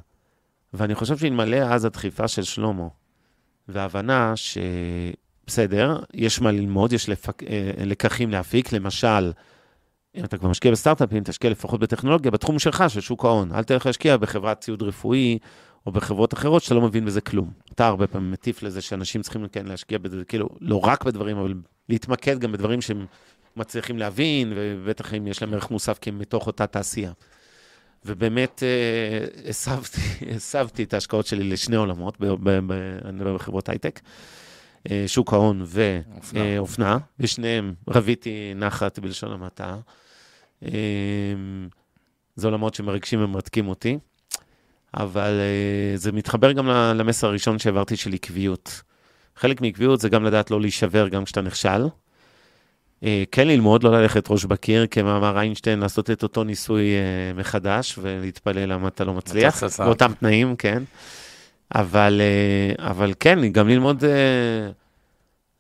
ואני 0.75 0.95
חושב 0.95 1.17
שאלמלא 1.17 1.57
אז 1.57 1.85
הדחיפה 1.85 2.29
של 2.29 2.43
שלמה, 2.43 2.89
וההבנה 3.69 4.35
שבסדר, 4.37 6.03
יש 6.15 6.41
מה 6.41 6.53
ללמוד, 6.53 6.93
יש 6.93 7.09
לפק... 7.09 7.43
אה, 7.43 7.71
לקחים 7.79 8.31
להפיק, 8.31 8.73
למשל, 8.73 9.33
אם 10.15 10.25
אתה 10.25 10.39
כבר 10.39 10.49
משקיע 10.49 10.71
בסטארט-אפים, 10.73 11.25
תשקיע 11.25 11.51
לפחות 11.51 11.81
בטכנולוגיה, 11.81 12.31
בתחום 12.31 12.59
שלך, 12.59 12.85
של 12.89 13.01
שוק 13.01 13.25
ההון. 13.25 13.53
אל 13.53 13.65
תלך 13.65 13.87
להשקיע 13.87 14.17
בחברת 14.17 14.61
ציוד 14.61 14.83
רפואי 14.83 15.39
או 15.87 15.93
בחברות 15.93 16.35
אחרות 16.35 16.63
שאתה 16.63 16.75
לא 16.75 16.81
מבין 16.81 17.05
בזה 17.05 17.21
כלום. 17.21 17.51
אתה 17.75 17.87
הרבה 17.87 18.07
פעמים 18.07 18.31
מטיף 18.31 18.63
לזה 18.63 18.81
שאנשים 18.81 19.23
צריכים 19.23 19.49
כן 19.49 19.67
להשקיע 19.67 19.99
בזה, 19.99 20.25
כאילו, 20.25 20.49
לא 20.61 20.81
רק 20.81 21.05
בדברים, 21.05 21.37
אבל 21.37 21.55
להתמקד 21.89 22.39
גם 22.39 22.53
בדברים 22.53 22.81
שהם 22.81 23.07
מצליחים 23.57 23.99
להבין, 23.99 24.53
ובטח 24.57 25.15
אם 25.15 25.27
יש 25.27 25.43
להם 25.43 25.55
ערך 25.55 25.71
מוסף 25.71 25.99
כי 25.99 26.11
הם 26.11 26.19
מתוך 26.19 26.47
אותה 26.47 26.67
תעשייה. 26.67 27.13
ובאמת 28.05 28.63
אה, 28.63 29.49
הסבתי, 29.49 30.01
הסבתי 30.37 30.83
את 30.83 30.95
ההשקעות 30.95 31.27
שלי 31.27 31.45
לשני 31.45 31.77
עולמות, 31.77 32.19
אני 33.05 33.13
מדבר 33.13 33.35
בחברות 33.35 33.69
הייטק, 33.69 34.01
אה, 34.91 35.05
שוק 35.07 35.33
ההון 35.33 35.65
ואופנה, 35.67 36.99
ושניהם 37.21 37.75
רביתי 37.89 38.53
נחת 38.57 38.99
בלשון 38.99 39.33
המעטה. 39.33 39.77
אה, 40.65 40.71
זה 42.37 42.47
עולמות 42.47 42.75
שמרגשים 42.75 43.25
ומרתקים 43.25 43.69
אותי, 43.69 43.99
אבל 44.95 45.41
זה 45.95 46.13
מתחבר 46.13 46.53
גם 46.53 46.69
למסר 46.69 47.27
הראשון 47.27 47.59
שהעברתי 47.59 47.97
של 47.97 48.13
עקביות. 48.13 48.83
חלק 49.37 49.61
מעקביות 49.61 50.01
זה 50.01 50.09
גם 50.09 50.25
לדעת 50.25 50.51
לא 50.51 50.61
להישבר 50.61 51.09
גם 51.09 51.25
כשאתה 51.25 51.41
נכשל. 51.41 51.87
אה, 53.05 53.23
כן 53.33 53.49
ללמוד, 53.49 53.83
לא 53.83 54.01
ללכת 54.01 54.31
ראש 54.31 54.45
בקיר, 54.45 54.87
כמאמר 54.91 55.39
איינשטיין, 55.39 55.79
לעשות 55.79 56.11
את 56.11 56.23
אותו 56.23 56.45
ניסוי 56.45 56.85
אה, 56.85 57.33
מחדש 57.35 57.99
ולהתפלל 58.03 58.73
למה 58.73 58.89
אתה 58.89 59.05
לא 59.05 59.15
מצליח, 59.15 59.63
באותם 59.79 60.13
תנאים, 60.21 60.57
כן. 60.57 60.83
אבל, 61.75 62.21
אה, 62.21 62.91
אבל 62.91 63.13
כן, 63.21 63.49
גם 63.53 63.69
ללמוד, 63.69 64.05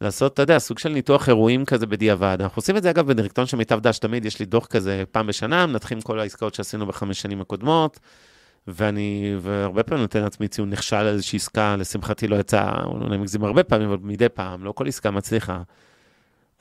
לעשות, 0.01 0.35
אתה 0.35 0.43
יודע, 0.43 0.59
סוג 0.59 0.79
של 0.79 0.89
ניתוח 0.89 1.29
אירועים 1.29 1.65
כזה 1.65 1.87
בדיעבד. 1.87 2.37
אנחנו 2.41 2.61
עושים 2.61 2.77
את 2.77 2.83
זה, 2.83 2.91
אגב, 2.91 3.07
בדירקטוריון 3.07 3.49
של 3.49 3.57
מיטב 3.57 3.81
דש, 3.81 3.99
תמיד 3.99 4.25
יש 4.25 4.41
לי 4.41 4.47
דוח 4.47 4.67
כזה 4.67 5.05
פעם 5.13 5.27
בשנה, 5.27 5.67
מנתחים 5.67 6.01
כל 6.01 6.21
העסקאות 6.21 6.55
שעשינו 6.55 6.87
בחמש 6.87 7.21
שנים 7.21 7.41
הקודמות, 7.41 8.01
ואני, 8.69 9.37
והרבה 9.41 9.83
פעמים 9.83 10.03
נותן 10.03 10.23
לעצמי 10.23 10.49
ציון 10.49 10.71
נכשל 10.71 10.97
על 10.97 11.07
איזושהי 11.07 11.37
עסקה, 11.37 11.77
לשמחתי 11.77 12.29
לא 12.29 12.37
יצא, 12.37 12.71
אולי 12.85 13.19
מגזים 13.19 13.45
הרבה 13.45 13.63
פעמים, 13.63 13.89
אבל 13.89 13.99
מדי 14.03 14.29
פעם, 14.29 14.65
לא 14.65 14.73
כל 14.73 14.89
עסקה 14.89 15.11
מצליחה. 15.11 15.63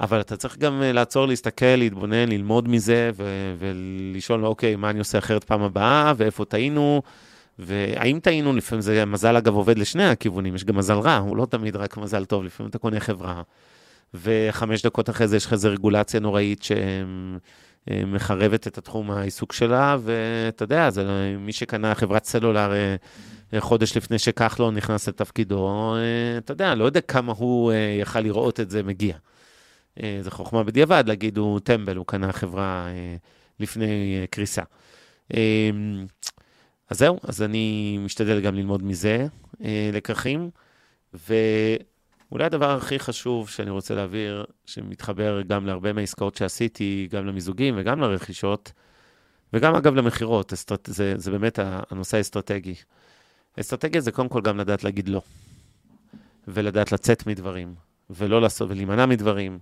אבל 0.02 0.22
אתה 0.22 0.38
צריך 0.38 0.58
גם 0.58 0.82
אה, 0.82 0.92
לעצור, 0.92 1.26
להסתכל, 1.26 1.66
להתבונן, 1.66 2.30
ללמוד 2.30 2.68
מזה, 2.68 3.12
ו- 3.16 3.56
ולשאול, 3.58 4.46
אוקיי, 4.46 4.76
מה 4.76 4.90
אני 4.90 5.00
עושה 5.00 5.18
אחרת 5.18 5.44
פעם 5.44 5.62
הבאה, 5.62 6.14
ואיפה 6.18 6.46
טעינו, 6.46 7.02
והאם 7.60 8.20
טעינו, 8.20 8.54
לפעמים 8.54 8.82
זה, 8.82 9.06
מזל 9.06 9.38
אגב 9.38 9.56
עובד 9.56 9.78
לשני 9.78 10.06
הכיוונים, 10.06 10.56
יש 10.56 10.64
גם 10.64 10.78
מזל 10.78 10.94
רע, 10.94 11.18
הוא 11.18 11.38
לא 11.38 11.46
תמיד 11.46 11.76
רק 11.76 11.98
מזל 11.98 12.26
טוב, 12.26 12.44
לפעמים 12.44 12.70
אתה 12.70 12.78
קונה 12.78 13.00
חברה, 13.00 13.42
וחמש 14.14 14.86
דקות 14.86 15.10
אחרי 15.10 15.28
זה 15.28 15.38
יש 15.38 15.46
לך 15.46 15.54
איזו 15.54 15.70
רגולציה 15.72 16.20
נוראית 16.20 16.62
שמחרבת 17.90 18.68
את 18.68 18.78
התחום 18.78 19.12
העיסוק 19.12 19.54
שלה, 19.54 19.98
ואתה 20.02 20.64
יודע, 20.64 20.90
זה, 20.90 21.36
מי 21.40 21.54
שקנה 21.54 21.96
חברת 21.96 22.26
סלולר 22.26 22.72
אה, 23.54 23.62
חודש 23.62 23.98
לפני 23.98 24.20
שכחלון 24.20 24.76
נכנס 24.76 25.08
לתפקידו, 25.08 25.96
אה, 25.96 26.38
אתה 26.38 26.52
יודע, 26.52 26.76
לא 26.76 26.86
יודע 26.86 27.02
כמה 27.02 27.34
הוא 27.38 27.72
יכל 28.02 28.20
לראות 28.20 28.60
את 28.60 28.70
זה 28.70 28.84
מגיע. 28.84 29.16
אה, 30.00 30.20
זה 30.22 30.32
חוכמה 30.32 30.64
בדיעבד 30.64 31.04
להגיד, 31.08 31.38
הוא 31.38 31.60
טמבל, 31.60 31.98
הוא 31.98 32.06
קנה 32.06 32.32
חברה 32.32 32.88
אה, 32.88 33.16
לפני 33.60 34.18
אה, 34.22 34.28
קריסה. 34.28 34.62
אז 36.90 36.98
זהו, 36.98 37.20
אז 37.24 37.42
אני 37.42 37.98
משתדל 38.06 38.42
גם 38.42 38.56
ללמוד 38.56 38.84
מזה 38.84 39.28
לקחים, 39.94 40.50
ואולי 42.32 42.46
הדבר 42.46 42.72
הכי 42.78 43.00
חשוב 43.00 43.50
שאני 43.50 43.70
רוצה 43.70 43.96
להעביר, 43.96 44.46
שמתחבר 44.66 45.42
גם 45.42 45.66
להרבה 45.66 45.94
מהעסקאות 45.94 46.36
שעשיתי, 46.36 47.08
גם 47.12 47.26
למיזוגים 47.26 47.74
וגם 47.78 48.00
לרכישות, 48.00 48.72
וגם 49.54 49.76
אגב 49.76 49.96
למכירות, 49.96 50.54
זה, 50.86 51.14
זה 51.18 51.32
באמת 51.32 51.60
הנושא 51.64 52.18
האסטרטגי. 52.18 52.76
אסטרטגיה 53.60 54.02
זה 54.02 54.12
קודם 54.12 54.30
כל 54.30 54.42
גם 54.42 54.58
לדעת 54.58 54.84
להגיד 54.84 55.10
לא, 55.10 55.22
ולדעת 56.48 56.92
לצאת 56.92 57.28
מדברים, 57.28 57.76
ולא 58.10 58.42
לעשות, 58.42 58.70
ולהימנע 58.70 59.06
מדברים, 59.06 59.60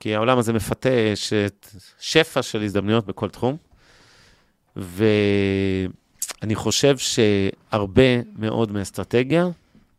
כי 0.00 0.14
העולם 0.14 0.38
הזה 0.38 0.52
מפתה 0.52 0.88
שפע 1.98 2.42
של 2.42 2.62
הזדמנויות 2.62 3.06
בכל 3.06 3.28
תחום, 3.28 3.56
ואני 4.76 6.54
חושב 6.54 6.96
שהרבה 6.98 8.22
מאוד 8.36 8.72
מאסטרטגיה, 8.72 9.48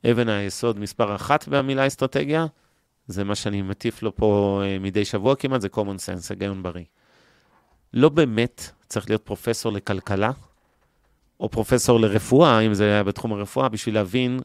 אבן 0.06 0.30
היסוד 0.30 0.80
מספר 0.80 1.16
אחת 1.16 1.48
במילה 1.48 1.88
אסטרטגיה, 1.88 2.46
זה 3.08 3.24
מה 3.24 3.36
שאני 3.36 3.62
מטיף 3.62 4.04
לו 4.04 4.16
פה 4.16 4.62
אה, 4.66 4.80
מדי 4.80 5.06
שבוע 5.06 5.36
כמעט, 5.36 5.62
זה 5.62 5.68
common 5.74 5.78
sense, 5.78 6.28
היגיון 6.30 6.64
בריא. 6.64 6.86
לא 7.94 8.10
באמת 8.10 8.72
צריך 8.88 9.10
להיות 9.10 9.22
פרופסור 9.26 9.72
לכלכלה, 9.72 10.32
או 11.40 11.50
פרופסור 11.50 12.00
לרפואה, 12.00 12.60
אם 12.60 12.74
זה 12.74 12.84
היה 12.84 13.04
בתחום 13.04 13.34
הרפואה, 13.34 13.70
בשביל 13.70 13.96
להבין 13.96 14.40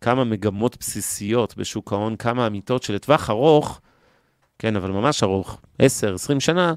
כמה 0.00 0.24
מגמות 0.24 0.76
בסיסיות 0.80 1.56
בשוק 1.56 1.92
ההון, 1.92 2.16
כמה 2.16 2.46
אמיתות 2.46 2.82
שלטווח 2.82 3.30
ארוך, 3.30 3.80
כן, 4.58 4.76
אבל 4.76 4.90
ממש 4.90 5.22
ארוך, 5.22 5.60
10, 5.78 6.14
20 6.14 6.40
שנה, 6.40 6.74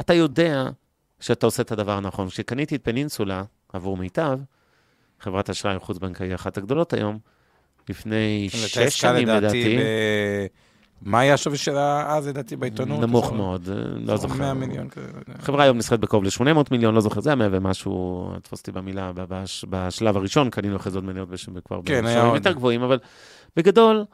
אתה 0.00 0.14
יודע 0.14 0.70
שאתה 1.20 1.46
עושה 1.46 1.62
את 1.62 1.72
הדבר 1.72 1.92
הנכון. 1.92 2.28
כשקניתי 2.28 2.76
את 2.76 2.84
פנינסולה 2.84 3.44
עבור 3.72 3.96
מיטב, 3.96 4.38
חברת 5.20 5.50
אשראי 5.50 5.78
חוץ-בנקאי 5.78 6.34
אחת 6.34 6.56
הגדולות 6.56 6.92
היום, 6.92 7.18
לפני 7.88 8.48
שש 8.50 9.00
שנים 9.00 9.28
לדעתי. 9.28 9.78
מה 11.02 11.20
היה 11.20 11.34
השווי 11.34 11.56
שלה 11.56 12.16
אז, 12.16 12.28
לדעתי, 12.28 12.56
בעיתונות? 12.56 13.00
נמוך 13.00 13.32
מאוד, 13.32 13.68
לא 13.94 14.16
זוכר. 14.16 14.34
100 14.34 14.54
מיליון 14.54 14.88
כזה. 14.88 15.06
חברה 15.38 15.64
היום 15.64 15.78
נסחרת 15.78 16.00
בקרוב 16.00 16.24
ל-800 16.24 16.58
מיליון, 16.70 16.94
לא 16.94 17.00
זוכר, 17.00 17.20
זה 17.20 17.30
היה 17.30 17.36
100 17.36 17.48
ומשהו, 17.52 18.30
תפוס 18.42 18.60
אותי 18.60 18.72
במילה, 18.72 19.12
בשלב 19.70 20.16
הראשון, 20.16 20.50
קנינו 20.50 20.76
אחרי 20.76 20.92
זה 20.92 20.98
עוד 20.98 21.04
מניות 21.04 21.28
כבר 21.64 21.80
כן, 21.84 22.04
עוד. 22.06 22.34
יותר 22.34 22.52
גבוהים, 22.52 22.82
אבל 22.82 22.98
בגדול, 23.56 24.04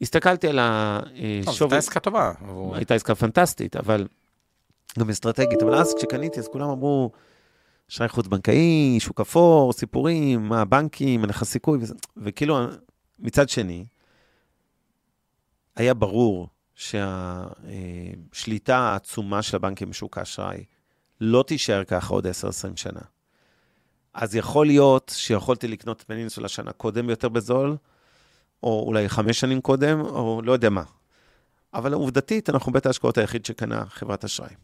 הסתכלתי 0.00 0.48
על 0.48 0.58
השווי... 0.62 1.52
זו 1.52 1.64
הייתה 1.64 1.76
עסקה 1.76 2.00
טובה. 2.00 2.32
הייתה 2.72 2.94
עסקה 2.94 3.14
פנטסטית, 3.14 3.76
אבל 3.76 4.06
גם 4.98 5.10
אסטרטגית. 5.10 5.62
אבל 5.62 5.74
אז 5.74 5.94
כשקניתי, 5.94 6.40
אז 6.40 6.48
כולם 6.48 6.68
אמרו, 6.70 7.10
אשראי 7.90 8.08
חוץ-בנקאי, 8.08 8.96
שוק 9.00 9.20
אפור, 9.20 9.72
סיפורים, 9.72 10.48
מה, 10.48 10.64
בנקים, 10.64 11.24
הנכס 11.24 11.48
סיכוי, 11.50 11.78
וזה. 11.82 11.94
וכאילו, 12.16 12.58
מצד 13.20 13.48
שני, 13.48 13.84
היה 15.76 15.94
ברור 15.94 16.48
שהשליטה 16.74 18.78
העצומה 18.78 19.42
של 19.42 19.56
הבנקים 19.56 19.90
בשוק 19.90 20.18
האשראי 20.18 20.64
לא 21.20 21.44
תישאר 21.46 21.84
ככה 21.84 22.14
עוד 22.14 22.26
10-20 22.26 22.30
שנה. 22.76 23.00
אז 24.14 24.34
יכול 24.34 24.66
להיות 24.66 25.12
שיכולתי 25.14 25.68
לקנות 25.68 26.04
פנינסולה 26.06 26.48
שנה 26.48 26.72
קודם 26.72 27.10
יותר 27.10 27.28
בזול, 27.28 27.76
או 28.62 28.84
אולי 28.86 29.08
חמש 29.08 29.40
שנים 29.40 29.60
קודם, 29.60 30.00
או 30.00 30.42
לא 30.44 30.52
יודע 30.52 30.70
מה. 30.70 30.82
אבל 31.74 31.92
עובדתית, 31.92 32.50
אנחנו 32.50 32.72
בית 32.72 32.86
ההשקעות 32.86 33.18
היחיד 33.18 33.46
שקנה 33.46 33.86
חברת 33.86 34.24
אשראי. 34.24 34.54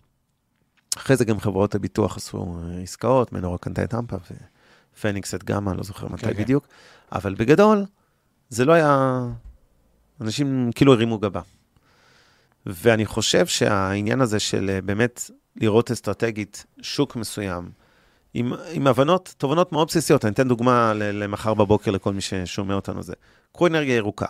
אחרי 0.97 1.17
זה 1.17 1.25
גם 1.25 1.41
חברות 1.41 1.75
הביטוח 1.75 2.17
עשו 2.17 2.59
אה, 2.63 2.83
עסקאות, 2.83 3.33
מנורה 3.33 3.59
קנתה 3.59 3.85
את 3.85 3.95
אמפה 3.95 4.17
ופניקס 4.97 5.35
את 5.35 5.45
גמא, 5.45 5.71
לא 5.71 5.83
זוכר 5.83 6.09
מתי 6.09 6.27
okay, 6.27 6.29
כן, 6.29 6.35
כן. 6.35 6.43
בדיוק, 6.43 6.67
אבל 7.13 7.35
בגדול, 7.35 7.85
זה 8.49 8.65
לא 8.65 8.73
היה... 8.73 9.21
אנשים 10.21 10.71
כאילו 10.75 10.93
הרימו 10.93 11.19
גבה. 11.19 11.41
ואני 12.67 13.07
חושב 13.07 13.47
שהעניין 13.47 14.21
הזה 14.21 14.41
של 14.41 14.71
אה, 14.71 14.81
באמת 14.81 15.31
לראות 15.57 15.91
אסטרטגית 15.91 16.67
שוק 16.83 17.17
מסוים, 17.17 17.71
עם, 18.35 18.53
עם 18.73 18.87
הבנות, 18.87 19.35
תובנות 19.39 19.73
מאוד 19.73 19.89
בסיסיות. 19.89 20.25
אני 20.25 20.33
אתן 20.33 20.49
דוגמה 20.49 20.93
למחר 20.95 21.55
בבוקר 21.55 21.91
לכל 21.91 22.13
מי 22.13 22.21
ששומע 22.21 22.75
אותנו 22.75 23.03
זה. 23.03 23.13
קחו 23.53 23.67
אנרגיה 23.67 23.97
ירוקה. 23.97 24.27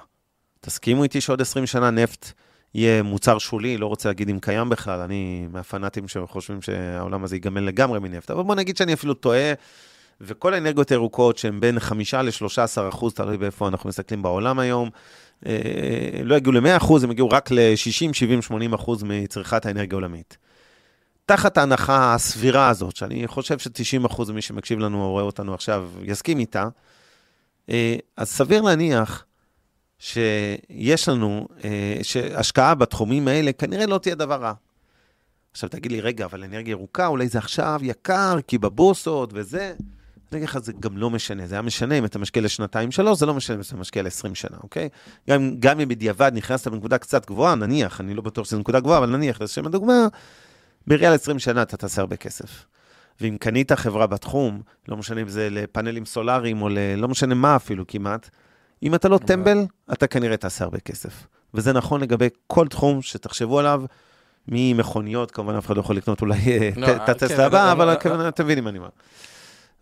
תסכימו 0.61 1.03
איתי 1.03 1.21
שעוד 1.21 1.41
20 1.41 1.67
שנה 1.67 1.91
נפט 1.91 2.33
יהיה 2.75 3.03
מוצר 3.03 3.39
שולי, 3.39 3.77
לא 3.77 3.87
רוצה 3.87 4.09
להגיד 4.09 4.29
אם 4.29 4.39
קיים 4.41 4.69
בכלל, 4.69 5.01
אני 5.01 5.49
מהפנאטים 5.53 6.09
שחושבים 6.09 6.63
שהעולם 6.63 7.25
הזה 7.25 7.37
ייגמל 7.37 7.61
לגמרי 7.61 7.99
מנפט, 7.99 8.31
אבל 8.31 8.43
בוא 8.43 8.55
נגיד 8.55 8.77
שאני 8.77 8.93
אפילו 8.93 9.15
טועה, 9.15 9.53
וכל 10.21 10.55
האנרגיות 10.55 10.91
הירוקות 10.91 11.39
שהן 11.39 11.61
בין 11.61 11.81
5 11.81 12.15
ל-13 12.15 12.89
אחוז, 12.89 13.15
תלוי 13.15 13.37
באיפה 13.37 13.69
אנחנו 13.69 13.89
מסתכלים 13.89 14.23
בעולם 14.23 14.59
היום, 14.59 14.91
אה, 15.47 16.21
לא 16.25 16.35
יגיעו 16.35 16.53
ל-100 16.53 16.77
אחוז, 16.77 17.05
הם 17.05 17.11
יגיעו 17.11 17.31
רק 17.31 17.51
ל-60, 17.51 18.13
70, 18.13 18.43
80 18.43 18.75
אחוז 18.75 19.03
מצריכת 19.03 19.67
האנרגיה 19.67 19.97
העולמית. 19.97 20.37
תחת 21.27 21.59
ההנחה 21.59 22.15
הסבירה 22.15 22.69
הזאת, 22.69 22.97
שאני 22.97 23.27
חושב 23.27 23.59
ש-90% 23.59 24.33
ממי 24.33 24.43
שמקשיב 24.43 24.79
לנו 24.79 25.05
או 25.05 25.11
רואה 25.11 25.23
אותנו 25.23 25.55
עכשיו 25.55 25.91
יסכים 26.03 26.39
איתה, 26.39 26.69
אה, 27.71 27.97
אז 28.17 28.29
סביר 28.29 28.63
להניח 28.63 29.25
שיש 29.99 31.09
לנו, 31.09 31.49
אה, 31.65 31.99
שהשקעה 32.03 32.75
בתחומים 32.75 33.29
האלה 33.29 33.53
כנראה 33.53 33.87
לא 33.87 33.99
תהיה 33.99 34.15
דבר 34.15 34.35
רע. 34.35 34.53
עכשיו 35.53 35.69
תגיד 35.71 35.93
לי, 35.93 36.01
רגע, 36.01 36.25
אבל 36.25 36.45
אנרגיה 36.45 36.71
ירוקה, 36.71 37.07
אולי 37.07 37.29
זה 37.29 37.39
עכשיו 37.39 37.81
יקר, 37.83 38.37
כי 38.47 38.59
בבורסות 38.59 39.31
וזה. 39.33 39.75
אני 40.33 40.39
אגיד 40.39 40.49
לך, 40.49 40.59
זה 40.59 40.73
גם 40.81 40.97
לא 40.99 41.11
משנה. 41.11 41.47
זה 41.47 41.55
היה 41.55 41.63
משנה 41.63 41.95
אם 41.99 42.05
אתה 42.05 42.19
משקיע 42.19 42.43
לשנתיים, 42.43 42.93
שלוש, 42.93 43.19
זה 43.19 43.27
לא 43.27 43.35
משנה 43.35 43.57
אם 43.57 43.61
אתה 43.61 43.77
משקיע 43.77 44.03
ל-20 44.03 44.35
שנה, 44.35 44.57
אוקיי? 44.63 44.89
גם, 45.31 45.57
גם 45.59 45.81
אם 45.81 45.89
בדיעבד 45.89 46.33
נכנסת 46.35 46.69
בנקודה 46.69 46.99
קצת 46.99 47.27
גבוהה, 47.27 47.55
נניח, 47.55 48.01
אני 48.01 48.15
לא 48.15 48.23
בטוח 48.23 48.47
שזו 48.47 48.59
נקודה 48.59 48.81
גבוהה, 48.81 48.99
אבל 48.99 49.11
נניח, 49.17 49.41
לשם 49.41 49.67
הדוגמה, 49.67 50.07
בראייה 50.87 51.11
ל-20 51.11 51.39
שנה 51.39 51.63
אתה 51.63 51.77
תעשה 51.77 52.01
הרבה 52.01 52.17
כסף. 52.17 52.65
ואם 53.21 53.37
קנית 53.41 53.73
חברה 53.73 54.07
בתחום, 54.07 54.61
לא 54.89 54.97
משנה 54.97 55.21
אם 55.21 55.29
זה 55.29 55.49
לפאנלים 55.51 56.05
סולאריים 56.05 56.63
או 56.63 56.69
ל... 56.69 56.79
לא 56.97 57.09
משנה 57.09 57.35
מה 57.35 57.57
אפילו 57.57 57.87
כמעט, 57.87 58.31
אם 58.83 58.95
אתה 58.95 59.09
לא 59.09 59.19
טמבל, 59.19 59.59
אתה 59.93 60.07
כנראה 60.07 60.37
תעשה 60.37 60.65
הרבה 60.65 60.79
כסף. 60.79 61.27
וזה 61.55 61.73
נכון 61.73 62.01
לגבי 62.01 62.29
כל 62.47 62.69
תחום 62.69 63.03
שתחשבו 63.03 63.59
עליו, 63.59 63.83
ממכוניות, 64.49 65.31
כמובן 65.31 65.55
אף 65.57 65.67
אחד 65.67 65.77
לא 65.77 65.81
יכול 65.81 65.97
לקנות 65.97 66.21
אולי 66.21 66.39
לא, 66.77 66.97
את 66.97 67.09
הטסלה 67.09 67.37
כן, 67.37 67.43
הבאה, 67.43 67.73
אבל- 67.73 67.97
אתם 68.29 68.45
מבינים 68.45 68.65
מה 68.65 68.71
אני 68.71 68.79
אומר. 68.79 68.89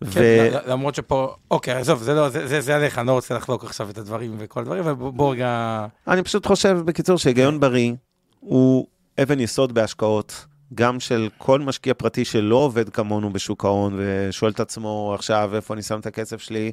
ו- 0.03 0.11
כן, 0.13 0.57
למרות 0.67 0.95
שפה, 0.95 1.35
אוקיי, 1.51 1.73
עזוב, 1.73 2.03
זה 2.03 2.13
לא, 2.13 2.29
זה- 2.29 2.47
זה 2.47 2.61
זה 2.61 2.75
עליך, 2.75 2.99
אני 2.99 3.07
לא 3.07 3.11
רוצה 3.11 3.35
לחלוק 3.35 3.63
עכשיו 3.63 3.89
את 3.89 3.97
הדברים 3.97 4.35
וכל 4.39 4.59
הדברים, 4.59 4.83
אבל 4.83 4.93
בוא 4.93 5.31
רגע... 5.33 5.85
אני 6.07 6.23
פשוט 6.23 6.45
חושב, 6.45 6.77
בקיצור, 6.85 7.17
שהיגיון 7.17 7.59
בריא 7.59 7.93
הוא 8.39 8.87
אבן 9.21 9.39
יסוד 9.39 9.73
בהשקעות, 9.73 10.45
גם 10.73 10.99
של 10.99 11.29
כל 11.37 11.59
משקיע 11.59 11.93
פרטי 11.93 12.25
שלא 12.25 12.55
עובד 12.55 12.89
כמונו 12.89 13.33
בשוק 13.33 13.65
ההון 13.65 13.93
ושואל 13.97 14.51
את 14.51 14.59
עצמו 14.59 15.11
עכשיו 15.15 15.55
איפה 15.55 15.73
אני 15.73 15.81
שם 15.81 15.99
את 15.99 16.05
הכסף 16.05 16.41
שלי. 16.41 16.71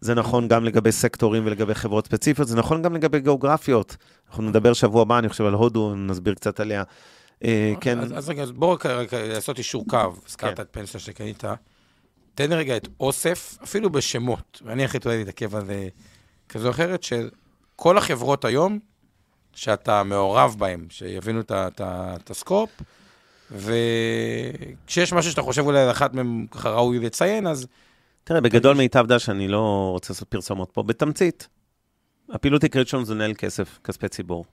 זה 0.00 0.14
נכון 0.14 0.48
גם 0.48 0.64
לגבי 0.64 0.92
סקטורים 0.92 1.46
ולגבי 1.46 1.74
חברות 1.74 2.06
ספציפיות, 2.06 2.48
זה 2.48 2.56
נכון 2.56 2.82
גם 2.82 2.94
לגבי 2.94 3.20
גיאוגרפיות. 3.20 3.96
אנחנו 4.28 4.42
נדבר 4.42 4.72
שבוע 4.72 5.02
הבא, 5.02 5.18
אני 5.18 5.28
חושב, 5.28 5.44
על 5.44 5.52
הודו, 5.54 5.94
נסביר 5.94 6.34
קצת 6.34 6.60
עליה. 6.60 6.82
אה, 7.44 7.72
כן, 7.80 7.98
אז, 8.14 8.28
רגע, 8.28 8.42
אז 8.42 8.52
בוא 8.52 8.72
רק 8.72 8.86
רק 8.86 9.14
לעשות 9.14 9.58
אישור 9.58 9.84
קו, 9.88 9.96
הזכרת 10.26 10.56
כן. 10.56 10.62
את 10.62 10.68
פנסיה 10.70 11.00
שקנית. 11.00 11.44
תן 12.38 12.50
לי 12.50 12.56
רגע 12.56 12.76
את 12.76 12.88
אוסף, 13.00 13.58
אפילו 13.62 13.90
בשמות, 13.90 14.62
ואני 14.64 14.84
החליט 14.84 15.06
אולי 15.06 15.18
להתעכב 15.18 15.54
על 15.54 15.66
זה 15.66 15.88
כזו 16.48 16.66
או 16.66 16.70
אחרת, 16.72 17.02
של 17.02 17.30
כל 17.76 17.98
החברות 17.98 18.44
היום, 18.44 18.78
שאתה 19.52 20.02
מעורב 20.02 20.56
בהן, 20.58 20.86
שיבינו 20.90 21.40
את 21.50 22.30
הסקופ, 22.30 22.70
וכשיש 23.50 25.12
משהו 25.12 25.30
שאתה 25.30 25.42
חושב 25.42 25.62
אולי 25.62 25.80
על 25.80 25.90
אחת 25.90 26.14
מהן 26.14 26.46
ככה 26.50 26.70
ראוי 26.70 26.98
לציין, 26.98 27.46
אז 27.46 27.66
תראה, 28.24 28.40
בגדול 28.40 28.76
מיטב 28.76 29.06
דש, 29.08 29.28
אני 29.28 29.48
לא 29.48 29.88
רוצה 29.92 30.12
לעשות 30.12 30.28
פרסומות 30.28 30.70
פה. 30.72 30.82
בתמצית, 30.82 31.48
הפעילות 32.30 32.62
העיקרית 32.62 32.88
שלנו 32.88 33.04
זה 33.04 33.14
לנהל 33.14 33.34
כסף, 33.34 33.78
כספי 33.84 34.08
ציבור. 34.08 34.44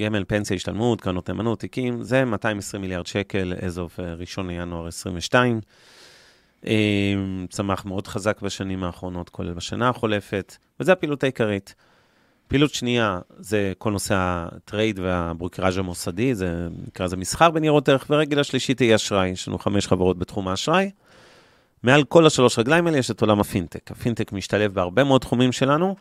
גמל, 0.00 0.24
פנסיה, 0.28 0.56
השתלמות, 0.56 1.00
קרנות 1.00 1.30
נאמנות, 1.30 1.60
תיקים, 1.60 2.02
זה 2.02 2.24
220 2.24 2.82
מיליארד 2.82 3.06
שקל, 3.06 3.52
as 3.58 3.76
of 3.76 4.02
אה, 4.02 4.14
ראשון 4.14 4.46
לינואר 4.46 4.86
22. 4.86 5.60
אה, 6.66 7.14
צמח 7.50 7.84
מאוד 7.84 8.06
חזק 8.06 8.42
בשנים 8.42 8.84
האחרונות, 8.84 9.28
כולל 9.28 9.52
בשנה 9.52 9.88
החולפת, 9.88 10.56
וזו 10.80 10.92
הפעילות 10.92 11.22
העיקרית. 11.22 11.74
פעילות 12.48 12.74
שנייה 12.74 13.20
זה 13.38 13.72
כל 13.78 13.92
נושא 13.92 14.14
ה 14.18 14.31
trade 14.31 14.98
וה 14.98 15.13
brokerage 15.13 15.78
המוסדי, 15.78 16.34
זה 16.34 16.68
נקרא 16.86 17.06
לזה 17.06 17.16
מסחר 17.16 17.50
בניירות 17.50 17.88
ערך, 17.88 18.06
ורגל 18.10 18.40
השלישית 18.40 18.78
היא 18.78 18.94
אשראי, 18.94 19.28
יש 19.28 19.48
לנו 19.48 19.58
חמש 19.58 19.86
חברות 19.86 20.18
בתחום 20.18 20.48
האשראי. 20.48 20.90
מעל 21.82 22.04
כל 22.04 22.26
השלוש 22.26 22.58
רגליים 22.58 22.86
האלה 22.86 22.98
יש 22.98 23.10
את 23.10 23.20
עולם 23.20 23.40
הפינטק. 23.40 23.90
הפינטק 23.90 24.32
משתלב 24.32 24.74
בהרבה 24.74 25.04
מאוד 25.04 25.20
תחומים 25.20 25.52
שלנו. 25.52 25.96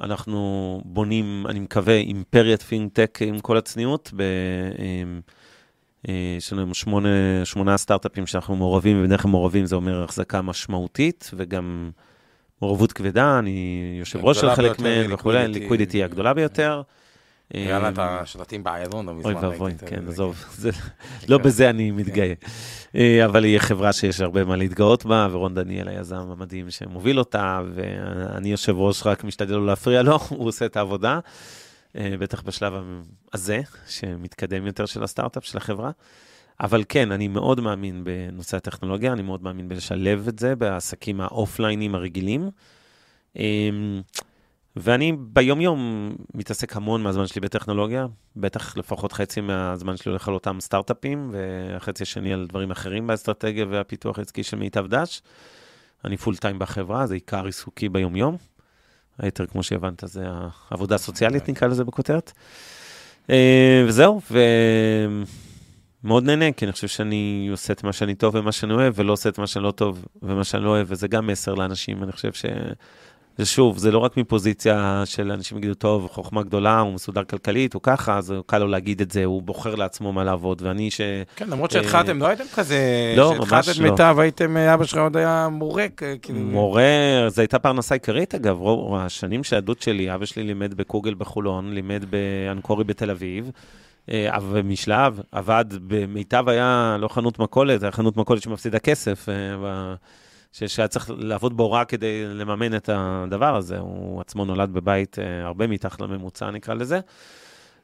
אנחנו 0.00 0.80
בונים, 0.84 1.46
אני 1.48 1.60
מקווה, 1.60 1.94
אימפריית 1.94 2.62
פינטק 2.62 3.18
עם 3.22 3.40
כל 3.40 3.56
הצניעות. 3.56 4.10
ב, 4.16 4.20
אה, 4.20 5.04
יש 6.38 6.52
לנו 6.52 6.74
שמונה, 6.74 7.08
שמונה 7.44 7.76
סטארט-אפים 7.76 8.26
שאנחנו 8.26 8.56
מעורבים, 8.56 9.00
ובדרך 9.00 9.22
כלל 9.22 9.30
מעורבים 9.30 9.66
זה 9.66 9.76
אומר 9.76 10.04
החזקה 10.04 10.42
משמעותית, 10.42 11.30
וגם 11.36 11.90
מעורבות 12.62 12.92
כבדה, 12.92 13.38
אני 13.38 13.96
יושב 13.98 14.24
ראש 14.24 14.40
של 14.40 14.54
חלק 14.54 14.78
מהם 14.78 15.12
וכולי, 15.14 15.48
ליקווידיטי. 15.48 16.04
הגדולה 16.04 16.34
ביותר. 16.34 16.82
נראה 17.54 17.78
לה 17.78 17.88
את 17.88 17.98
אה, 17.98 18.20
השלטים 18.20 18.62
באיילון, 18.64 19.06
לא 19.06 19.14
מזמן. 19.14 19.34
אוי 19.34 19.42
ואבוי. 19.44 19.72
כן, 19.86 20.08
עזוב, 20.08 20.44
זה- 20.54 20.70
לא 21.28 21.38
בזה 21.38 21.70
אני 21.70 21.90
מתגאה. 21.90 22.32
אה, 22.96 23.24
אבל 23.24 23.44
היא 23.44 23.58
חברה 23.58 23.92
שיש 23.92 24.20
הרבה 24.20 24.44
מה 24.44 24.56
להתגאות 24.56 25.06
בה, 25.06 25.28
ורון 25.30 25.54
דניאל 25.54 25.88
היזם 25.88 26.16
המדהים 26.16 26.70
שמוביל 26.70 27.18
אותה, 27.18 27.60
ואני 27.74 28.50
יושב 28.50 28.76
ראש, 28.78 29.06
רק 29.06 29.24
משתדל 29.24 29.54
לא 29.54 29.66
להפריע 29.66 30.02
לו, 30.02 30.18
הוא 30.28 30.48
עושה 30.48 30.66
את 30.66 30.76
העבודה, 30.76 31.12
אה, 31.14 31.18
בטח 31.94 32.42
בשלב 32.42 32.72
הזה, 33.32 33.60
שמתקדם 33.88 34.66
יותר 34.66 34.86
של 34.86 35.02
הסטארט-אפ, 35.02 35.44
של 35.44 35.58
החברה. 35.58 35.90
אבל 36.60 36.84
כן, 36.88 37.12
אני 37.12 37.28
מאוד 37.28 37.60
מאמין 37.60 38.04
בנושא 38.04 38.56
הטכנולוגיה, 38.56 39.12
אני 39.12 39.22
מאוד 39.22 39.42
מאמין 39.42 39.68
בלשלב 39.68 40.28
את 40.28 40.38
זה 40.38 40.56
בעסקים 40.56 41.20
האופליינים 41.20 41.94
הרגילים. 41.94 42.50
אמ, 43.36 44.02
ואני 44.76 45.12
ביום-יום 45.18 46.12
מתעסק 46.34 46.76
המון 46.76 47.02
מהזמן 47.02 47.26
שלי 47.26 47.40
בטכנולוגיה, 47.40 48.06
בטח 48.36 48.76
לפחות 48.76 49.12
חצי 49.12 49.40
מהזמן 49.40 49.96
שלי 49.96 50.10
הולך 50.10 50.28
על 50.28 50.34
אותם 50.34 50.60
סטארט-אפים, 50.60 51.30
והחצי 51.32 52.02
השני 52.02 52.32
על 52.32 52.46
דברים 52.48 52.70
אחרים 52.70 53.06
באסטרטגיה 53.06 53.66
והפיתוח 53.70 54.18
העסקי 54.18 54.42
של 54.42 54.56
מיטב 54.56 54.86
דש. 54.86 55.22
אני 56.04 56.16
פול 56.16 56.36
טיים 56.36 56.58
בחברה, 56.58 57.06
זה 57.06 57.14
עיקר 57.14 57.44
עיסוקי 57.44 57.88
ביום-יום. 57.88 58.36
היתר, 59.18 59.46
כמו 59.46 59.62
שהבנת, 59.62 60.04
זה 60.06 60.24
העבודה 60.70 60.94
הסוציאלית, 60.94 61.48
נקרא 61.48 61.68
לזה 61.68 61.84
בכותרת. 61.84 62.32
אה, 63.30 63.84
וזהו, 63.86 64.20
ומאוד 66.04 66.24
נהנה, 66.24 66.52
כי 66.52 66.64
אני 66.64 66.72
חושב 66.72 66.88
שאני 66.88 67.48
עושה 67.50 67.72
את 67.72 67.84
מה 67.84 67.92
שאני 67.92 68.14
טוב 68.14 68.34
ומה 68.34 68.52
שאני 68.52 68.72
אוהב, 68.72 68.94
ולא 68.96 69.12
עושה 69.12 69.28
את 69.28 69.38
מה 69.38 69.46
שאני 69.46 69.64
לא 69.64 69.70
טוב 69.70 70.04
ומה 70.22 70.44
שאני 70.44 70.64
לא 70.64 70.68
אוהב, 70.68 70.86
וזה 70.90 71.08
גם 71.08 71.26
מסר 71.26 71.54
לאנשים, 71.54 72.02
אני 72.02 72.12
חושב 72.12 72.32
ש... 72.32 72.44
זה 73.38 73.46
שוב, 73.46 73.78
זה 73.78 73.90
לא 73.92 73.98
רק 73.98 74.16
מפוזיציה 74.16 75.02
של 75.04 75.32
אנשים 75.32 75.58
יגידו, 75.58 75.74
טוב, 75.74 76.08
חוכמה 76.12 76.42
גדולה, 76.42 76.80
הוא 76.80 76.92
מסודר 76.92 77.24
כלכלית, 77.24 77.74
הוא 77.74 77.82
ככה, 77.82 78.18
אז 78.18 78.34
קל 78.46 78.58
לו 78.58 78.66
להגיד 78.66 79.00
את 79.00 79.10
זה, 79.10 79.24
הוא 79.24 79.42
בוחר 79.42 79.74
לעצמו 79.74 80.12
מה 80.12 80.24
לעבוד, 80.24 80.62
ואני 80.62 80.90
ש... 80.90 81.00
כן, 81.36 81.48
למרות 81.48 81.70
שהתחלתם, 81.70 82.18
לא 82.18 82.26
הייתם 82.26 82.44
כזה... 82.54 82.78
לא, 83.16 83.34
ממש 83.34 83.48
שהתחלת 83.48 83.68
את 83.68 83.80
לא. 83.80 83.90
מיטב, 83.90 84.16
הייתם, 84.18 84.56
אבא 84.56 84.84
שלך 84.84 84.98
עוד 84.98 85.16
היה 85.16 85.48
מורה, 85.52 85.86
כאילו... 86.22 86.38
מורה, 86.38 86.82
זו 87.28 87.40
הייתה 87.40 87.58
פרנסה 87.58 87.94
עיקרית, 87.94 88.34
אגב, 88.34 88.58
רוב 88.58 88.94
השנים 88.94 89.44
של 89.44 89.56
העדות 89.56 89.82
שלי, 89.82 90.14
אבא 90.14 90.24
שלי 90.24 90.42
לימד 90.42 90.74
בקוגל 90.74 91.14
בחולון, 91.14 91.74
לימד 91.74 92.04
באנקורי 92.10 92.84
בתל 92.84 93.10
אביב, 93.10 93.50
אה, 94.10 94.36
אבל 94.36 94.62
משלב, 94.62 95.20
עבד 95.32 95.64
במיטב 95.86 96.48
היה 96.48 96.96
לא 97.00 97.08
חנות 97.08 97.38
מכולת, 97.38 97.82
היה 97.82 97.92
חנות 97.92 98.16
מכולת 98.16 98.42
שמפסידה 98.42 98.78
כסף, 98.78 99.28
אה, 99.28 99.34
ש- 99.34 99.98
שהיה 100.66 100.88
צריך 100.88 101.10
לעבוד 101.18 101.56
בהוראה 101.56 101.84
כדי 101.84 102.24
לממן 102.26 102.76
את 102.76 102.90
הדבר 102.92 103.56
הזה. 103.56 103.78
הוא 103.78 104.20
עצמו 104.20 104.44
נולד 104.44 104.72
בבית 104.72 105.18
אה, 105.18 105.46
הרבה 105.46 105.66
מתחת 105.66 106.00
לממוצע, 106.00 106.50
נקרא 106.50 106.74
לזה. 106.74 107.00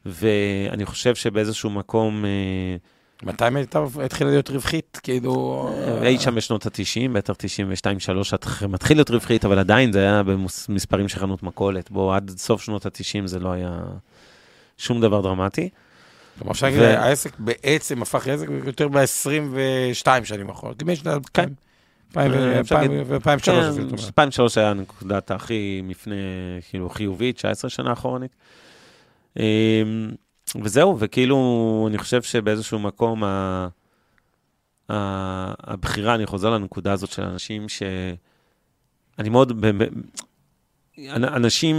ואני 0.07 0.87
חושב 0.87 1.14
שבאיזשהו 1.14 1.71
מקום, 1.71 2.25
אה, 2.25 2.77
מתי 3.23 3.51
מיטב 3.51 4.01
התחילה 4.01 4.31
להיות 4.31 4.51
רווחית? 4.51 5.01
כאילו... 5.03 5.68
אי 6.03 6.18
שם 6.18 6.35
בשנות 6.35 6.66
ה-90, 6.66 7.12
בטח 7.12 7.35
92-3, 7.35 8.35
את 8.35 8.47
מתחיל 8.68 8.97
להיות 8.97 9.11
רווחית, 9.11 9.45
אבל 9.45 9.59
עדיין 9.59 9.93
זה 9.93 10.01
היה 10.01 10.23
במספרים 10.23 11.09
של 11.09 11.18
חנות 11.18 11.43
מכולת. 11.43 11.91
בוא, 11.91 12.16
עד 12.16 12.31
סוף 12.37 12.62
שנות 12.62 12.87
ה-90 12.87 13.27
זה 13.27 13.39
לא 13.39 13.53
היה 13.53 13.81
שום 14.79 15.01
דבר 15.01 15.21
דרמטי. 15.21 15.68
כלומר, 16.39 16.53
אפשר 16.53 16.66
להגיד, 16.66 16.83
העסק 16.83 17.33
בעצם 17.39 18.03
הפך 18.03 18.27
לעסק 18.27 18.47
יותר 18.66 18.89
ב-22 18.89 20.25
שנים 20.25 20.49
אחרונות. 20.49 20.83
לפני 20.83 20.97
שנת 20.97 21.29
כן. 21.35 21.49
2000 22.16 22.40
אה, 22.42 22.61
אפשר 22.61 22.74
להגיד- 22.74 22.90
ו-2003 23.06 23.40
כן. 23.42 23.52
2003 24.06 24.58
היה 24.58 24.74
נקודת 24.74 25.30
הכי 25.30 25.80
מפנה, 25.84 26.14
כאילו, 26.70 26.88
חיובית, 26.90 27.36
19 27.36 27.70
שנה 27.70 27.92
אחורנית. 27.92 28.36
אמ, 29.36 29.42
וזהו, 30.62 30.96
וכאילו, 30.98 31.86
אני 31.90 31.98
חושב 31.98 32.22
שבאיזשהו 32.22 32.78
מקום, 32.78 33.24
ה... 33.24 33.68
הבחירה, 34.88 36.14
אני 36.14 36.26
חוזר 36.26 36.50
לנקודה 36.50 36.92
הזאת 36.92 37.11
של 37.11 37.22
אנשים 37.22 37.68
ש... 37.68 37.82
אני 39.18 39.28
מאוד... 39.28 39.64
אנשים, 41.08 41.76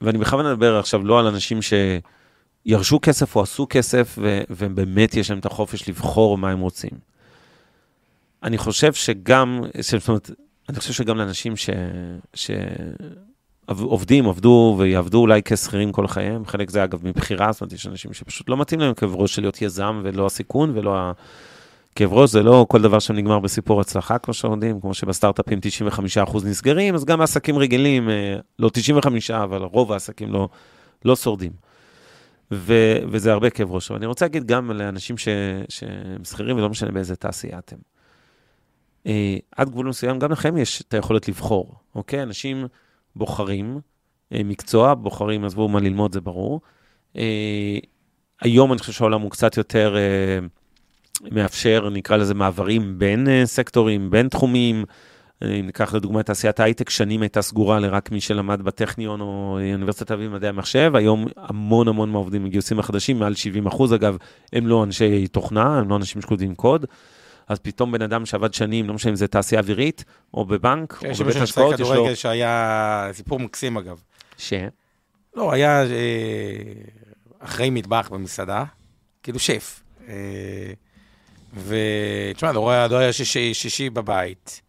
ואני 0.00 0.18
בכוונה 0.18 0.52
מדבר 0.52 0.78
עכשיו 0.78 1.04
לא 1.06 1.20
על 1.20 1.26
אנשים 1.26 1.58
שירשו 1.62 2.98
כסף 3.02 3.36
או 3.36 3.42
עשו 3.42 3.66
כסף, 3.70 4.16
ו- 4.18 4.40
ובאמת 4.50 5.14
יש 5.14 5.30
להם 5.30 5.38
את 5.38 5.46
החופש 5.46 5.88
לבחור 5.88 6.38
מה 6.38 6.50
הם 6.50 6.60
רוצים. 6.60 7.09
אני 8.42 8.58
חושב 8.58 8.92
שגם, 8.92 9.60
זאת 9.80 10.08
אומרת, 10.08 10.30
אני 10.68 10.78
חושב 10.78 10.92
שגם 10.92 11.16
לאנשים 11.16 11.56
ש... 11.56 11.70
ש... 12.34 12.50
עובדים, 13.78 14.28
עבדו 14.28 14.76
ויעבדו 14.78 15.18
אולי 15.18 15.42
כשכירים 15.44 15.92
כל 15.92 16.06
חייהם, 16.06 16.46
חלק 16.46 16.70
זה 16.70 16.84
אגב 16.84 17.06
מבחירה, 17.06 17.52
זאת 17.52 17.60
אומרת, 17.60 17.72
יש 17.72 17.86
אנשים 17.86 18.12
שפשוט 18.12 18.48
לא 18.48 18.56
מתאים 18.56 18.80
להם 18.80 18.94
כאב 18.94 19.14
ראש 19.14 19.34
של 19.34 19.42
להיות 19.42 19.62
יזם 19.62 20.00
ולא 20.04 20.26
הסיכון 20.26 20.70
ולא 20.74 20.96
ה... 20.98 21.12
כאב 21.94 22.12
ראש 22.12 22.30
זה 22.30 22.42
לא 22.42 22.66
כל 22.68 22.82
דבר 22.82 22.98
שם 22.98 23.14
נגמר 23.14 23.38
בסיפור 23.38 23.80
הצלחה, 23.80 24.18
כמו 24.18 24.34
שיודעים, 24.34 24.80
כמו 24.80 24.94
שבסטארט-אפים 24.94 25.58
95% 26.26 26.44
נסגרים, 26.44 26.94
אז 26.94 27.04
גם 27.04 27.20
העסקים 27.20 27.58
רגילים, 27.58 28.10
אה, 28.10 28.36
לא 28.58 28.70
95, 28.72 29.30
אבל 29.30 29.62
רוב 29.62 29.92
העסקים 29.92 30.32
לא, 30.32 30.48
לא 31.04 31.16
שורדים. 31.16 31.52
ו, 32.52 32.74
וזה 33.08 33.32
הרבה 33.32 33.50
כאב 33.50 33.72
ראש. 33.72 33.90
אבל 33.90 33.98
אני 33.98 34.06
רוצה 34.06 34.24
להגיד 34.24 34.46
גם 34.46 34.70
לאנשים 34.70 35.18
שהם 35.18 36.24
שכירים, 36.24 36.56
ולא 36.56 36.68
משנה 36.68 36.90
באיזה 36.90 37.16
תעשייה 37.16 37.58
אתם. 37.58 37.76
אה, 39.06 39.36
עד 39.56 39.70
גבול 39.70 39.88
מסוים, 39.88 40.18
גם 40.18 40.32
לכם 40.32 40.56
יש 40.56 40.80
את 40.80 40.94
היכולת 40.94 41.28
לבחור, 41.28 41.74
אוקיי? 41.94 42.22
אנשים 42.22 42.66
בוחרים 43.16 43.80
אה, 44.32 44.40
מקצוע, 44.44 44.94
בוחרים, 44.94 45.44
עזבו 45.44 45.68
מה 45.68 45.80
ללמוד, 45.80 46.12
זה 46.12 46.20
ברור. 46.20 46.60
אה, 47.16 47.78
היום 48.40 48.72
אני 48.72 48.78
חושב 48.78 48.92
שהעולם 48.92 49.20
הוא 49.20 49.30
קצת 49.30 49.56
יותר 49.56 49.96
אה, 49.96 50.46
מאפשר, 51.30 51.90
נקרא 51.90 52.16
לזה 52.16 52.34
מעברים 52.34 52.98
בין 52.98 53.28
אה, 53.28 53.42
סקטורים, 53.46 54.10
בין 54.10 54.28
תחומים. 54.28 54.84
אם 55.42 55.66
ניקח 55.66 55.94
לדוגמה 55.94 56.20
את 56.20 56.26
תעשיית 56.26 56.60
ההייטק, 56.60 56.90
שנים 56.90 57.22
הייתה 57.22 57.42
סגורה 57.42 57.80
לרק 57.80 58.10
מי 58.10 58.20
שלמד 58.20 58.62
בטכניון 58.62 59.20
או 59.20 59.58
אוניברסיטת 59.72 60.06
תל 60.06 60.14
אביב 60.14 60.30
במדעי 60.30 60.48
המחשב, 60.48 60.92
היום 60.94 61.26
המון 61.36 61.88
המון 61.88 62.10
מהעובדים 62.10 62.44
מגיוסים 62.44 62.78
החדשים, 62.78 63.18
מעל 63.18 63.34
70 63.34 63.66
אחוז 63.66 63.94
אגב, 63.94 64.16
הם 64.52 64.66
לא 64.66 64.84
אנשי 64.84 65.28
תוכנה, 65.28 65.78
הם 65.78 65.88
לא 65.88 65.96
אנשים 65.96 66.22
שכותבים 66.22 66.54
קוד. 66.54 66.86
אז 67.50 67.58
פתאום 67.58 67.92
בן 67.92 68.02
אדם 68.02 68.26
שעבד 68.26 68.54
שנים, 68.54 68.88
לא 68.88 68.94
משנה 68.94 69.10
אם 69.10 69.16
זה 69.16 69.28
תעשייה 69.28 69.60
אווירית, 69.60 70.04
או 70.34 70.44
בבנק, 70.44 70.92
כן, 70.92 71.10
או 71.10 71.14
בבית 71.14 71.36
השקעות, 71.36 71.74
יש 71.74 71.80
לו... 71.80 71.86
כדורגל 71.86 72.14
שהיה 72.14 73.08
סיפור 73.12 73.38
מקסים 73.38 73.76
אגב. 73.76 74.02
ש... 74.38 74.52
לא, 75.34 75.52
היה 75.52 75.82
אה, 75.82 75.86
אחראי 77.38 77.70
מטבח 77.70 78.08
במסעדה, 78.12 78.64
כאילו 79.22 79.38
שף. 79.38 79.82
אה, 80.08 80.14
ותשמע, 81.64 82.52
לא 82.52 82.70
היה, 82.70 82.88
לא 82.88 83.12
שישי, 83.12 83.54
שישי 83.54 83.90
בבית, 83.90 84.60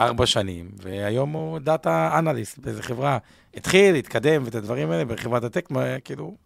ארבע 0.00 0.26
שנים, 0.26 0.70
והיום 0.76 1.32
הוא 1.32 1.58
דאטה 1.58 2.18
אנליסט 2.18 2.58
באיזה 2.58 2.82
חברה. 2.82 3.18
התחיל, 3.54 3.94
התקדם 3.94 4.42
ואת 4.44 4.54
הדברים 4.54 4.90
האלה 4.90 5.04
בחברת 5.04 5.44
הטק, 5.44 5.68
כאילו, 6.04 6.36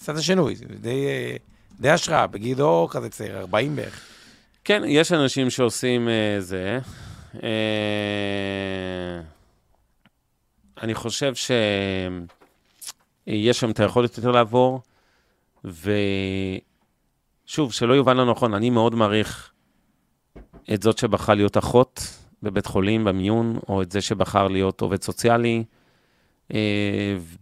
עשה 0.00 0.12
את 0.12 0.16
השינוי, 0.16 0.56
זה 0.56 0.64
די, 0.80 1.06
אה, 1.06 1.36
די 1.80 1.90
השראה, 1.90 2.26
בגיל 2.26 2.58
לא 2.58 2.88
כזה 2.90 3.08
צעיר, 3.08 3.38
40 3.38 3.76
בערך. 3.76 4.19
כן, 4.64 4.82
יש 4.86 5.12
אנשים 5.12 5.50
שעושים 5.50 6.08
uh, 6.08 6.10
זה. 6.40 6.78
Uh, 7.34 7.40
אני 10.82 10.94
חושב 10.94 11.34
שיש 11.34 13.60
שם 13.60 13.70
את 13.70 13.80
היכולת 13.80 14.16
יותר 14.16 14.30
לעבור, 14.30 14.80
ושוב, 15.64 15.82
שלא 17.72 17.94
יובן 17.94 18.16
לא 18.16 18.30
נכון, 18.30 18.54
אני 18.54 18.70
מאוד 18.70 18.94
מעריך 18.94 19.52
את 20.74 20.82
זאת 20.82 20.98
שבחרה 20.98 21.34
להיות 21.34 21.56
אחות 21.56 22.18
בבית 22.42 22.66
חולים, 22.66 23.04
במיון, 23.04 23.58
או 23.68 23.82
את 23.82 23.92
זה 23.92 24.00
שבחר 24.00 24.48
להיות 24.48 24.80
עובד 24.80 25.02
סוציאלי, 25.02 25.64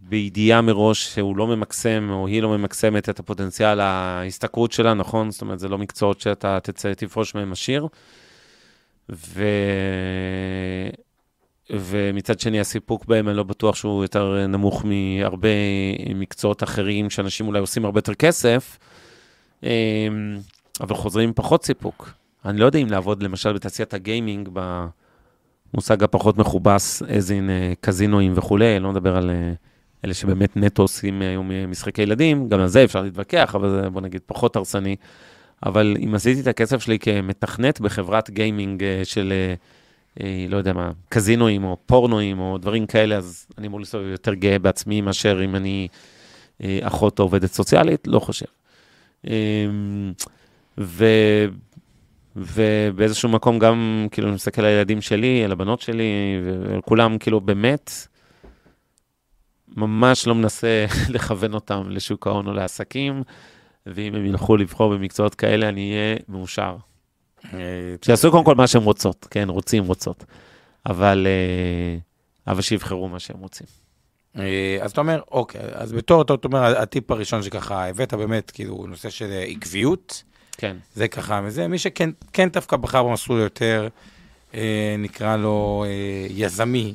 בידיעה 0.01 0.61
מראש 0.61 1.15
שהוא 1.15 1.37
לא 1.37 1.47
ממקסם, 1.47 2.09
או 2.11 2.27
היא 2.27 2.43
לא 2.43 2.59
ממקסמת 2.59 3.09
את 3.09 3.19
הפוטנציאל 3.19 3.81
ההשתכרות 3.81 4.73
שלה, 4.73 4.95
נכון? 4.95 5.31
זאת 5.31 5.41
אומרת, 5.41 5.59
זה 5.59 5.69
לא 5.69 5.79
מקצועות 5.79 6.21
שאתה 6.21 6.59
תצא, 6.63 6.95
תפרוש 6.95 7.35
מהם 7.35 7.53
עשיר. 7.53 7.87
ו... 9.11 9.45
ומצד 11.71 12.41
שני, 12.41 12.61
הסיפוק 12.61 13.05
בהם, 13.05 13.29
אני 13.29 13.37
לא 13.37 13.43
בטוח 13.43 13.77
שהוא 13.77 14.05
יותר 14.05 14.47
נמוך 14.49 14.85
מהרבה 14.85 15.49
מקצועות 16.15 16.63
אחרים, 16.63 17.11
שאנשים 17.11 17.47
אולי 17.47 17.61
עושים 17.61 17.85
הרבה 17.85 17.99
יותר 17.99 18.15
כסף, 18.15 18.79
אמ, 19.63 19.69
אבל 20.81 20.95
חוזרים 20.95 21.29
עם 21.29 21.35
פחות 21.35 21.65
סיפוק. 21.65 22.11
אני 22.45 22.61
לא 22.61 22.67
יודע 22.67 22.79
אם 22.79 22.91
לעבוד 22.91 23.23
למשל 23.23 23.53
בתעשיית 23.53 23.95
הגיימינג, 23.95 24.49
במושג 25.75 26.05
הפחות 26.05 26.39
מכובס, 26.39 27.03
as 27.03 27.29
in 27.29 27.51
אה, 27.51 27.73
קזינואים 27.81 28.33
וכולי, 28.37 28.79
לא 28.81 28.91
מדבר 28.91 29.17
על 29.17 29.31
אה, 29.31 29.53
אלה 30.05 30.15
שבאמת 30.15 30.57
נטו 30.57 30.83
עושים 30.83 31.23
היום 31.23 31.51
משחקי 31.69 32.03
ילדים, 32.03 32.49
גם 32.49 32.61
על 32.61 32.67
זה 32.67 32.85
אפשר 32.85 33.03
להתווכח, 33.03 33.55
אבל 33.55 33.71
זה 33.71 33.91
בוא 33.91 34.01
נגיד 34.01 34.21
פחות 34.27 34.57
הרסני. 34.57 34.97
אבל 35.67 35.97
אם 36.05 36.15
עשיתי 36.15 36.41
את 36.41 36.47
הכסף 36.47 36.83
שלי 36.83 36.99
כמתכנת 36.99 37.81
בחברת 37.81 38.31
גיימינג 38.31 38.85
אה, 38.85 39.01
של, 39.05 39.33
אה, 40.21 40.47
לא 40.49 40.57
יודע 40.57 40.73
מה, 40.73 40.91
קזינואים 41.09 41.65
או 41.65 41.77
פורנואים 41.87 42.39
או 42.39 42.59
דברים 42.59 42.87
כאלה, 42.87 43.17
אז 43.17 43.47
אני 43.59 43.67
אמור 43.67 43.81
לסתובב 43.81 44.07
יותר 44.07 44.35
גאה 44.35 44.59
בעצמי 44.59 45.01
מאשר 45.01 45.45
אם 45.45 45.57
אני 45.57 45.89
אה, 46.63 46.79
אחות 46.83 47.19
או 47.19 47.25
עובדת 47.25 47.53
סוציאלית, 47.53 48.07
לא 48.07 48.19
חושב. 48.19 48.47
ו... 50.79 51.05
ובאיזשהו 52.39 53.29
מקום 53.29 53.59
גם, 53.59 54.07
כאילו, 54.11 54.29
אני 54.29 54.35
מסתכל 54.35 54.63
על 54.63 54.67
הילדים 54.67 55.01
שלי, 55.01 55.45
על 55.45 55.53
הבנות 55.53 55.81
שלי, 55.81 56.41
ועל 56.45 56.81
כולם, 56.81 57.19
כאילו, 57.19 57.41
באמת, 57.41 57.91
ממש 59.77 60.27
לא 60.27 60.35
מנסה 60.35 60.87
לכוון 61.15 61.55
אותם 61.55 61.83
לשוק 61.91 62.27
ההון 62.27 62.47
או 62.47 62.53
לעסקים, 62.53 63.23
ואם 63.87 64.15
הם 64.15 64.27
ילכו 64.27 64.57
לבחור 64.57 64.95
במקצועות 64.95 65.35
כאלה, 65.35 65.69
אני 65.69 65.93
אהיה 65.93 66.17
מאושר. 66.29 66.77
אה, 67.55 67.59
שיעשו 68.05 68.31
קודם 68.31 68.45
כל 68.45 68.55
מה 68.55 68.67
שהם 68.67 68.83
רוצות, 68.83 69.27
כן, 69.31 69.49
רוצים, 69.49 69.85
רוצות. 69.85 70.25
אבל, 70.87 71.27
אה, 71.27 71.99
אבל 72.53 72.61
שיבחרו 72.61 73.09
מה 73.09 73.19
שהם 73.19 73.39
רוצים. 73.39 73.67
אה, 74.39 74.79
אז 74.81 74.91
אתה 74.91 75.01
אומר, 75.01 75.21
אוקיי, 75.31 75.61
אז 75.73 75.93
בתור, 75.93 76.23
אתה 76.23 76.35
אומר, 76.45 76.65
הטיפ 76.65 77.11
הראשון 77.11 77.43
שככה 77.43 77.89
הבאת 77.89 78.15
באמת, 78.15 78.51
כאילו, 78.51 78.87
נושא 78.89 79.11
של 79.11 79.31
עקביות, 79.47 80.23
כן. 80.59 80.77
זה 80.95 81.09
ככה 81.09 81.41
מזה. 81.41 81.69
מי 81.69 81.79
שכן 81.79 82.11
כן 82.33 82.49
דווקא 82.49 82.77
בחר 82.77 83.03
במסלול 83.03 83.41
יותר, 83.41 83.89
אה, 84.55 84.97
נקרא 84.99 85.37
לו 85.37 85.85
אה, 85.87 86.27
יזמי 86.31 86.95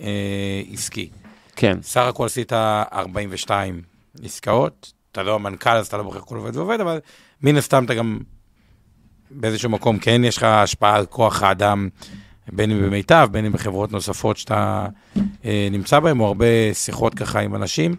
אה, 0.00 0.62
עסקי. 0.72 1.10
כן. 1.56 1.78
סך 1.82 2.00
הכל 2.00 2.26
עשית 2.26 2.52
42 2.52 3.82
עסקאות, 4.24 4.92
אתה 5.12 5.22
לא 5.22 5.34
המנכ"ל, 5.34 5.70
אז 5.70 5.86
אתה 5.86 5.96
לא 5.96 6.02
בוחר 6.02 6.20
כל 6.20 6.36
עובד 6.36 6.56
ועובד, 6.56 6.80
אבל 6.80 6.98
מן 7.42 7.56
הסתם 7.56 7.84
אתה 7.84 7.94
גם 7.94 8.18
באיזשהו 9.30 9.70
מקום, 9.70 9.98
כן 9.98 10.24
יש 10.24 10.36
לך 10.36 10.42
השפעה 10.42 10.96
על 10.96 11.06
כוח 11.06 11.42
האדם, 11.42 11.88
בין 12.52 12.70
אם 12.70 12.82
במיטב, 12.82 13.28
בין 13.32 13.44
אם 13.44 13.52
בחברות 13.52 13.92
נוספות 13.92 14.36
שאתה 14.36 14.86
אה, 15.44 15.68
נמצא 15.70 16.00
בהן, 16.00 16.20
או 16.20 16.26
הרבה 16.26 16.46
שיחות 16.72 17.14
ככה 17.14 17.40
עם 17.40 17.54
אנשים. 17.54 17.96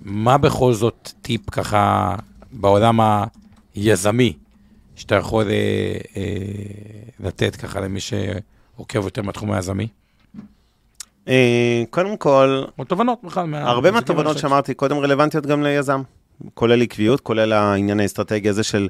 מה 0.00 0.38
בכל 0.38 0.72
זאת 0.72 1.12
טיפ 1.22 1.50
ככה 1.50 2.14
בעולם 2.52 3.00
היזמי, 3.74 4.32
שאתה 5.02 5.14
יכול 5.14 5.50
אה, 5.50 5.52
אה, 6.16 6.22
לתת 7.20 7.56
ככה 7.56 7.80
למי 7.80 8.00
שעוקב 8.00 9.04
יותר 9.04 9.22
מהתחום 9.22 9.52
היזמי? 9.52 9.88
אה, 11.28 11.82
קודם 11.90 12.16
כל, 12.16 12.64
או 12.78 12.84
תובנות 12.84 13.18
בכלל. 13.24 13.46
מה- 13.46 13.70
הרבה 13.70 13.90
מהתובנות 13.90 14.38
שאמרתי 14.38 14.74
קודם 14.74 14.98
רלוונטיות 14.98 15.46
גם 15.46 15.62
ליזם, 15.62 16.02
כולל 16.54 16.82
עקביות, 16.82 17.20
כולל 17.20 17.52
העניין 17.52 18.00
האסטרטגי 18.00 18.48
הזה 18.48 18.62
של 18.62 18.88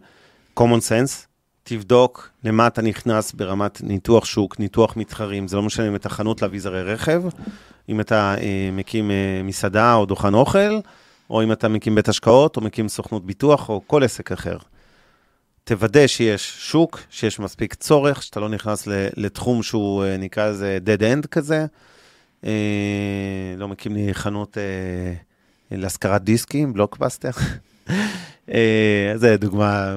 common 0.61 0.83
sense. 0.89 1.27
תבדוק 1.63 2.31
למה 2.45 2.67
אתה 2.67 2.83
נכנס 2.83 3.33
ברמת 3.33 3.81
ניתוח 3.83 4.25
שוק, 4.25 4.59
ניתוח 4.61 4.97
מתחרים, 4.97 5.49
זה 5.49 5.57
לא 5.57 5.63
משנה 5.63 5.89
אם 5.89 5.97
אתה 5.97 6.09
חנות 6.09 6.43
לאביזרי 6.43 6.83
רכב, 6.83 7.23
אם 7.89 8.01
אתה 8.01 8.35
אה, 8.39 8.71
מקים 8.73 9.11
אה, 9.11 9.41
מסעדה 9.45 9.95
או 9.95 10.07
דוכן 10.07 10.35
אוכל, 10.35 10.79
או 11.31 11.43
אם 11.43 11.53
אתה 11.53 11.69
מקים 11.69 11.95
בית 11.95 12.09
השקעות, 12.09 12.57
או 12.57 12.63
מקים 12.63 12.89
סוכנות 12.89 13.27
ביטוח, 13.27 13.69
או 13.69 13.81
כל 13.87 14.03
עסק 14.05 14.33
אחר. 14.33 14.57
תוודא 15.65 16.07
שיש 16.07 16.57
שוק, 16.59 17.01
שיש 17.11 17.41
מספיק 17.41 17.75
צורך, 17.75 18.23
שאתה 18.23 18.41
לא 18.41 18.49
נכנס 18.49 18.89
לתחום 19.17 19.63
שהוא, 19.63 20.05
אה, 20.05 20.17
נקרא 20.17 20.51
לזה 20.51 20.79
dead 20.85 21.01
end 21.01 21.27
כזה. 21.27 21.67
אה, 22.45 22.51
לא 23.57 23.69
מקים 23.69 23.95
לי 23.95 24.15
חנות 24.15 24.59
אה, 24.59 25.15
להשכרת 25.71 26.25
דיסקים, 26.25 26.73
בלוקבאסטר. 26.73 27.31
זו 29.17 29.27
דוגמה 29.39 29.95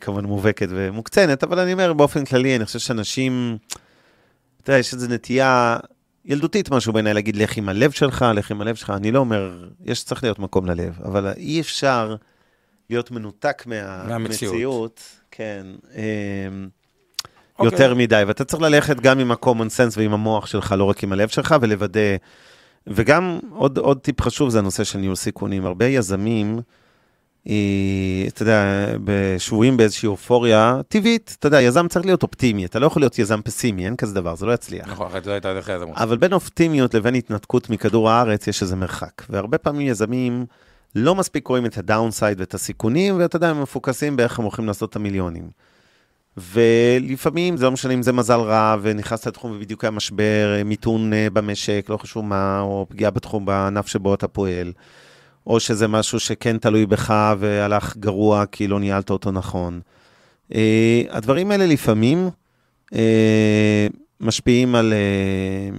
כמובן 0.00 0.24
מובהקת 0.24 0.66
ומוקצנת, 0.70 1.44
אבל 1.44 1.58
אני 1.58 1.72
אומר 1.72 1.92
באופן 1.92 2.24
כללי, 2.24 2.56
אני 2.56 2.64
חושב 2.64 2.78
שאנשים, 2.78 3.58
אתה 4.62 4.70
יודע, 4.70 4.78
יש 4.78 4.94
איזו 4.94 5.08
נטייה 5.08 5.76
ילדותית 6.24 6.70
משהו 6.70 6.92
בעיניי 6.92 7.14
להגיד, 7.14 7.36
לך 7.36 7.56
עם 7.56 7.68
הלב 7.68 7.90
שלך, 7.90 8.24
לך 8.34 8.50
עם 8.50 8.60
הלב 8.60 8.74
שלך. 8.74 8.90
אני 8.90 9.12
לא 9.12 9.18
אומר, 9.18 9.64
יש 9.84 10.04
צריך 10.04 10.22
להיות 10.22 10.38
מקום 10.38 10.66
ללב, 10.66 10.98
אבל 11.04 11.32
אי 11.36 11.60
אפשר 11.60 12.16
להיות 12.90 13.10
מנותק 13.10 13.62
מה- 13.66 13.74
מהמציאות. 14.08 14.10
מהמציאות. 14.52 15.00
כן. 15.30 15.66
אה, 15.96 16.02
אוקיי. 17.58 17.72
יותר 17.78 17.94
מדי, 17.94 18.22
ואתה 18.26 18.44
צריך 18.44 18.62
ללכת 18.62 19.00
גם 19.00 19.18
עם 19.18 19.30
ה-common 19.32 19.46
sense 19.76 19.94
ועם 19.96 20.12
המוח 20.12 20.46
שלך, 20.46 20.74
לא 20.78 20.84
רק 20.84 21.02
עם 21.04 21.12
הלב 21.12 21.28
שלך, 21.28 21.54
ולוודא. 21.60 22.00
וגם 22.86 23.38
עוד, 23.50 23.78
עוד 23.78 23.98
טיפ 24.00 24.20
חשוב 24.22 24.50
זה 24.50 24.58
הנושא 24.58 24.84
של 24.84 24.98
ניהול 24.98 25.14
סיכונים. 25.16 25.66
הרבה 25.66 25.86
יזמים, 25.86 26.60
אה, 27.48 27.54
אתה 28.28 28.42
יודע, 28.42 28.64
שבויים 29.38 29.76
באיזושהי 29.76 30.06
אופוריה 30.06 30.80
טבעית. 30.88 31.36
אתה 31.38 31.46
יודע, 31.46 31.62
יזם 31.62 31.88
צריך 31.88 32.06
להיות 32.06 32.22
אופטימי, 32.22 32.64
אתה 32.64 32.78
לא 32.78 32.86
יכול 32.86 33.02
להיות 33.02 33.18
יזם 33.18 33.40
פסימי, 33.44 33.86
אין 33.86 33.96
כזה 33.96 34.14
דבר, 34.14 34.34
זה 34.34 34.46
לא 34.46 34.52
יצליח. 34.52 34.88
נכון, 34.88 35.06
אחרת 35.06 35.26
לא 35.26 35.32
הייתה 35.32 35.50
הולך 35.50 35.68
ליזמות. 35.68 35.96
אבל 35.96 36.16
בין 36.16 36.32
אופטימיות 36.32 36.94
לבין 36.94 37.14
התנתקות 37.14 37.70
מכדור 37.70 38.10
הארץ 38.10 38.46
יש 38.46 38.62
איזה 38.62 38.76
מרחק. 38.76 39.22
והרבה 39.30 39.58
פעמים 39.58 39.86
יזמים 39.88 40.46
לא 40.94 41.14
מספיק 41.14 41.46
רואים 41.46 41.66
את 41.66 41.78
הדאונסייד 41.78 42.40
ואת 42.40 42.54
הסיכונים, 42.54 43.18
ואתה 43.18 43.36
יודע, 43.36 43.48
הם 43.48 43.62
מפוקסים 43.62 44.16
באיך 44.16 44.38
הם 44.38 44.44
הולכים 44.44 44.66
לעשות 44.66 44.90
את 44.90 44.96
המיליונים. 44.96 45.48
ולפעמים, 46.36 47.56
זה 47.56 47.64
לא 47.64 47.72
משנה 47.72 47.94
אם 47.94 48.02
זה 48.02 48.12
מזל 48.12 48.40
רע, 48.40 48.76
ונכנסת 48.82 49.26
לתחום 49.26 49.52
ובדיוק 49.52 49.84
היה 49.84 49.90
משבר, 49.90 50.54
אה, 50.56 50.64
מיתון 50.64 51.12
אה, 51.12 51.30
במשק, 51.32 51.86
לא 51.88 51.96
חשוב 51.96 52.24
מה, 52.24 52.60
או 52.60 52.86
פגיעה 52.88 53.10
בתחום, 53.10 53.46
בענף 53.46 53.86
שבו 53.86 54.14
אתה 54.14 54.28
פועל, 54.28 54.72
או 55.46 55.60
שזה 55.60 55.88
משהו 55.88 56.20
שכן 56.20 56.58
תלוי 56.58 56.86
בך 56.86 57.34
והלך 57.38 57.96
גרוע 57.96 58.46
כי 58.46 58.66
לא 58.66 58.80
ניהלת 58.80 59.10
אותו 59.10 59.30
נכון. 59.32 59.80
אה, 60.54 61.02
הדברים 61.10 61.50
האלה 61.50 61.66
לפעמים 61.66 62.30
אה, 62.94 63.86
משפיעים 64.20 64.74
על... 64.74 64.92
אה, 64.92 65.78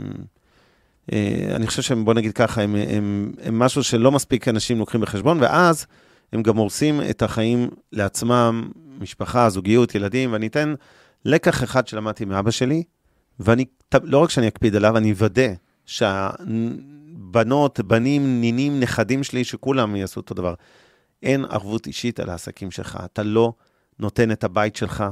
אני 1.55 1.67
חושב 1.67 1.81
שהם, 1.81 2.05
בוא 2.05 2.13
נגיד 2.13 2.33
ככה, 2.33 2.61
הם, 2.61 2.75
הם, 2.75 3.31
הם 3.43 3.59
משהו 3.59 3.83
שלא 3.83 4.11
מספיק 4.11 4.47
אנשים 4.47 4.79
לוקחים 4.79 5.01
בחשבון, 5.01 5.37
ואז 5.41 5.85
הם 6.33 6.43
גם 6.43 6.57
הורסים 6.57 7.01
את 7.09 7.21
החיים 7.21 7.69
לעצמם, 7.91 8.71
משפחה, 8.99 9.49
זוגיות, 9.49 9.95
ילדים, 9.95 10.33
ואני 10.33 10.47
אתן 10.47 10.73
לקח 11.25 11.63
אחד 11.63 11.87
שלמדתי 11.87 12.25
מאבא 12.25 12.51
שלי, 12.51 12.83
ואני, 13.39 13.65
לא 14.03 14.17
רק 14.17 14.29
שאני 14.29 14.47
אקפיד 14.47 14.75
עליו, 14.75 14.97
אני 14.97 15.11
אוודא 15.11 15.47
שהבנות, 15.85 17.79
בנים, 17.79 18.41
נינים, 18.41 18.79
נכדים 18.79 19.23
שלי, 19.23 19.43
שכולם 19.43 19.95
יעשו 19.95 20.19
אותו 20.19 20.33
דבר. 20.33 20.53
אין 21.23 21.45
ערבות 21.45 21.87
אישית 21.87 22.19
על 22.19 22.29
העסקים 22.29 22.71
שלך. 22.71 22.99
אתה 23.05 23.23
לא 23.23 23.53
נותן 23.99 24.31
את 24.31 24.43
הבית 24.43 24.75
שלך, 24.75 25.03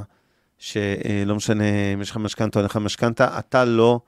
שלא 0.58 1.36
משנה 1.36 1.64
אם 1.94 2.02
יש 2.02 2.12
לך 2.12 2.18
משכנתה 2.18 2.60
או 2.60 2.62
אין 2.62 2.66
לך 2.66 2.78
משכנתה, 2.78 3.39
אתה 3.39 3.66
לא 3.66 4.00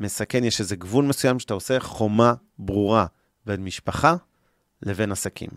מסכן, 0.00 0.44
יש 0.44 0.60
איזה 0.60 0.76
גבול 0.76 1.04
מסוים 1.04 1.38
שאתה 1.38 1.54
עושה 1.54 1.80
חומה 1.80 2.34
ברורה 2.58 3.06
בין 3.46 3.64
משפחה 3.64 4.16
לבין 4.82 5.12
עסקים. 5.12 5.50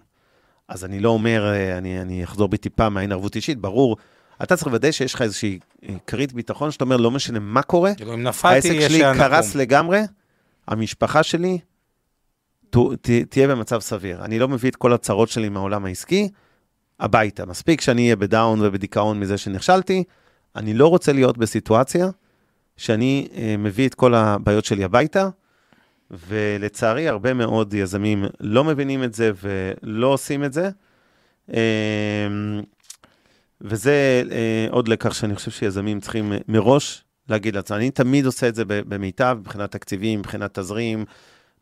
אז 0.67 0.85
אני 0.85 0.99
לא 0.99 1.09
אומר, 1.09 1.53
אני, 1.77 2.01
אני 2.01 2.23
אחזור 2.23 2.47
בי 2.47 2.57
טיפה 2.57 2.89
מהאין 2.89 3.11
ערבות 3.11 3.35
אישית, 3.35 3.57
ברור, 3.57 3.97
אתה 4.43 4.55
צריך 4.55 4.67
לוודא 4.67 4.91
שיש 4.91 5.13
לך 5.13 5.21
איזושהי 5.21 5.59
כרית 6.07 6.33
ביטחון, 6.33 6.71
שאתה 6.71 6.83
אומר, 6.83 6.97
לא 6.97 7.11
משנה 7.11 7.39
מה 7.39 7.61
קורה, 7.61 7.91
אם 8.13 8.23
נפלתי, 8.23 8.55
העסק 8.55 8.87
שלי 8.87 9.01
קרס. 9.17 9.55
לגמרי, 9.55 10.01
המשפחה 10.67 11.23
שלי 11.23 11.59
ת, 12.69 12.77
ת, 13.01 13.09
תהיה 13.29 13.47
במצב 13.47 13.79
סביר. 13.79 14.25
אני 14.25 14.39
לא 14.39 14.47
מביא 14.47 14.69
את 14.69 14.75
כל 14.75 14.93
הצרות 14.93 15.29
שלי 15.29 15.49
מהעולם 15.49 15.85
העסקי 15.85 16.29
הביתה. 16.99 17.45
מספיק 17.45 17.81
שאני 17.81 18.01
אהיה 18.01 18.15
בדאון 18.15 18.61
ובדיכאון 18.61 19.19
מזה 19.19 19.37
שנכשלתי, 19.37 20.03
אני 20.55 20.73
לא 20.73 20.87
רוצה 20.87 21.13
להיות 21.13 21.37
בסיטואציה 21.37 22.07
שאני 22.77 23.27
אה, 23.35 23.55
מביא 23.57 23.87
את 23.87 23.95
כל 23.95 24.13
הבעיות 24.15 24.65
שלי 24.65 24.83
הביתה, 24.83 25.29
ולצערי, 26.11 27.07
הרבה 27.07 27.33
מאוד 27.33 27.73
יזמים 27.73 28.25
לא 28.39 28.63
מבינים 28.63 29.03
את 29.03 29.13
זה 29.13 29.31
ולא 29.41 30.07
עושים 30.07 30.43
את 30.43 30.53
זה. 30.53 30.69
אה, 31.53 32.27
וזה 33.61 34.23
אה, 34.31 34.67
עוד 34.69 34.87
לקח 34.87 35.13
שאני 35.13 35.35
חושב 35.35 35.51
שיזמים 35.51 35.99
צריכים 35.99 36.33
אה, 36.33 36.37
מראש 36.47 37.03
להגיד 37.29 37.55
לעצמם. 37.55 37.77
אני 37.77 37.91
תמיד 37.91 38.25
עושה 38.25 38.47
את 38.47 38.55
זה 38.55 38.63
במיטב, 38.67 39.37
מבחינת 39.39 39.71
תקציבים, 39.71 40.19
מבחינת 40.19 40.59
תזרים, 40.59 41.05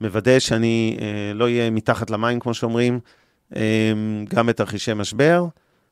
מוודא 0.02 0.40
שאני 0.40 0.98
לא 1.36 1.46
אהיה 1.46 1.70
מתחת 1.70 2.10
למים, 2.10 2.40
כמו 2.40 2.54
שאומרים, 2.54 3.00
אה, 3.56 3.94
גם 4.30 4.48
בתרחישי 4.48 4.94
משבר. 4.94 5.46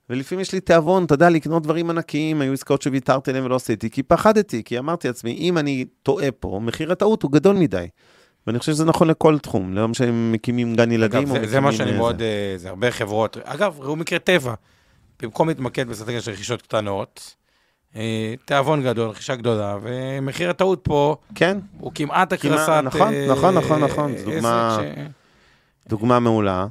ולפעמים 0.09 0.41
יש 0.41 0.53
לי 0.53 0.59
תיאבון, 0.59 1.05
אתה 1.05 1.13
יודע, 1.13 1.29
לקנות 1.29 1.63
דברים 1.63 1.89
ענקיים, 1.89 2.41
היו 2.41 2.53
עסקאות 2.53 2.81
שוויתרתי 2.81 3.31
עליהן 3.31 3.45
ולא 3.45 3.55
עשיתי, 3.55 3.89
כי 3.89 4.03
פחדתי, 4.03 4.63
כי 4.63 4.79
אמרתי 4.79 5.07
לעצמי, 5.07 5.31
אם 5.37 5.57
אני 5.57 5.85
טועה 6.03 6.31
פה, 6.31 6.59
מחיר 6.63 6.91
הטעות 6.91 7.23
הוא 7.23 7.31
גדול 7.31 7.55
מדי. 7.55 7.87
ואני 8.47 8.59
חושב 8.59 8.71
שזה 8.71 8.85
נכון 8.85 9.07
לכל 9.07 9.39
תחום, 9.39 9.73
לא 9.73 9.87
משנה 9.87 10.09
אם 10.09 10.31
מקימים 10.31 10.75
גן 10.75 10.91
ילדים 10.91 11.19
אגב, 11.19 11.31
או 11.31 11.41
זה. 11.41 11.47
זה 11.47 11.59
מה 11.59 11.71
שאני 11.71 11.91
אה, 11.91 11.97
מאוד, 11.97 12.21
אה, 12.21 12.53
זה 12.57 12.69
הרבה 12.69 12.91
חברות, 12.91 13.37
אגב, 13.43 13.75
ראו 13.81 13.95
מקרה 13.95 14.19
טבע. 14.19 14.53
במקום 15.21 15.47
להתמקד 15.49 15.87
באסטרטגיה 15.87 16.21
של 16.21 16.31
רכישות 16.31 16.61
קטנות, 16.61 17.35
אה, 17.95 18.33
תיאבון 18.45 18.83
גדול, 18.83 19.09
רכישה 19.09 19.35
גדולה, 19.35 19.77
ומחיר 19.81 20.49
הטעות 20.49 20.79
פה 20.83 21.15
כן, 21.35 21.57
הוא 21.79 21.91
כמעט 21.95 22.33
הקרסת... 22.33 22.69
נכון, 22.83 23.13
אה, 23.13 23.27
נכון, 23.31 23.55
נכון, 23.57 23.83
נכון, 23.83 24.11
זו 24.11 24.17
עסק 24.17 24.25
דוגמה- 24.35 24.77
ש- 24.81 25.89
דוגמה 25.89 26.19
מעולה. 26.19 26.67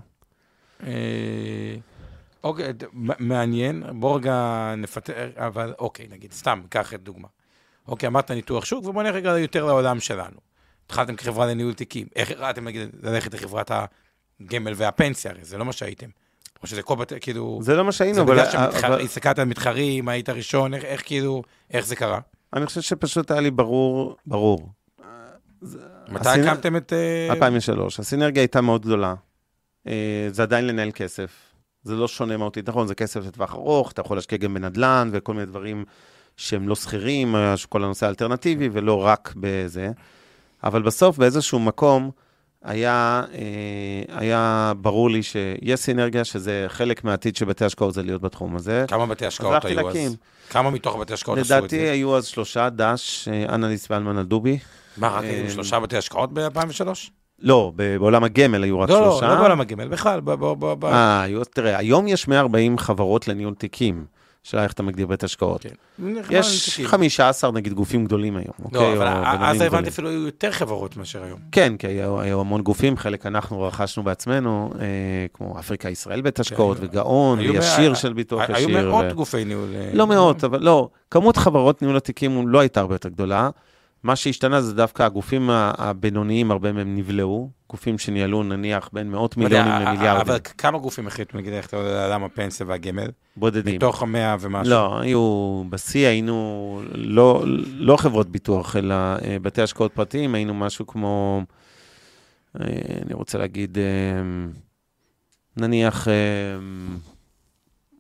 אה, 2.45 2.49
אוקיי, 2.51 2.73
מעניין, 3.19 3.83
בוא 4.01 4.17
רגע 4.17 4.75
נפטר, 4.77 5.31
אבל 5.37 5.75
אוקיי, 5.79 6.07
נגיד, 6.11 6.33
סתם, 6.33 6.61
קח 6.69 6.95
את 6.95 7.03
דוגמה. 7.03 7.29
אוקיי, 7.89 8.07
אמרת 8.07 8.31
ניתוח 8.31 8.65
שוק, 8.65 8.85
ובוא 8.85 9.03
נלך 9.03 9.15
רגע 9.15 9.39
יותר 9.39 9.65
לעולם 9.65 10.01
שלנו. 10.01 10.37
התחלתם 10.87 11.17
כחברה 11.17 11.47
לניהול 11.47 11.75
תיקים, 11.75 12.07
איך 12.17 12.31
החלטתם 12.31 12.65
נגיד 12.65 12.89
ללכת 13.03 13.35
לחברת 13.35 13.71
הגמל 14.41 14.73
והפנסיה, 14.77 15.31
הרי 15.31 15.45
זה 15.45 15.59
לא 15.59 15.65
מה 15.65 15.73
שהייתם. 15.73 16.09
או 16.63 16.67
שזה 16.67 16.83
כל 16.83 16.97
בתי, 16.97 17.21
כאילו, 17.21 17.59
זה 17.63 17.77
לא 17.77 17.85
מה 17.85 17.93
שהיינו, 17.93 18.15
זה 18.15 18.21
אבל... 18.23 18.33
בגלל 18.35 18.47
אבל- 18.57 19.01
שהסתכלת 19.01 19.39
על 19.39 19.45
מתחרים, 19.45 20.09
היית 20.09 20.29
ראשון, 20.29 20.75
איך, 20.75 20.85
איך 20.85 21.03
כאילו, 21.07 21.43
איך 21.71 21.87
זה 21.87 21.97
קרה? 21.97 22.21
אני 22.53 22.67
חושב 22.67 22.81
שפשוט 22.81 23.31
היה 23.31 23.41
לי 23.41 23.51
ברור, 23.51 24.17
ברור. 24.27 24.69
מתי 26.09 26.29
הקמתם 26.29 26.77
את... 26.77 26.93
אה, 26.93 27.27
2003. 27.31 28.01
הסינרגיה 28.01 28.43
הייתה 28.43 28.61
מאוד 28.61 28.83
גדולה. 28.83 29.15
אה, 29.87 30.29
זה 30.31 30.43
עדיין 30.43 30.67
לנהל 30.67 30.91
כסף. 30.95 31.48
זה 31.89 31.97
לא 31.97 32.09
שונה 32.09 32.37
מהותית. 32.37 32.69
נכון, 32.69 32.87
זה 32.87 32.95
כסף 32.95 33.27
לטווח 33.27 33.55
ארוך, 33.55 33.93
אתה 33.93 34.01
יכול 34.01 34.17
להשקיע 34.17 34.39
גם 34.39 34.55
בנדל"ן 34.55 35.09
וכל 35.13 35.35
מיני 35.35 35.47
דברים 35.47 35.85
שהם 36.37 36.69
לא 36.69 36.77
שכירים, 36.77 37.37
אה, 37.37 37.55
כל 37.69 37.85
הנושא 37.85 38.07
האלטרנטיבי, 38.07 38.69
ולא 38.73 39.05
רק 39.05 39.33
בזה. 39.37 39.91
אבל 40.65 40.83
בסוף, 40.83 41.19
באיזשהו 41.19 41.59
מקום, 41.59 42.11
היה, 42.65 43.23
אה, 43.35 44.19
היה 44.19 44.73
ברור 44.81 45.11
לי 45.11 45.23
שיש 45.23 45.81
סינרגיה, 45.81 46.25
שזה 46.25 46.65
חלק 46.69 47.05
מהעתיד 47.05 47.37
של 47.37 47.45
בתי 47.45 47.65
השקעות, 47.65 47.95
זה 47.95 48.03
להיות 48.03 48.23
בתחום 48.23 48.57
הזה. 48.57 48.85
כמה 48.89 49.07
בתי 49.07 49.27
השקעות 49.27 49.65
היו 49.65 49.77
להקים. 49.77 50.11
אז? 50.11 50.17
כמה 50.51 50.71
מתוך 50.71 50.97
בתי 50.97 51.13
השקעות 51.13 51.39
עשו 51.39 51.55
את 51.55 51.59
לדעתי 51.59 51.79
זה? 51.79 51.93
היו 51.93 52.17
אז 52.17 52.27
שלושה, 52.27 52.69
דש, 52.71 53.29
אה, 53.29 53.55
אנליס 53.55 53.91
ואלמן 53.91 54.19
אלדובי. 54.19 54.59
מה, 54.97 55.09
רק 55.09 55.25
היו 55.25 55.51
שלושה 55.51 55.81
בתי 55.81 55.97
השקעות 55.97 56.33
ב-2003? 56.33 57.11
לא, 57.43 57.73
בעולם 57.77 58.25
הגמל 58.25 58.63
היו 58.63 58.81
רק 58.81 58.89
לא, 58.91 59.01
לא, 59.01 59.11
שלושה. 59.11 59.29
לא 59.29 59.35
בעולם 59.35 59.61
הגמל, 59.61 59.89
בכלל, 59.89 60.21
אה, 60.85 61.23
היו- 61.23 61.45
תראה, 61.45 61.79
היום 61.79 62.09
יש 62.09 62.29
140 62.29 62.79
חברות 62.79 63.29
לניהול 63.29 63.55
תיקים. 63.55 64.05
השאלה 64.47 64.65
איך 64.65 64.73
אתה 64.73 64.83
מגדיר 64.83 65.07
בית 65.07 65.25
השקעות. 65.25 65.63
כן. 65.63 65.69
יש 66.31 66.69
לתיקים. 66.69 66.87
15 66.87 67.51
נגיד 67.51 67.73
גופים 67.73 68.05
גדולים 68.05 68.37
היום, 68.37 68.47
אוקיי? 68.65 68.81
לא, 68.81 68.93
אבל 68.93 69.07
או 69.07 69.13
ה- 69.13 69.31
בינוניים 69.33 69.43
אז. 69.57 69.61
הבנתי 69.61 69.89
אפילו 69.89 70.09
היו 70.09 70.27
יותר 70.27 70.51
חברות 70.51 70.97
מאשר 70.97 71.23
היום. 71.25 71.39
כן, 71.53 71.77
כי 71.79 71.87
היו, 71.87 72.21
היו 72.21 72.41
המון 72.41 72.63
גופים, 72.63 72.97
חלק 72.97 73.27
אנחנו 73.27 73.63
רכשנו 73.63 74.03
בעצמנו, 74.03 74.71
אה, 74.81 74.87
כמו 75.35 75.59
אפריקה 75.59 75.89
ישראל 75.89 76.21
בית 76.21 76.41
השקעות, 76.41 76.77
היו- 76.81 76.89
וגאון, 76.91 77.39
היו 77.39 77.53
וישיר 77.55 77.91
מא- 77.91 77.97
של 77.97 78.13
ביטוח 78.13 78.43
היו 78.49 78.69
ישיר. 78.71 78.91
מאות 78.91 79.05
ו- 79.13 79.15
גופי 79.15 79.45
ניהול. 79.45 79.69
אה, 79.75 79.91
לא 79.95 80.07
מאות, 80.07 80.45
אבל 80.45 80.63
לא, 80.63 80.89
כמות 81.11 81.37
חברות 81.37 81.83
ניהול 81.83 81.97
התיקים 81.97 82.49
לא 82.49 82.61
הייתה 82.61 82.81
הרבה 82.81 82.95
יותר 82.95 83.09
גדולה. 83.09 83.51
מה 84.03 84.17
שהשתנה 84.17 84.61
זה 84.61 84.75
דווקא 84.75 85.03
הגופים 85.03 85.51
הבינוניים, 85.53 86.51
הרבה 86.51 86.73
מהם 86.73 86.97
נבלעו, 86.97 87.51
גופים 87.71 87.99
שניהלו 87.99 88.43
נניח 88.43 88.91
בין 88.93 89.11
מאות 89.11 89.37
לא 89.37 89.45
יודע, 89.45 89.63
מיליונים 89.63 89.89
למיליארדים, 89.89 90.33
אבל 90.33 90.39
כמה 90.59 90.79
גופים 90.79 91.07
החליטו, 91.07 91.39
נגיד, 91.39 91.53
ללכת 91.53 91.73
לעולם 91.73 92.25
הפנסיה 92.25 92.67
והגמל? 92.67 93.11
בודדים. 93.37 93.75
מתוך 93.75 94.03
המאה 94.03 94.37
ומשהו. 94.41 94.71
לא, 94.71 95.01
היו, 95.01 95.63
בשיא 95.71 96.07
היינו 96.07 96.83
לא, 96.95 97.45
לא 97.77 97.97
חברות 97.97 98.29
ביטוח, 98.29 98.77
אלא 98.77 98.95
אה, 98.95 99.37
בתי 99.43 99.63
השקעות 99.63 99.93
פרטיים, 99.93 100.35
היינו 100.35 100.55
משהו 100.55 100.87
כמו, 100.87 101.43
אה, 102.61 102.67
אני 103.07 103.15
רוצה 103.15 103.39
להגיד, 103.39 103.79
אה, 103.79 103.85
נניח 105.57 106.09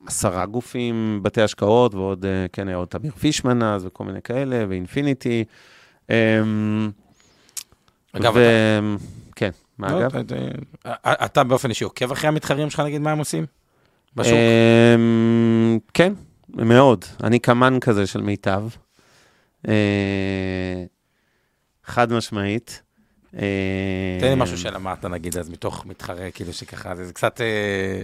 עשרה 0.06 0.46
גופים, 0.46 1.20
בתי 1.22 1.42
השקעות, 1.42 1.94
ועוד, 1.94 2.24
כן, 2.52 2.68
היה 2.68 2.76
עוד 2.76 2.88
תמיר 2.88 3.12
פישמן 3.12 3.62
אז, 3.62 3.86
וכל 3.86 4.04
מיני 4.04 4.22
כאלה, 4.22 4.64
ואינפיניטי. 4.68 5.44
אה, 6.10 6.40
אגב, 8.12 8.32
ו... 8.36 8.38
אתה- 8.38 9.04
כן, 9.36 9.50
מה 9.78 9.92
לא, 9.92 9.98
אגב? 9.98 10.16
אתה- 10.16 10.34
אתה- 10.92 11.24
אתה 11.24 11.44
באופן 11.44 11.68
אישי 11.70 11.84
עוקב 11.84 12.12
אחרי 12.12 12.28
המתחרים 12.28 12.70
שלך, 12.70 12.80
נגיד, 12.80 13.00
מה 13.00 13.12
הם 13.12 13.18
עושים? 13.18 13.46
בשוק? 14.16 14.34
אמ, 14.34 15.78
כן, 15.94 16.12
מאוד. 16.54 17.04
אני 17.22 17.38
קמ"ן 17.38 17.78
כזה 17.80 18.06
של 18.06 18.20
מיטב. 18.20 18.62
אה, 19.68 20.84
חד 21.84 22.12
משמעית. 22.12 22.82
אה, 23.38 23.42
תן 24.20 24.28
לי 24.28 24.34
משהו 24.34 24.58
שלמדת, 24.58 25.04
נגיד, 25.04 25.36
אז 25.38 25.48
מתוך 25.48 25.86
מתחרה, 25.86 26.30
כאילו 26.30 26.52
שככה, 26.52 26.94
זה 26.94 27.12
קצת... 27.12 27.40
אה, 27.40 28.02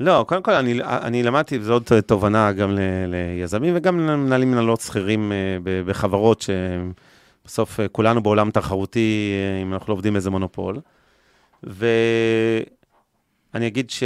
לא, 0.00 0.24
קודם 0.28 0.42
כל, 0.42 0.52
אני, 0.52 0.80
אני 0.82 1.22
למדתי, 1.22 1.58
וזו 1.58 1.72
עוד 1.72 1.84
תובנה 2.06 2.52
גם 2.52 2.70
ל, 2.70 2.78
ליזמים 3.06 3.72
וגם 3.76 4.00
למנהלים 4.00 4.50
מנהלות 4.50 4.80
שכירים 4.80 5.32
אה, 5.32 5.58
בחברות 5.86 6.40
שבסוף 6.40 7.09
אה, 7.58 7.88
כולנו 7.88 8.22
בעולם 8.22 8.50
תחרותי, 8.50 9.32
אה, 9.32 9.62
אם 9.62 9.74
אנחנו 9.74 9.88
לא 9.88 9.94
עובדים 9.94 10.12
באיזה 10.12 10.30
מונופול. 10.30 10.80
ואני 11.62 12.06
אגיד 13.66 13.90
ש... 13.90 14.02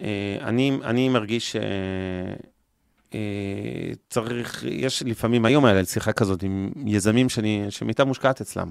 אה, 0.00 0.36
אני, 0.40 0.78
אני 0.84 1.08
מרגיש 1.08 1.56
שצריך, 4.08 4.64
יש 4.68 5.02
לפעמים, 5.02 5.44
היום 5.44 5.64
היה 5.64 5.80
לי 5.80 5.84
שיחה 5.84 6.12
כזאת 6.12 6.42
עם 6.42 6.72
יזמים 6.86 7.28
שאני, 7.28 7.66
שמיטה 7.70 8.04
מושקעת 8.04 8.40
אצלם. 8.40 8.70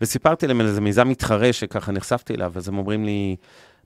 וסיפרתי 0.00 0.46
להם 0.46 0.60
על 0.60 0.66
איזה 0.66 0.80
מיזם 0.80 1.08
מתחרה 1.08 1.52
שככה 1.52 1.92
נחשפתי 1.92 2.34
אליו, 2.34 2.52
אז 2.56 2.68
הם 2.68 2.78
אומרים 2.78 3.04
לי, 3.04 3.36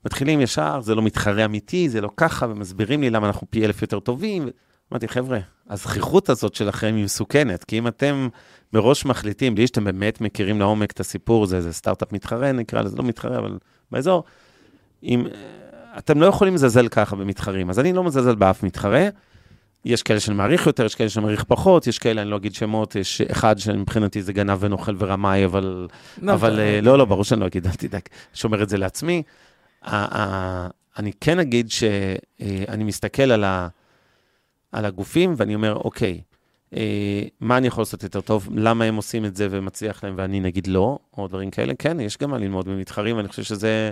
מתחילים 0.04 0.40
ישר, 0.40 0.80
זה 0.80 0.94
לא 0.94 1.02
מתחרה 1.02 1.44
אמיתי, 1.44 1.88
זה 1.88 2.00
לא 2.00 2.10
ככה, 2.16 2.46
ומסבירים 2.46 3.00
לי 3.00 3.10
למה 3.10 3.26
אנחנו 3.26 3.46
פי 3.50 3.64
אלף 3.64 3.82
יותר 3.82 4.00
טובים. 4.00 4.48
אמרתי, 4.92 5.08
חבר'ה, 5.08 5.38
הזכיחות 5.70 6.28
הזאת 6.28 6.54
שלכם 6.54 6.94
היא 6.96 7.04
מסוכנת, 7.04 7.64
כי 7.64 7.78
אם 7.78 7.86
אתם 7.86 8.28
מראש 8.72 9.04
מחליטים, 9.04 9.54
בלי 9.54 9.66
שאתם 9.66 9.84
באמת 9.84 10.20
מכירים 10.20 10.58
לעומק 10.58 10.90
את 10.90 11.00
הסיפור, 11.00 11.46
זה 11.46 11.56
איזה 11.56 11.72
סטארט-אפ 11.72 12.12
מתחרה, 12.12 12.52
נקרא 12.52 12.82
לזה, 12.82 12.96
לא 12.96 13.04
מתחרה, 13.04 13.38
אבל 13.38 13.58
באזור, 13.90 14.24
אם, 15.02 15.26
אתם 15.98 16.20
לא 16.20 16.26
יכולים 16.26 16.54
לזלזל 16.54 16.88
ככה 16.88 17.16
במתחרים, 17.16 17.70
אז 17.70 17.78
אני 17.78 17.92
לא 17.92 18.04
מזלזל 18.04 18.34
באף 18.34 18.62
מתחרה, 18.62 19.08
יש 19.84 20.02
כאלה 20.02 20.20
שאני 20.20 20.36
מעריך 20.36 20.66
יותר, 20.66 20.84
יש 20.84 20.94
כאלה 20.94 21.08
שאני 21.08 21.24
מעריך 21.24 21.44
פחות, 21.44 21.86
יש 21.86 21.98
כאלה, 21.98 22.22
אני 22.22 22.30
לא 22.30 22.36
אגיד 22.36 22.54
שמות, 22.54 22.96
יש 22.96 23.20
אחד 23.20 23.58
שמבחינתי 23.58 24.22
זה 24.22 24.32
גנב 24.32 24.58
ונוכל 24.60 24.94
ורמאי, 24.98 25.44
אבל... 25.44 25.88
לא, 26.22 26.32
אבל 26.32 26.60
אה, 26.60 26.80
לא, 26.82 26.98
לא, 26.98 27.04
ברור 27.04 27.24
שאני 27.24 27.40
לא 27.40 27.46
אגיד, 27.46 27.66
אל 27.66 27.72
תדאג, 27.72 28.02
שומר 28.34 28.62
את 28.62 28.68
זה 28.68 28.78
לעצמי. 28.78 29.22
אני 30.98 31.12
כן 31.20 31.38
אגיד 31.38 31.70
שאני 31.70 32.84
מסתכל 32.84 33.22
על, 33.22 33.44
ה, 33.44 33.68
על 34.72 34.84
הגופים 34.84 35.34
ואני 35.36 35.54
אומר, 35.54 35.74
אוקיי, 35.74 36.20
אה, 36.76 37.22
מה 37.40 37.56
אני 37.56 37.66
יכול 37.66 37.82
לעשות 37.82 38.02
יותר 38.02 38.20
טוב? 38.20 38.48
למה 38.54 38.84
הם 38.84 38.96
עושים 38.96 39.24
את 39.24 39.36
זה 39.36 39.48
ומצליח 39.50 40.04
להם 40.04 40.14
ואני 40.16 40.40
נגיד 40.40 40.66
לא, 40.66 40.98
או 41.18 41.28
דברים 41.28 41.50
כאלה? 41.50 41.74
כן, 41.78 42.00
יש 42.00 42.18
גם 42.18 42.30
מה 42.30 42.38
ללמוד 42.38 42.68
ממתחרים, 42.68 43.16
ואני 43.16 43.28
חושב 43.28 43.42
שזה 43.42 43.90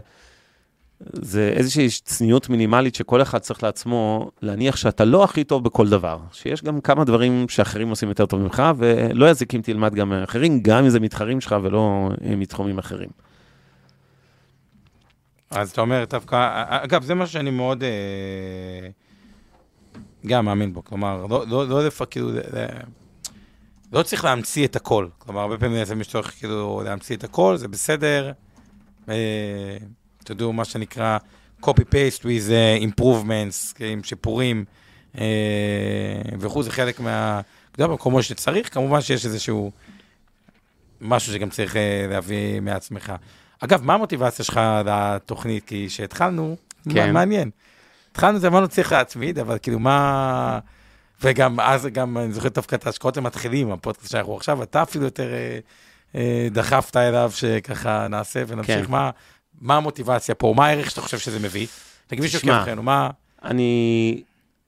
זה 1.13 1.53
איזושהי 1.57 1.89
צניעות 2.05 2.49
מינימלית 2.49 2.95
שכל 2.95 3.23
אחד 3.23 3.39
צריך 3.39 3.63
לעצמו 3.63 4.31
להניח 4.43 4.77
שאתה 4.77 5.05
לא 5.05 5.25
הכי 5.25 5.45
טוב 5.45 5.65
בכל 5.65 5.89
דבר, 5.89 6.19
שיש 6.33 6.63
גם 6.63 6.81
כמה 6.81 7.05
דברים 7.05 7.49
שאחרים 7.49 7.89
עושים 7.89 8.09
יותר 8.09 8.27
טוב 8.27 8.41
ממך, 8.41 8.63
ולא 8.77 9.31
יזיק 9.31 9.55
אם 9.55 9.61
תלמד 9.61 9.95
גם 9.95 10.09
מאחרים, 10.09 10.61
גם 10.63 10.85
אם 10.85 10.89
זה 10.89 11.01
מתחרים 11.01 11.41
שלך 11.41 11.57
ולא 11.63 12.11
אה, 12.25 12.37
מתחומים 12.37 12.79
אחרים. 12.79 13.09
אז 15.51 15.71
אתה 15.71 15.81
אומר, 15.81 16.05
דווקא, 16.11 16.65
אגב, 16.69 17.03
זה 17.03 17.15
משהו 17.15 17.33
שאני 17.33 17.51
מאוד 17.51 17.83
אה, 17.83 17.89
גם 20.29 20.45
מאמין 20.45 20.73
בו. 20.73 20.85
כלומר, 20.85 21.27
לא, 21.31 21.45
לא, 21.49 21.69
לא 21.69 21.87
לפ... 21.87 22.03
כאילו, 22.11 22.31
לא 23.93 24.03
צריך 24.03 24.25
להמציא 24.25 24.67
את 24.67 24.77
הכל. 24.77 25.07
כלומר, 25.19 25.41
הרבה 25.41 25.59
פעמים 25.59 25.85
זה 25.85 25.95
מישהו 25.95 26.13
צריך 26.13 26.35
כאילו 26.39 26.83
להמציא 26.85 27.17
את 27.17 27.25
הכל, 27.25 27.57
זה 27.57 27.69
בסדר. 27.69 28.33
אה, 29.09 29.77
תדעו, 30.25 30.53
מה 30.53 30.65
שנקרא 30.65 31.19
copy-paste 31.63 32.23
with 32.23 32.51
אה, 32.51 32.79
improvements, 32.83 33.77
עם 33.81 34.03
שיפורים 34.03 34.65
אה, 35.19 35.25
וכו', 36.41 36.63
זה 36.63 36.71
חלק 36.71 37.01
מה... 37.01 37.41
אתה 37.73 37.83
יודע, 37.83 37.93
במקומות 37.93 38.25
שצריך, 38.25 38.75
כמובן 38.75 39.01
שיש 39.01 39.27
איזשהו 39.27 39.71
משהו 41.01 41.33
שגם 41.33 41.51
צריך 41.51 41.77
להביא 42.09 42.61
מעצמך. 42.61 43.13
אגב, 43.61 43.83
מה 43.83 43.95
המוטיבציה 43.95 44.45
שלך 44.45 44.61
לתוכנית? 44.85 45.65
כי 45.65 45.87
כשהתחלנו, 45.89 46.57
כן. 46.85 46.95
כן. 46.95 47.13
מעניין. 47.13 47.51
התחלנו, 48.19 48.39
זה 48.39 48.49
אמרנו 48.49 48.69
צריך 48.69 48.93
להצמיד, 48.93 49.39
אבל 49.39 49.59
כאילו 49.63 49.79
מה... 49.79 50.59
וגם 51.23 51.61
אז, 51.61 51.87
גם, 51.87 52.19
אני 52.19 52.33
זוכר 52.33 52.49
דווקא 52.49 52.75
את 52.75 52.87
ההשקעות 52.87 53.17
למתחילים, 53.17 53.73
הפודקאסט 53.73 54.11
שאנחנו 54.11 54.37
עכשיו, 54.37 54.63
אתה 54.63 54.83
אפילו 54.83 55.05
יותר 55.05 55.33
אה, 55.33 55.59
אה, 56.15 56.49
דחפת 56.51 56.97
אליו 56.97 57.31
שככה 57.35 58.09
נעשה 58.09 58.43
ונמשיך. 58.47 58.77
כן. 58.77 58.85
כן. 58.85 58.91
מה, 58.91 59.11
מה 59.61 59.77
המוטיבציה 59.77 60.35
פה? 60.35 60.55
מה 60.57 60.67
הערך 60.67 60.91
שאתה 60.91 61.01
חושב 61.01 61.19
שזה 61.19 61.39
מביא? 61.39 61.67
תגיד 62.07 62.23
מי 62.23 62.29
שעוקב 62.29 62.47
תשמע, 62.47 62.63
אחרינו, 62.63 62.83
מה... 62.83 63.11
אני, 63.45 64.23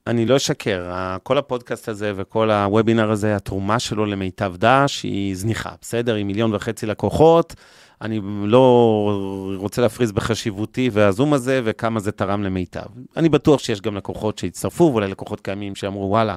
אני 0.07 0.25
לא 0.25 0.37
אשקר, 0.37 0.91
כל 1.23 1.37
הפודקאסט 1.37 1.89
הזה 1.89 2.13
וכל 2.15 2.51
הוובינר 2.51 3.11
הזה, 3.11 3.35
התרומה 3.35 3.79
שלו 3.79 4.05
למיטב 4.05 4.53
דש 4.57 5.03
היא 5.03 5.35
זניחה, 5.35 5.69
בסדר? 5.81 6.15
עם 6.15 6.27
מיליון 6.27 6.53
וחצי 6.53 6.85
לקוחות. 6.85 7.55
אני 8.01 8.21
לא 8.43 9.55
רוצה 9.57 9.81
להפריז 9.81 10.11
בחשיבותי 10.11 10.89
והזום 10.93 11.33
הזה 11.33 11.61
וכמה 11.63 11.99
זה 11.99 12.11
תרם 12.11 12.43
למיטב. 12.43 12.85
אני 13.17 13.29
בטוח 13.29 13.59
שיש 13.59 13.81
גם 13.81 13.95
לקוחות 13.95 14.37
שהצטרפו, 14.37 14.83
ואולי 14.83 15.07
לקוחות 15.07 15.41
קיימים 15.41 15.75
שאמרו, 15.75 16.09
וואלה, 16.09 16.35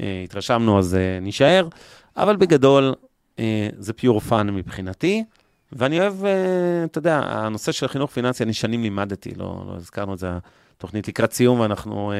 אה, 0.00 0.20
התרשמנו, 0.24 0.78
אז 0.78 0.94
אה, 0.94 1.18
נישאר. 1.20 1.68
אבל 2.16 2.36
בגדול, 2.36 2.94
אה, 3.38 3.68
זה 3.78 3.92
pure 3.92 4.20
fun 4.20 4.50
מבחינתי. 4.50 5.24
ואני 5.72 6.00
אוהב, 6.00 6.14
אתה 6.84 6.98
יודע, 6.98 7.20
הנושא 7.24 7.72
של 7.72 7.88
חינוך 7.88 8.10
פיננסי, 8.10 8.44
אני 8.44 8.52
שנים 8.52 8.82
לימדתי, 8.82 9.30
לא, 9.36 9.64
לא 9.66 9.74
הזכרנו 9.76 10.14
את 10.14 10.18
זה, 10.18 10.30
התוכנית 10.76 11.08
לקראת 11.08 11.32
סיום, 11.32 11.60
ואנחנו, 11.60 12.12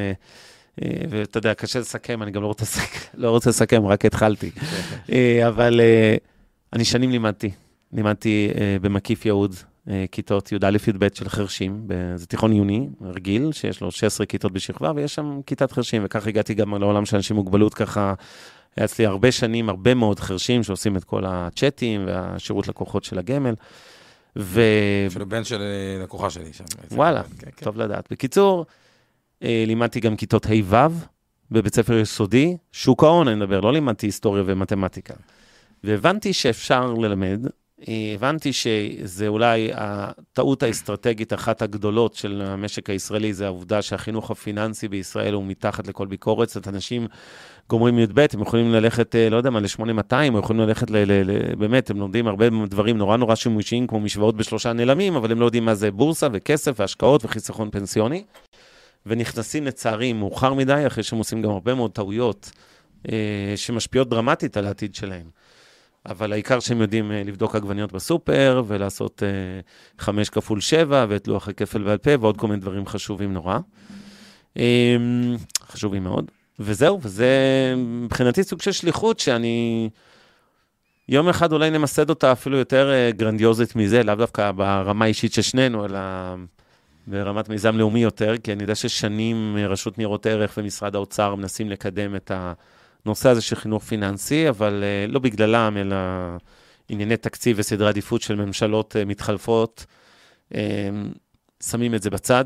ואתה 1.11 1.39
יודע, 1.39 1.55
קשה 1.55 1.81
לסכם, 1.81 2.23
אני 2.23 2.31
גם 2.31 2.43
לא 2.43 2.47
רוצה 2.47 2.62
לסכם, 2.62 3.09
לא 3.23 3.31
רוצה 3.31 3.51
לסכם, 3.51 3.87
רק 3.87 4.05
התחלתי. 4.05 4.51
אה, 5.12 5.49
אבל 5.49 5.81
אה, 5.81 6.16
אני 6.73 6.85
שנים 6.85 7.11
לימדתי. 7.11 7.51
לימדתי 7.93 8.49
אה, 8.55 8.77
במקיף 8.81 9.27
יהוד, 9.27 9.55
אה, 9.89 10.05
כיתות 10.12 10.53
י"א-י"ב 10.53 11.09
של 11.14 11.29
חרשים, 11.29 11.87
זה 12.16 12.27
תיכון 12.27 12.53
עיוני, 12.53 12.89
רגיל, 13.03 13.53
שיש 13.53 13.81
לו 13.81 13.91
16 13.91 14.27
כיתות 14.27 14.53
בשכבה, 14.53 14.93
ויש 14.97 15.14
שם 15.14 15.41
כיתת 15.47 15.73
חרשים, 15.73 16.03
וככה 16.05 16.29
הגעתי 16.29 16.55
גם 16.55 16.75
לעולם 16.81 17.05
של 17.05 17.16
אנשים 17.16 17.37
עם 17.37 17.43
מוגבלות, 17.43 17.75
ככה 17.75 18.14
היה 18.77 18.85
אצלי 18.85 19.07
הרבה 19.07 19.33
שנים, 19.33 19.68
הרבה 19.68 19.95
מאוד 19.95 20.20
חרשים 20.20 20.62
שעושים 20.62 20.97
את 20.97 21.05
כל 21.05 21.25
הצ'אטים 21.27 22.07
והשירות 22.07 22.68
לקוחות 22.68 23.05
של 23.05 23.18
הגמל. 23.18 23.55
ו... 24.37 24.61
אפילו 25.07 25.27
בן 25.27 25.45
של 25.45 25.61
אה, 25.61 26.03
לקוחה 26.03 26.31
שלי 26.31 26.53
שם. 26.53 26.64
וואלה, 26.91 27.23
כן, 27.23 27.51
כן. 27.57 27.64
טוב 27.64 27.77
לדעת. 27.77 28.09
בקיצור, 28.11 28.59
אה, 28.59 28.64
לימדתי 29.43 30.01
גם 30.01 30.16
כיתות 30.16 30.47
ה'-ו' 30.47 30.76
בבית 31.51 31.74
ספר 31.74 31.99
יסודי, 31.99 32.57
שוק 32.72 33.05
ההון 33.05 33.28
אני 33.28 33.36
מדבר, 33.36 33.61
לא 33.61 33.72
לימדתי 33.72 34.07
היסטוריה 34.07 34.43
ומתמטיקה. 34.47 35.14
והבנתי 35.84 36.32
שאפשר 36.32 36.95
ללמד, 36.95 37.47
אה, 37.88 38.12
הבנתי 38.14 38.53
שזה 38.53 39.28
אולי 39.28 39.70
הטעות 39.74 40.62
האסטרטגית, 40.62 41.32
אחת 41.32 41.62
הגדולות 41.62 42.14
של 42.14 42.43
המשק 42.45 42.90
הישראלי, 42.90 43.34
זה 43.34 43.47
העובדה 43.47 43.82
שהחינוך 43.82 44.30
הפיננסי 44.30 44.88
בישראל 44.88 45.34
הוא 45.34 45.45
מתחת 45.45 45.88
לכל 45.88 46.07
ביקורת. 46.07 46.49
זאת 46.49 46.68
אנשים 46.68 47.07
גומרים 47.68 47.99
י"ב, 47.99 48.26
הם 48.32 48.43
יכולים 48.43 48.72
ללכת, 48.72 49.16
אה, 49.16 49.30
לא 49.30 49.36
יודע 49.36 49.51
מה, 49.51 49.61
ל-8200, 49.61 50.34
או 50.34 50.38
יכולים 50.38 50.62
ללכת 50.62 50.90
ל... 50.90 50.97
ל, 50.97 51.30
ל 51.30 51.55
באמת, 51.55 51.90
הם 51.90 51.99
לומדים 51.99 52.26
הרבה 52.26 52.47
דברים 52.68 52.99
נורא 52.99 53.16
נורא 53.16 53.34
שימושיים, 53.34 53.86
כמו 53.86 54.01
משוואות 54.01 54.36
בשלושה 54.36 54.72
נעלמים, 54.72 55.16
אבל 55.16 55.32
הם 55.32 55.40
לא 55.40 55.45
יודעים 55.45 55.64
מה 55.64 55.74
זה 55.74 55.90
בורסה 55.90 56.28
וכסף 56.32 56.80
והשקעות 56.80 57.24
וחיסכון 57.24 57.70
פנסיוני. 57.70 58.24
ונכנסים 59.07 59.66
לצערי 59.66 60.12
מאוחר 60.12 60.55
מדי, 60.55 60.84
אחרי 60.86 61.03
שהם 61.03 61.18
עושים 61.18 61.42
גם 61.42 61.50
הרבה 61.50 61.74
מאוד 61.74 61.90
טעויות 61.90 62.50
אה, 63.12 63.53
שמשפיעות 63.57 64.09
דרמטית 64.09 64.57
על 64.57 64.66
העתיד 64.66 64.94
שלהם. 64.94 65.26
אבל 66.07 66.32
העיקר 66.32 66.61
שהם 66.61 66.80
יודעים 66.80 67.12
אה, 67.12 67.22
לבדוק 67.24 67.55
עגבניות 67.55 67.92
בסופר, 67.92 68.62
ולעשות 68.66 69.22
אה, 69.22 69.28
חמש 69.98 70.28
כפול 70.28 70.61
שבע, 70.61 71.07
ואת 71.09 71.28
לוח 71.28 71.48
הכפל 71.48 71.82
בעל 71.82 71.98
פה, 71.98 72.11
ועוד 72.20 72.36
כל 72.36 72.46
מיני 72.46 72.61
דברים 72.61 72.86
חשובים 72.86 73.32
נורא. 73.32 73.59
אה, 74.57 74.96
חשובים 75.66 76.03
מאוד. 76.03 76.30
וזהו, 76.59 77.00
וזה 77.03 77.28
מבחינתי 77.76 78.42
סוג 78.42 78.62
של 78.62 78.72
שליחות 78.72 79.20
שאני... 79.20 79.88
יום 81.09 81.28
אחד 81.28 81.53
אולי 81.53 81.70
נמסד 81.70 82.11
אותה 82.11 82.32
אפילו 82.32 82.59
יותר 82.59 82.92
אה, 82.92 83.11
גרנדיוזית 83.11 83.76
מזה, 83.76 84.03
לאו 84.03 84.14
דווקא 84.14 84.53
ברמה 84.53 85.05
האישית 85.05 85.32
של 85.32 85.42
שנינו, 85.42 85.84
אלא 85.84 85.98
ברמת 87.07 87.48
מיזם 87.48 87.76
לאומי 87.76 88.03
יותר, 88.03 88.34
כי 88.38 88.53
אני 88.53 88.62
יודע 88.62 88.74
ששנים 88.74 89.57
אה, 89.59 89.66
רשות 89.66 89.98
ניירות 89.98 90.26
ערך 90.26 90.55
ומשרד 90.59 90.94
האוצר 90.94 91.34
מנסים 91.34 91.70
לקדם 91.70 92.16
את 92.16 92.30
הנושא 92.34 93.28
הזה 93.28 93.40
של 93.40 93.57
חינוך 93.57 93.84
פיננסי, 93.84 94.48
אבל 94.48 94.84
אה, 94.84 95.07
לא 95.09 95.18
בגללם, 95.18 95.76
אלא 95.80 95.96
ענייני 96.88 97.16
תקציב 97.16 97.57
וסדרי 97.59 97.88
עדיפות 97.88 98.22
של 98.22 98.34
ממשלות 98.34 98.96
אה, 98.96 99.05
מתחלפות, 99.05 99.86
שמים 101.62 101.94
את 101.94 102.03
זה 102.03 102.11
בצד. 102.11 102.44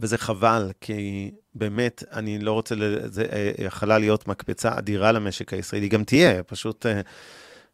וזה 0.00 0.18
חבל, 0.18 0.70
כי 0.80 1.30
באמת, 1.54 2.04
אני 2.12 2.38
לא 2.38 2.52
רוצה, 2.52 2.74
זה 3.04 3.26
יכלה 3.58 3.98
להיות 3.98 4.28
מקפצה 4.28 4.78
אדירה 4.78 5.12
למשק 5.12 5.52
הישראלי, 5.52 5.88
גם 5.88 6.04
תהיה, 6.04 6.42
פשוט 6.42 6.86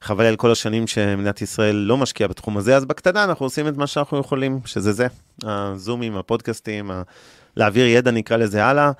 חבל 0.01 0.25
על 0.25 0.37
כל 0.37 0.53
השנים 0.53 0.87
שמדינת 0.87 1.43
ישראל 1.43 1.77
לא 1.77 1.97
משקיעה 1.97 2.29
בתחום 2.29 2.57
הזה, 2.57 2.77
אז 2.77 2.85
בקטנה 2.85 3.25
אנחנו 3.25 3.47
עושים 3.47 3.69
את 3.69 3.77
מה 3.77 3.87
שאנחנו 3.87 4.19
יכולים, 4.19 4.61
שזה 4.65 4.93
זה, 4.93 5.07
הזומים, 5.43 6.17
הפודקאסטים, 6.17 6.91
ה- 6.91 7.03
להעביר 7.57 7.87
ידע, 7.87 8.11
נקרא 8.11 8.37
לזה 8.37 8.65
הלאה, 8.65 8.91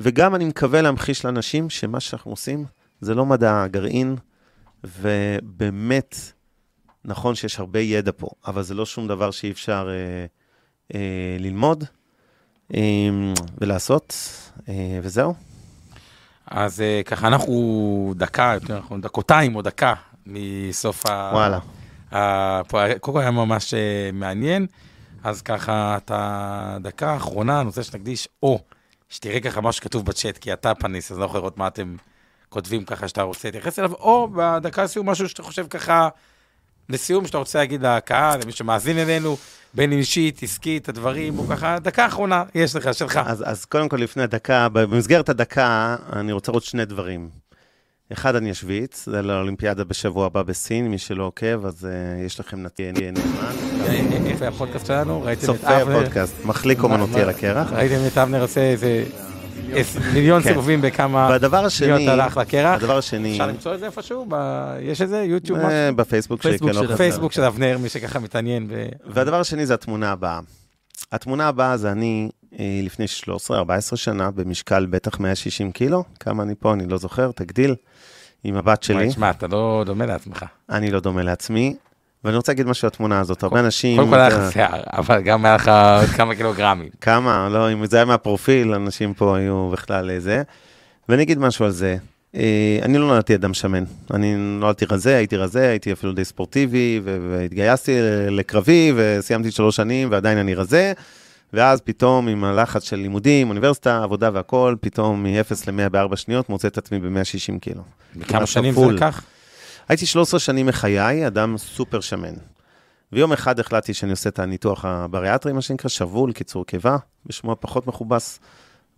וגם 0.00 0.34
אני 0.34 0.44
מקווה 0.44 0.82
להמחיש 0.82 1.24
לאנשים 1.24 1.70
שמה 1.70 2.00
שאנחנו 2.00 2.30
עושים 2.30 2.64
זה 3.00 3.14
לא 3.14 3.26
מדע 3.26 3.66
גרעין, 3.66 4.16
ובאמת, 4.84 6.16
נכון 7.04 7.34
שיש 7.34 7.58
הרבה 7.58 7.80
ידע 7.80 8.12
פה, 8.16 8.28
אבל 8.46 8.62
זה 8.62 8.74
לא 8.74 8.86
שום 8.86 9.08
דבר 9.08 9.30
שאי 9.30 9.50
אפשר 9.50 9.88
אה, 9.90 10.26
אה, 10.94 11.36
ללמוד. 11.38 11.84
אה, 12.74 12.80
ולעשות, 13.58 14.14
אה, 14.68 14.74
וזהו. 15.02 15.34
אז 16.46 16.80
אה, 16.80 17.00
ככה 17.04 17.26
אנחנו 17.26 18.14
דקה, 18.16 18.50
יותר 18.54 18.78
נכון, 18.78 19.00
דקותיים 19.00 19.56
או 19.56 19.62
דקה 19.62 19.94
מסוף 20.26 21.06
ה... 21.06 21.30
וואלה. 21.32 21.58
קודם 23.00 23.14
כל 23.14 23.20
היה 23.20 23.30
ממש 23.30 23.74
אה, 23.74 24.10
מעניין, 24.12 24.66
אז 25.24 25.42
ככה, 25.42 25.96
את 25.96 26.10
הדקה 26.14 27.10
האחרונה, 27.10 27.60
אני 27.60 27.66
רוצה 27.66 27.82
שנקדיש, 27.82 28.28
או 28.42 28.60
שתראה 29.08 29.40
ככה 29.40 29.60
מה 29.60 29.72
שכתוב 29.72 30.06
בצ'אט, 30.06 30.38
כי 30.38 30.52
אתה 30.52 30.74
פניס, 30.74 31.10
אז 31.10 31.16
אני 31.16 31.20
לא 31.20 31.26
יכול 31.26 31.40
לראות 31.40 31.58
מה 31.58 31.66
אתם 31.66 31.96
כותבים 32.48 32.84
ככה 32.84 33.08
שאתה 33.08 33.22
רוצה 33.22 33.48
להתייחס 33.48 33.78
אליו, 33.78 33.92
או 33.92 34.28
בדקה 34.34 34.84
לסיום 34.84 35.08
משהו 35.08 35.28
שאתה 35.28 35.42
חושב 35.42 35.66
ככה, 35.70 36.08
לסיום, 36.88 37.26
שאתה 37.26 37.38
רוצה 37.38 37.58
להגיד 37.58 37.82
לקהל, 37.82 38.40
למי 38.42 38.52
שמאזין 38.52 38.98
אלינו, 38.98 39.36
בין 39.74 39.92
אישית, 39.92 40.42
עסקית, 40.42 40.88
הדברים, 40.88 41.38
או 41.38 41.46
ככה, 41.46 41.78
דקה 41.78 42.06
אחרונה, 42.06 42.44
יש 42.54 42.76
לך, 42.76 42.94
שלך. 42.94 43.20
אז, 43.26 43.44
אז 43.46 43.64
קודם 43.64 43.88
כל, 43.88 43.96
לפני 43.96 44.22
הדקה, 44.22 44.68
במסגרת 44.68 45.28
הדקה, 45.28 45.96
אני 46.12 46.32
רוצה 46.32 46.52
לראות 46.52 46.64
שני 46.64 46.84
דברים. 46.84 47.45
אחד, 48.12 48.36
אני 48.36 48.50
אשוויץ, 48.50 49.06
זה 49.06 49.22
לאולימפיאדה 49.22 49.84
בשבוע 49.84 50.26
הבא 50.26 50.42
בסין, 50.42 50.88
מי 50.88 50.98
שלא 50.98 51.24
עוקב, 51.24 51.66
אז 51.66 51.84
uh, 51.84 52.26
יש 52.26 52.40
לכם 52.40 52.62
נתיין 52.62 52.94
נאמן. 52.96 53.20
אה, 53.86 54.36
היה 54.40 54.48
הפודקאסט 54.48 54.86
שלנו? 54.86 55.22
ראיתם 55.22 55.40
את 55.40 55.46
צופה 55.46 55.82
אבנר? 55.82 55.98
הפודקאסט, 55.98 56.44
מחליק 56.44 56.82
אומנותי 56.82 57.20
על 57.20 57.28
הקרח. 57.28 57.72
ראיתם 57.72 58.06
את 58.06 58.18
אבנר 58.18 58.42
עושה 58.42 58.60
איזה 58.60 59.04
מיליון 60.12 60.42
כן. 60.42 60.48
סיבובים 60.48 60.80
בכמה 60.82 61.28
והדבר 61.30 61.64
השני, 61.64 62.08
הלך 62.08 62.36
לקרח. 62.36 62.82
הדבר 62.82 62.98
השני, 62.98 63.32
אפשר 63.32 63.46
למצוא 63.46 63.74
את 63.74 63.80
זה 63.80 63.86
איפשהו? 63.86 64.26
יש 64.80 65.02
איזה 65.02 65.22
יוטיוב? 65.22 65.58
אה? 65.58 65.92
בפייסבוק 65.92 66.42
שלי, 66.42 66.58
כן, 66.58 66.66
לא. 66.66 66.96
פייסבוק 66.96 67.32
של 67.32 67.42
אבנר, 67.42 67.78
מי 67.78 67.88
שככה 67.88 68.18
מתעניין. 68.18 68.70
והדבר 69.06 69.40
השני 69.40 69.66
זה 69.66 69.74
התמונה 69.74 70.12
הבאה. 70.12 70.40
התמונה 71.12 71.48
הבאה 71.48 71.76
זה 71.76 71.92
אני 71.92 72.28
אה, 72.28 72.45
לפני 72.58 73.06
13-14 73.50 73.96
שנה, 73.96 74.30
במשקל 74.30 74.86
בטח 74.86 75.20
160 75.20 75.72
קילו. 75.72 76.04
כמה 76.20 76.42
אני 76.42 76.54
פה, 76.54 76.72
אני 76.72 76.86
לא 76.86 76.98
זוכר, 76.98 77.30
תגדיל. 77.32 77.74
עם 78.44 78.56
הבת 78.56 78.82
שלי. 78.82 78.96
וואי, 78.96 79.10
שמע, 79.10 79.30
אתה 79.30 79.46
לא 79.46 79.82
דומה 79.86 80.06
לעצמך. 80.06 80.44
אני 80.70 80.90
לא 80.90 81.00
דומה 81.00 81.22
לעצמי. 81.22 81.76
ואני 82.24 82.36
רוצה 82.36 82.52
להגיד 82.52 82.66
משהו 82.66 82.86
על 82.86 82.90
התמונה 82.94 83.20
הזאת. 83.20 83.42
הרבה 83.42 83.60
אנשים... 83.60 83.96
קודם 83.98 84.10
כל 84.10 84.20
היה 84.20 84.28
לך 84.28 84.36
שיער, 84.52 84.82
אבל 84.92 85.22
גם 85.22 85.44
היה 85.44 85.54
לך 85.54 85.70
עוד 86.00 86.08
כמה 86.16 86.34
קילוגרמים. 86.34 86.88
כמה, 87.00 87.48
לא, 87.48 87.72
אם 87.72 87.86
זה 87.86 87.96
היה 87.96 88.04
מהפרופיל, 88.04 88.74
אנשים 88.74 89.14
פה 89.14 89.36
היו 89.36 89.70
בכלל 89.70 90.10
אה, 90.10 90.20
זה. 90.20 90.42
ואני 91.08 91.22
אגיד 91.22 91.38
משהו 91.38 91.64
על 91.64 91.70
זה. 91.70 91.96
אה, 92.34 92.78
אני 92.82 92.98
לא 92.98 93.06
נולדתי 93.06 93.34
אדם 93.34 93.54
שמן. 93.54 93.84
אני 94.14 94.34
נולדתי 94.36 94.84
רזה, 94.84 95.16
הייתי 95.16 95.36
רזה, 95.36 95.68
הייתי 95.68 95.92
אפילו 95.92 96.12
די 96.12 96.24
ספורטיבי, 96.24 97.00
והתגייסתי 97.04 97.98
לקרבי, 98.30 98.92
וסיימתי 98.96 99.50
שלוש 99.50 99.76
שנים, 99.76 100.08
ועדיין 100.10 100.38
אני 100.38 100.54
רזה. 100.54 100.92
ואז 101.52 101.80
פתאום, 101.80 102.28
עם 102.28 102.44
הלחץ 102.44 102.82
של 102.82 102.96
לימודים, 102.96 103.48
אוניברסיטה, 103.48 104.02
עבודה 104.02 104.30
והכול, 104.32 104.76
פתאום 104.80 105.22
מ-0 105.22 105.54
ל-100 105.66 105.88
בארבע 105.88 106.16
שניות, 106.16 106.48
מוצא 106.48 106.68
את 106.68 106.78
עצמי 106.78 106.98
ב-160 106.98 107.58
קילו. 107.60 107.82
כמה 108.12 108.24
כמעט 108.24 108.46
שנים 108.46 108.74
זה. 108.74 108.86
לקח? 108.86 109.22
הייתי 109.88 110.06
13 110.06 110.40
שנים 110.40 110.66
מחיי, 110.66 111.26
אדם 111.26 111.58
סופר 111.58 112.00
שמן. 112.00 112.34
ויום 113.12 113.32
אחד 113.32 113.60
החלטתי 113.60 113.94
שאני 113.94 114.10
עושה 114.10 114.28
את 114.28 114.38
הניתוח 114.38 114.84
הבריאטרי, 114.84 115.52
מה 115.52 115.62
שנקרא, 115.62 115.88
שבול, 115.88 116.32
קיצור 116.32 116.66
קיבה, 116.66 116.96
בשמו 117.26 117.52
הפחות 117.52 117.86
מכובס. 117.86 118.40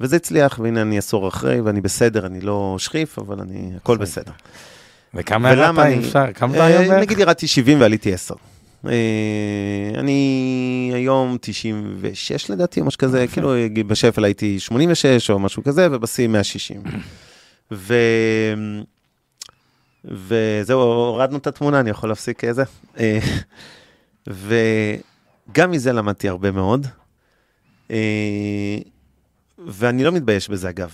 וזה 0.00 0.16
הצליח, 0.16 0.58
והנה 0.62 0.82
אני 0.82 0.98
עשור 0.98 1.28
אחרי, 1.28 1.60
ואני 1.60 1.80
בסדר, 1.80 2.26
אני 2.26 2.40
לא 2.40 2.76
שכיף, 2.78 3.18
אבל 3.18 3.40
אני, 3.40 3.72
הכל 3.76 3.96
בסדר. 3.96 4.32
וכמה 5.14 5.50
ירדת, 5.50 5.78
אפשר? 5.98 6.32
כמה 6.34 6.54
אתה 6.54 6.64
היום? 6.64 6.94
נגיד 6.94 7.18
ירדתי 7.18 7.46
70 7.46 7.80
ועליתי 7.80 8.14
10. 8.14 8.34
אה, 8.86 9.90
אני 9.94 10.90
היום 10.94 11.36
96 11.40 12.50
לדעתי, 12.50 12.80
או 12.80 12.86
משהו 12.86 12.98
כזה, 12.98 13.26
כאילו 13.32 13.52
בשפל 13.86 14.24
הייתי 14.24 14.60
86 14.60 15.30
או 15.30 15.38
משהו 15.38 15.64
כזה, 15.64 15.88
ובשיא 15.90 16.28
160. 16.28 16.82
ו... 17.72 17.94
וזהו, 20.04 20.80
הורדנו 20.80 21.38
את 21.38 21.46
התמונה, 21.46 21.80
אני 21.80 21.90
יכול 21.90 22.08
להפסיק 22.08 22.44
איזה. 22.44 22.62
אה, 23.00 23.18
וגם 24.26 25.70
מזה 25.70 25.92
למדתי 25.92 26.28
הרבה 26.28 26.50
מאוד. 26.50 26.86
אה, 27.90 28.78
ואני 29.66 30.04
לא 30.04 30.12
מתבייש 30.12 30.48
בזה, 30.48 30.68
אגב. 30.68 30.92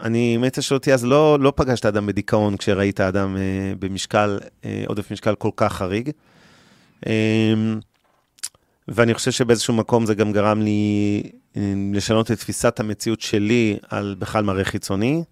אני, 0.00 0.36
אם 0.36 0.42
היית 0.42 0.58
שואל 0.60 0.78
אותי, 0.78 0.94
אז 0.94 1.04
לא, 1.04 1.38
לא 1.40 1.52
פגשת 1.56 1.86
אדם 1.86 2.06
בדיכאון 2.06 2.56
כשראית 2.56 3.00
אדם 3.00 3.36
אה, 3.36 3.72
במשקל, 3.78 4.38
אה, 4.64 4.84
עודף 4.86 5.10
משקל 5.10 5.34
כל 5.34 5.50
כך 5.56 5.72
חריג. 5.72 6.10
אה, 7.06 7.12
ואני 8.88 9.14
חושב 9.14 9.30
שבאיזשהו 9.30 9.74
מקום 9.74 10.06
זה 10.06 10.14
גם 10.14 10.32
גרם 10.32 10.62
לי 10.62 11.22
אה, 11.56 11.72
לשנות 11.94 12.30
את 12.30 12.38
תפיסת 12.38 12.80
המציאות 12.80 13.20
שלי 13.20 13.76
על 13.88 14.16
בכלל 14.18 14.44
מראה 14.44 14.64
חיצוני, 14.64 15.22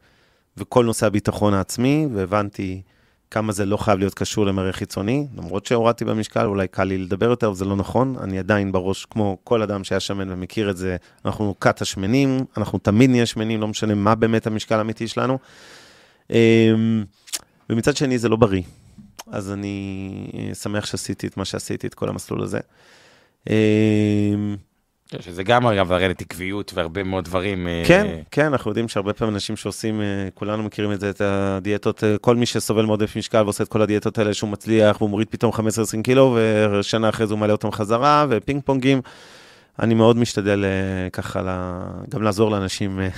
וכל 0.57 0.85
נושא 0.85 1.07
הביטחון 1.07 1.55
העצמי, 1.55 2.07
והבנתי 2.15 2.83
כמה 3.31 3.53
זה 3.53 3.67
לא 3.67 3.77
חייב 3.77 3.99
להיות 3.99 4.15
קשור 4.15 4.47
למראה 4.47 4.73
חיצוני, 4.73 5.27
למרות 5.37 5.67
שהורדתי 5.67 6.05
במשקל, 6.05 6.47
אולי 6.47 6.69
קל 6.69 6.85
לי 6.85 6.99
לדבר 6.99 7.27
יותר, 7.27 7.47
אבל 7.47 7.57
זה 7.57 7.65
לא 7.65 7.77
נכון. 7.77 8.17
אני 8.21 8.39
עדיין 8.39 8.73
בראש, 8.73 9.05
כמו 9.05 9.37
כל 9.45 9.63
אדם 9.63 9.85
שהיה 9.85 10.01
שמן 10.01 10.31
ומכיר 10.31 10.71
את 10.71 10.77
זה, 10.77 10.97
אנחנו 11.25 11.55
כת 11.61 11.83
השמנים, 11.83 12.45
אנחנו 12.57 12.79
תמיד 12.79 13.11
נהיה 13.11 13.27
שמנים, 13.27 13.61
לא 13.61 13.69
משנה 13.69 13.95
מה 13.95 14.15
באמת 14.15 14.47
המשקל 14.47 14.75
האמיתי 14.75 15.09
שלנו. 15.09 15.39
אמ, 16.31 17.05
ומצד 17.71 17.97
שני, 17.97 18.19
זה 18.19 18.29
לא 18.29 18.37
בריא. 18.37 18.63
אז 19.33 19.53
אני 19.53 20.11
אה, 20.35 20.55
שמח 20.55 20.87
שעשיתי 20.87 21.27
את 21.27 21.37
מה 21.37 21.45
שעשיתי, 21.45 21.87
את 21.87 21.95
כל 21.95 22.09
המסלול 22.09 22.43
הזה. 22.43 22.61
אמ, 23.51 24.57
שזה 25.21 25.43
גם 25.43 25.67
אגב 25.67 25.93
הרי 25.93 26.07
עקביות 26.07 26.73
והרבה 26.75 27.03
מאוד 27.03 27.25
דברים. 27.25 27.69
אה, 27.69 27.83
כן, 27.87 28.21
כן, 28.31 28.47
אנחנו 28.47 28.71
יודעים 28.71 28.89
שהרבה 28.89 29.13
פעמים 29.13 29.35
אנשים 29.35 29.57
שעושים, 29.57 30.01
אה, 30.01 30.29
כולנו 30.35 30.63
מכירים 30.63 30.93
את 30.93 31.01
זה, 31.01 31.11
את 31.11 31.21
הדיאטות, 31.21 32.05
אה, 32.05 32.19
כל 32.19 32.37
מי 32.37 32.47
שסובל 32.47 32.85
מעודף 32.85 33.17
משקל 33.17 33.43
ועושה 33.43 33.65
את 33.65 33.69
כל 33.69 33.83
הדיאטות 33.83 34.19
האלה, 34.19 34.35
שהוא 34.35 34.51
מצליח, 34.51 34.97
והוא 35.01 35.11
מוריד 35.11 35.29
פתאום 35.31 35.53
15-20 35.53 36.03
קילו, 36.05 36.39
ושנה 36.73 37.09
אחרי 37.09 37.27
זה 37.27 37.35
הוא 37.35 37.39
מעלה 37.39 37.53
אותם 37.53 37.71
חזרה, 37.71 38.27
ופינג 38.31 38.63
פונגים. 38.65 39.01
אני 39.83 39.95
מאוד 39.95 40.17
משתדל 40.17 40.65
אה, 40.65 41.11
ככה, 41.11 41.43
גם 42.09 42.23
לעזור 42.23 42.51
לאנשים, 42.51 43.01
אה, 43.01 43.09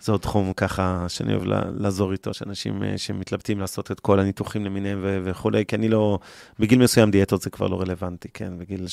זה 0.00 0.12
עוד 0.12 0.20
תחום 0.20 0.52
ככה 0.52 1.06
שאני 1.08 1.34
אוהב 1.34 1.42
לעזור 1.78 2.12
איתו, 2.12 2.34
שאנשים 2.34 2.82
אה, 2.82 2.98
שמתלבטים 2.98 3.60
לעשות 3.60 3.90
את 3.90 4.00
כל 4.00 4.20
הניתוחים 4.20 4.64
למיניהם 4.64 4.98
וכולי, 5.24 5.64
כי 5.66 5.76
אני 5.76 5.88
לא, 5.88 6.18
בגיל 6.58 6.78
מסוים 6.78 7.10
דיאטות 7.10 7.42
זה 7.42 7.50
כבר 7.50 7.66
לא 7.66 7.80
רלוונטי, 7.80 8.28
כן, 8.34 8.58
בגיל 8.58 8.86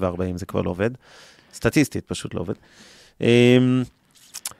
37-40 0.00 0.36
זה 0.36 0.46
כבר 0.46 0.62
לא 0.62 0.70
עובד. 0.70 0.90
סטטיסטית 1.54 2.04
פשוט 2.06 2.34
לא 2.34 2.40
עובד. 2.40 2.54
אמ, 3.20 3.82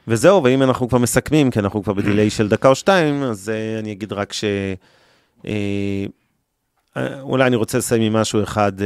וזהו, 0.08 0.44
ואם 0.44 0.62
אנחנו 0.62 0.88
כבר 0.88 0.98
מסכמים, 0.98 1.50
כי 1.50 1.58
אנחנו 1.58 1.82
כבר 1.82 1.92
בדיליי 1.92 2.30
של 2.30 2.48
דקה 2.48 2.68
או 2.68 2.74
שתיים, 2.74 3.22
אז 3.22 3.48
uh, 3.48 3.80
אני 3.80 3.92
אגיד 3.92 4.12
רק 4.12 4.32
ש... 4.32 4.44
Uh, 5.42 5.46
אולי 7.20 7.46
אני 7.46 7.56
רוצה 7.56 7.78
לסיים 7.78 8.02
עם 8.02 8.12
משהו 8.12 8.42
אחד 8.42 8.72
uh, 8.78 8.82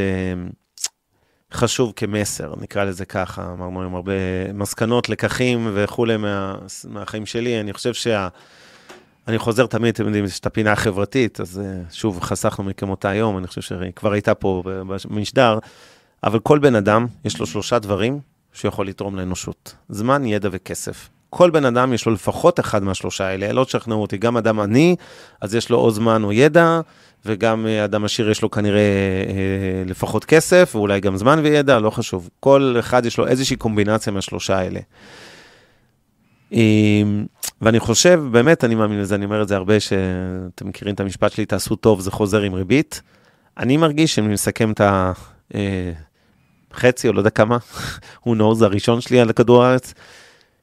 חשוב 1.52 1.92
כמסר, 1.96 2.54
נקרא 2.60 2.84
לזה 2.84 3.04
ככה, 3.04 3.52
אמרנו 3.52 3.80
היום 3.80 3.94
הרבה 3.94 4.12
מסקנות, 4.54 5.08
לקחים 5.08 5.70
וכולי 5.74 6.16
מה, 6.16 6.54
מהחיים 6.88 7.26
שלי. 7.26 7.60
אני 7.60 7.72
חושב 7.72 7.94
שה... 7.94 8.28
אני 9.28 9.38
חוזר 9.38 9.66
תמיד, 9.66 9.94
אתם 9.94 10.06
יודעים, 10.06 10.24
יש 10.24 10.38
את 10.38 10.46
הפינה 10.46 10.72
החברתית, 10.72 11.40
אז 11.40 11.60
uh, 11.60 11.94
שוב, 11.94 12.20
חסכנו 12.20 12.64
מכם 12.64 12.90
אותה 12.90 13.08
היום, 13.08 13.38
אני 13.38 13.46
חושב 13.46 13.60
שכבר 13.60 14.12
הייתה 14.12 14.34
פה 14.34 14.62
במשדר, 14.64 15.58
אבל 16.24 16.38
כל 16.38 16.58
בן 16.58 16.74
אדם, 16.74 17.06
יש 17.24 17.40
לו 17.40 17.46
שלושה 17.46 17.78
דברים 17.78 18.20
שהוא 18.52 18.68
יכול 18.68 18.88
לתרום 18.88 19.16
לאנושות. 19.16 19.74
זמן, 19.88 20.26
ידע 20.26 20.48
וכסף. 20.52 21.08
כל 21.30 21.50
בן 21.50 21.64
אדם 21.64 21.92
יש 21.92 22.06
לו 22.06 22.12
לפחות 22.12 22.60
אחד 22.60 22.82
מהשלושה 22.82 23.26
האלה, 23.26 23.52
לא 23.52 23.64
תשכנעו 23.64 24.02
אותי, 24.02 24.18
גם 24.18 24.36
אדם 24.36 24.60
עני, 24.60 24.96
אז 25.40 25.54
יש 25.54 25.70
לו 25.70 25.78
או 25.78 25.90
זמן 25.90 26.24
או 26.24 26.32
ידע, 26.32 26.80
וגם 27.24 27.66
אה, 27.66 27.84
אדם 27.84 28.04
עשיר 28.04 28.30
יש 28.30 28.42
לו 28.42 28.50
כנראה 28.50 28.80
אה, 29.28 29.82
לפחות 29.86 30.24
כסף, 30.24 30.70
ואולי 30.74 31.00
גם 31.00 31.16
זמן 31.16 31.40
וידע, 31.42 31.78
לא 31.78 31.90
חשוב. 31.90 32.28
כל 32.40 32.76
אחד 32.78 33.06
יש 33.06 33.18
לו 33.18 33.26
איזושהי 33.26 33.56
קומבינציה 33.56 34.12
מהשלושה 34.12 34.58
האלה. 34.58 34.80
אה, 36.52 37.02
ואני 37.62 37.80
חושב, 37.80 38.22
באמת, 38.30 38.64
אני 38.64 38.74
מאמין 38.74 39.00
לזה, 39.00 39.14
אני 39.14 39.24
אומר 39.24 39.42
את 39.42 39.48
זה 39.48 39.56
הרבה, 39.56 39.80
שאתם 39.80 40.68
מכירים 40.68 40.94
את 40.94 41.00
המשפט 41.00 41.32
שלי, 41.32 41.46
תעשו 41.46 41.76
טוב, 41.76 42.00
זה 42.00 42.10
חוזר 42.10 42.40
עם 42.40 42.54
ריבית. 42.54 43.02
אני 43.58 43.76
מרגיש 43.76 44.14
שאני 44.14 44.28
מסכם 44.28 44.70
את 44.70 44.80
ה... 44.80 45.12
אה, 45.54 45.92
חצי 46.74 47.08
או 47.08 47.12
לא 47.12 47.20
יודע 47.20 47.30
כמה, 47.30 47.58
הוא 48.24 48.36
נוז 48.36 48.62
הראשון 48.62 49.00
שלי 49.00 49.20
על 49.20 49.32
כדור 49.32 49.64
הארץ, 49.64 49.94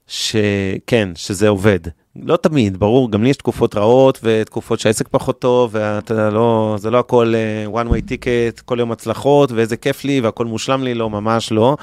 שכן, 0.07 1.09
שזה 1.15 1.49
עובד. 1.49 1.79
לא 2.15 2.37
תמיד, 2.37 2.77
ברור, 2.77 3.11
גם 3.11 3.23
לי 3.23 3.29
יש 3.29 3.37
תקופות 3.37 3.75
רעות 3.75 4.19
ותקופות 4.23 4.79
שהעסק 4.79 5.07
פחות 5.07 5.41
טוב, 5.41 5.69
ואתה 5.73 6.29
לא, 6.29 6.75
זה 6.79 6.89
לא 6.91 6.99
הכל 6.99 7.33
uh, 7.67 7.75
one 7.75 7.87
way 7.87 8.09
ticket, 8.11 8.61
כל 8.65 8.79
יום 8.79 8.91
הצלחות, 8.91 9.51
ואיזה 9.51 9.77
כיף 9.77 10.03
לי 10.03 10.21
והכל 10.21 10.45
מושלם 10.45 10.83
לי, 10.83 10.93
לא, 10.93 11.09
ממש 11.09 11.51
לא. 11.51 11.77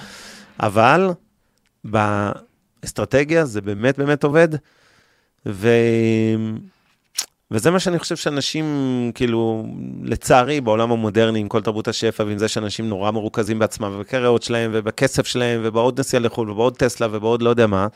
אבל 0.61 1.11
באסטרטגיה 1.85 3.45
זה 3.45 3.61
באמת 3.61 3.99
באמת 3.99 4.25
עובד, 4.25 4.49
ו... 5.47 5.69
וזה 7.53 7.71
מה 7.71 7.81
שאני 7.81 7.99
חושב 7.99 8.17
שאנשים, 8.17 8.67
כאילו, 9.15 9.67
לצערי, 10.03 10.61
בעולם 10.61 10.93
המודרני, 10.93 11.39
עם 11.39 11.49
כל 11.49 11.61
תרבות 11.61 11.89
השפע, 11.89 12.25
ועם 12.25 12.39
זה 12.39 12.49
שאנשים 12.49 12.89
נורא 12.89 13.11
מרוכזים 13.11 13.59
בעצמם, 13.59 13.93
ובקריירות 13.95 14.43
שלהם, 14.43 14.71
ובכסף 14.75 15.27
שלהם, 15.27 15.61
ובעוד 15.65 16.01
נסיעה 16.01 16.21
לחו"ל, 16.23 16.51
ובעוד 16.51 16.77
טסלה, 16.77 17.09
ובעוד 17.11 17.43
לא 17.43 17.51
יודע 17.51 17.67
מה, 17.67 17.87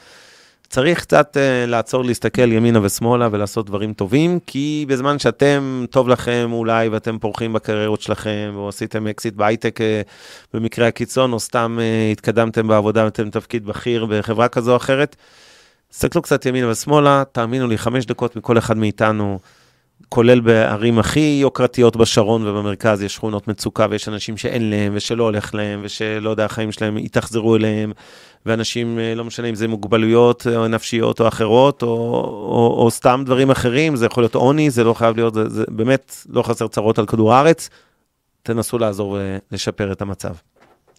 צריך 0.69 1.01
קצת 1.01 1.37
אה, 1.37 1.71
לעצור, 1.71 2.05
להסתכל 2.05 2.53
ימינה 2.53 2.81
ושמאלה 2.83 3.29
ולעשות 3.33 3.67
דברים 3.67 3.93
טובים, 3.93 4.39
כי 4.47 4.85
בזמן 4.89 5.19
שאתם, 5.19 5.85
טוב 5.91 6.09
לכם 6.09 6.51
אולי, 6.53 6.89
ואתם 6.89 7.19
פורחים 7.19 7.53
בקריירות 7.53 8.03
שלכם, 8.03 8.53
או 8.57 8.69
עשיתם 8.69 9.07
אקזיט 9.07 9.35
בהייטק 9.35 9.81
אה, 9.81 9.85
במקרה 10.55 10.87
הקיצון, 10.87 11.33
או 11.33 11.41
סתם 11.41 11.79
אה, 11.79 12.13
התקדמתם 12.13 12.69
בעבודה 12.69 13.05
ואתם 13.05 13.31
תפקיד 13.31 13.67
בכיר 13.67 14.07
בחברה 14.07 14.49
כזו 14.49 14.71
או 14.73 14.77
אחרת, 14.77 15.17
תסתכלו 15.99 16.23
קצת 16.23 16.47
ימינה 16.47 16.71
ושמאלה, 16.71 17.23
תאמינו 17.33 17.67
לי, 17.67 17.79
חמש 17.79 18.07
דקות 18.07 18.37
מכל 18.37 18.59
אחד 18.59 18.77
מאיתנו, 18.77 19.39
כולל 20.09 20.41
בערים 20.41 20.99
הכי 20.99 21.39
יוקרתיות 21.41 21.97
בשרון 21.97 22.47
ובמרכז, 22.47 23.03
יש 23.03 23.15
שכונות 23.15 23.49
מצוקה 23.49 23.87
ויש 23.91 24.09
אנשים 24.09 24.37
שאין 24.37 24.71
להם 24.71 24.93
ושלא 24.97 25.25
הולך 25.25 25.55
להם 25.55 25.81
ושלא 25.83 26.31
יודע, 26.31 26.45
החיים 26.45 26.73
שלהם 26.73 26.99
התאכזרו 26.99 27.57
אליהם, 27.57 27.93
ואנשים, 28.47 28.99
לא 29.17 29.25
משנה 29.25 29.49
אם 29.49 29.55
זה 29.55 29.69
מוגבלויות 29.69 30.47
או 30.57 30.69
נפשיות 30.69 31.21
או 31.21 31.29
אחרות, 31.29 31.83
או, 31.83 31.89
או, 31.89 32.75
או 32.79 32.91
סתם 32.91 33.23
דברים 33.27 33.51
אחרים, 33.51 33.97
זה 33.97 34.07
יכול 34.07 34.23
להיות 34.23 34.35
עוני, 34.35 34.71
זה 34.71 34.85
לא 34.85 34.95
חייב 34.95 35.17
להיות, 35.17 35.35
זה, 35.35 35.49
זה 35.49 35.65
באמת 35.69 36.17
לא 36.29 36.43
חסר 36.43 36.69
צרות 36.69 36.99
על 36.99 37.07
כדור 37.07 37.35
הארץ, 37.35 37.71
תנסו 38.43 38.79
לעזור 38.79 39.19
ולשפר 39.51 39.93
את 39.93 40.03
המצב. 40.03 40.35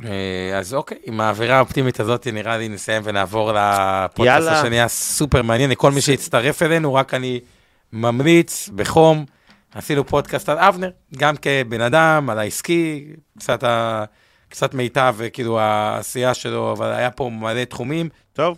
אה, 0.05 0.57
אז 0.57 0.73
אוקיי, 0.73 0.97
עם 1.03 1.21
האווירה 1.21 1.57
האופטימית 1.57 1.99
הזאת 1.99 2.27
נראה 2.27 2.57
לי 2.57 2.69
נסיים 2.69 3.01
ונעבור 3.05 3.51
לפודקאסט. 3.55 4.47
השני 4.47 4.81
הסופר 4.81 5.41
מעניין, 5.41 5.69
לכל 5.69 5.91
מי 5.91 6.01
שהצטרף 6.01 6.63
אלינו, 6.63 6.93
רק 6.93 7.13
אני 7.13 7.39
ממליץ 7.93 8.69
בחום, 8.75 9.25
עשינו 9.75 10.07
פודקאסט 10.07 10.49
על 10.49 10.57
אבנר, 10.57 10.89
גם 11.17 11.35
כבן 11.37 11.81
אדם, 11.81 12.29
על 12.29 12.39
העסקי, 12.39 13.05
קצת, 13.39 13.63
ה... 13.63 14.03
קצת 14.49 14.73
מיטב, 14.73 15.15
כאילו 15.33 15.59
העשייה 15.59 16.33
שלו, 16.33 16.71
אבל 16.71 16.93
היה 16.93 17.11
פה 17.11 17.29
מלא 17.29 17.63
תחומים. 17.63 18.09
טוב, 18.33 18.57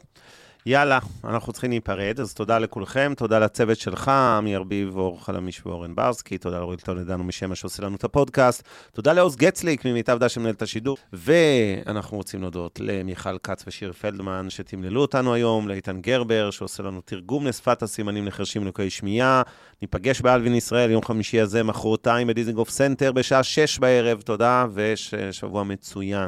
יאללה, 0.65 0.99
אנחנו 1.23 1.53
צריכים 1.53 1.71
להיפרד, 1.71 2.19
אז 2.19 2.33
תודה 2.33 2.59
לכולכם, 2.59 3.13
תודה 3.17 3.39
לצוות 3.39 3.79
שלך, 3.79 4.07
עמי 4.07 4.55
ארביב, 4.55 4.97
אור 4.97 5.23
חלמיש 5.23 5.65
ואורן 5.65 5.95
ברסקי, 5.95 6.37
תודה 6.37 6.59
לאורית 6.59 6.81
טולדנו 6.81 7.23
משמע, 7.23 7.55
שעושה 7.55 7.83
לנו 7.83 7.95
את 7.95 8.03
הפודקאסט, 8.03 8.63
תודה 8.91 9.13
לעוז 9.13 9.35
גצליק 9.35 9.85
ממיטב 9.85 10.17
דש 10.19 10.33
שמנהל 10.33 10.53
את 10.53 10.61
השידור, 10.61 10.97
ואנחנו 11.13 12.17
רוצים 12.17 12.41
להודות 12.41 12.79
למיכל 12.83 13.37
כץ 13.37 13.63
ושיר 13.67 13.93
פלדמן 13.93 14.49
שתמללו 14.49 15.01
אותנו 15.01 15.33
היום, 15.33 15.67
לאיתן 15.67 16.01
גרבר 16.01 16.51
שעושה 16.51 16.83
לנו 16.83 17.01
תרגום 17.01 17.47
לשפת 17.47 17.83
הסימנים 17.83 18.27
לחרשים 18.27 18.61
ולקויי 18.61 18.89
שמיעה, 18.89 19.41
ניפגש 19.81 20.21
ב 20.21 20.26
All-In 20.26 20.55
ישראל 20.55 20.91
יום 20.91 21.03
חמישי 21.03 21.39
הזה, 21.39 21.63
מחרתיים 21.63 22.27
בדיזנגוף 22.27 22.69
סנטר 22.69 23.11
בשעה 23.11 23.43
שש 23.43 23.79
בערב, 23.79 24.21
תודה 24.21 24.65
ושבוע 24.73 25.63
מצוין. 25.63 26.27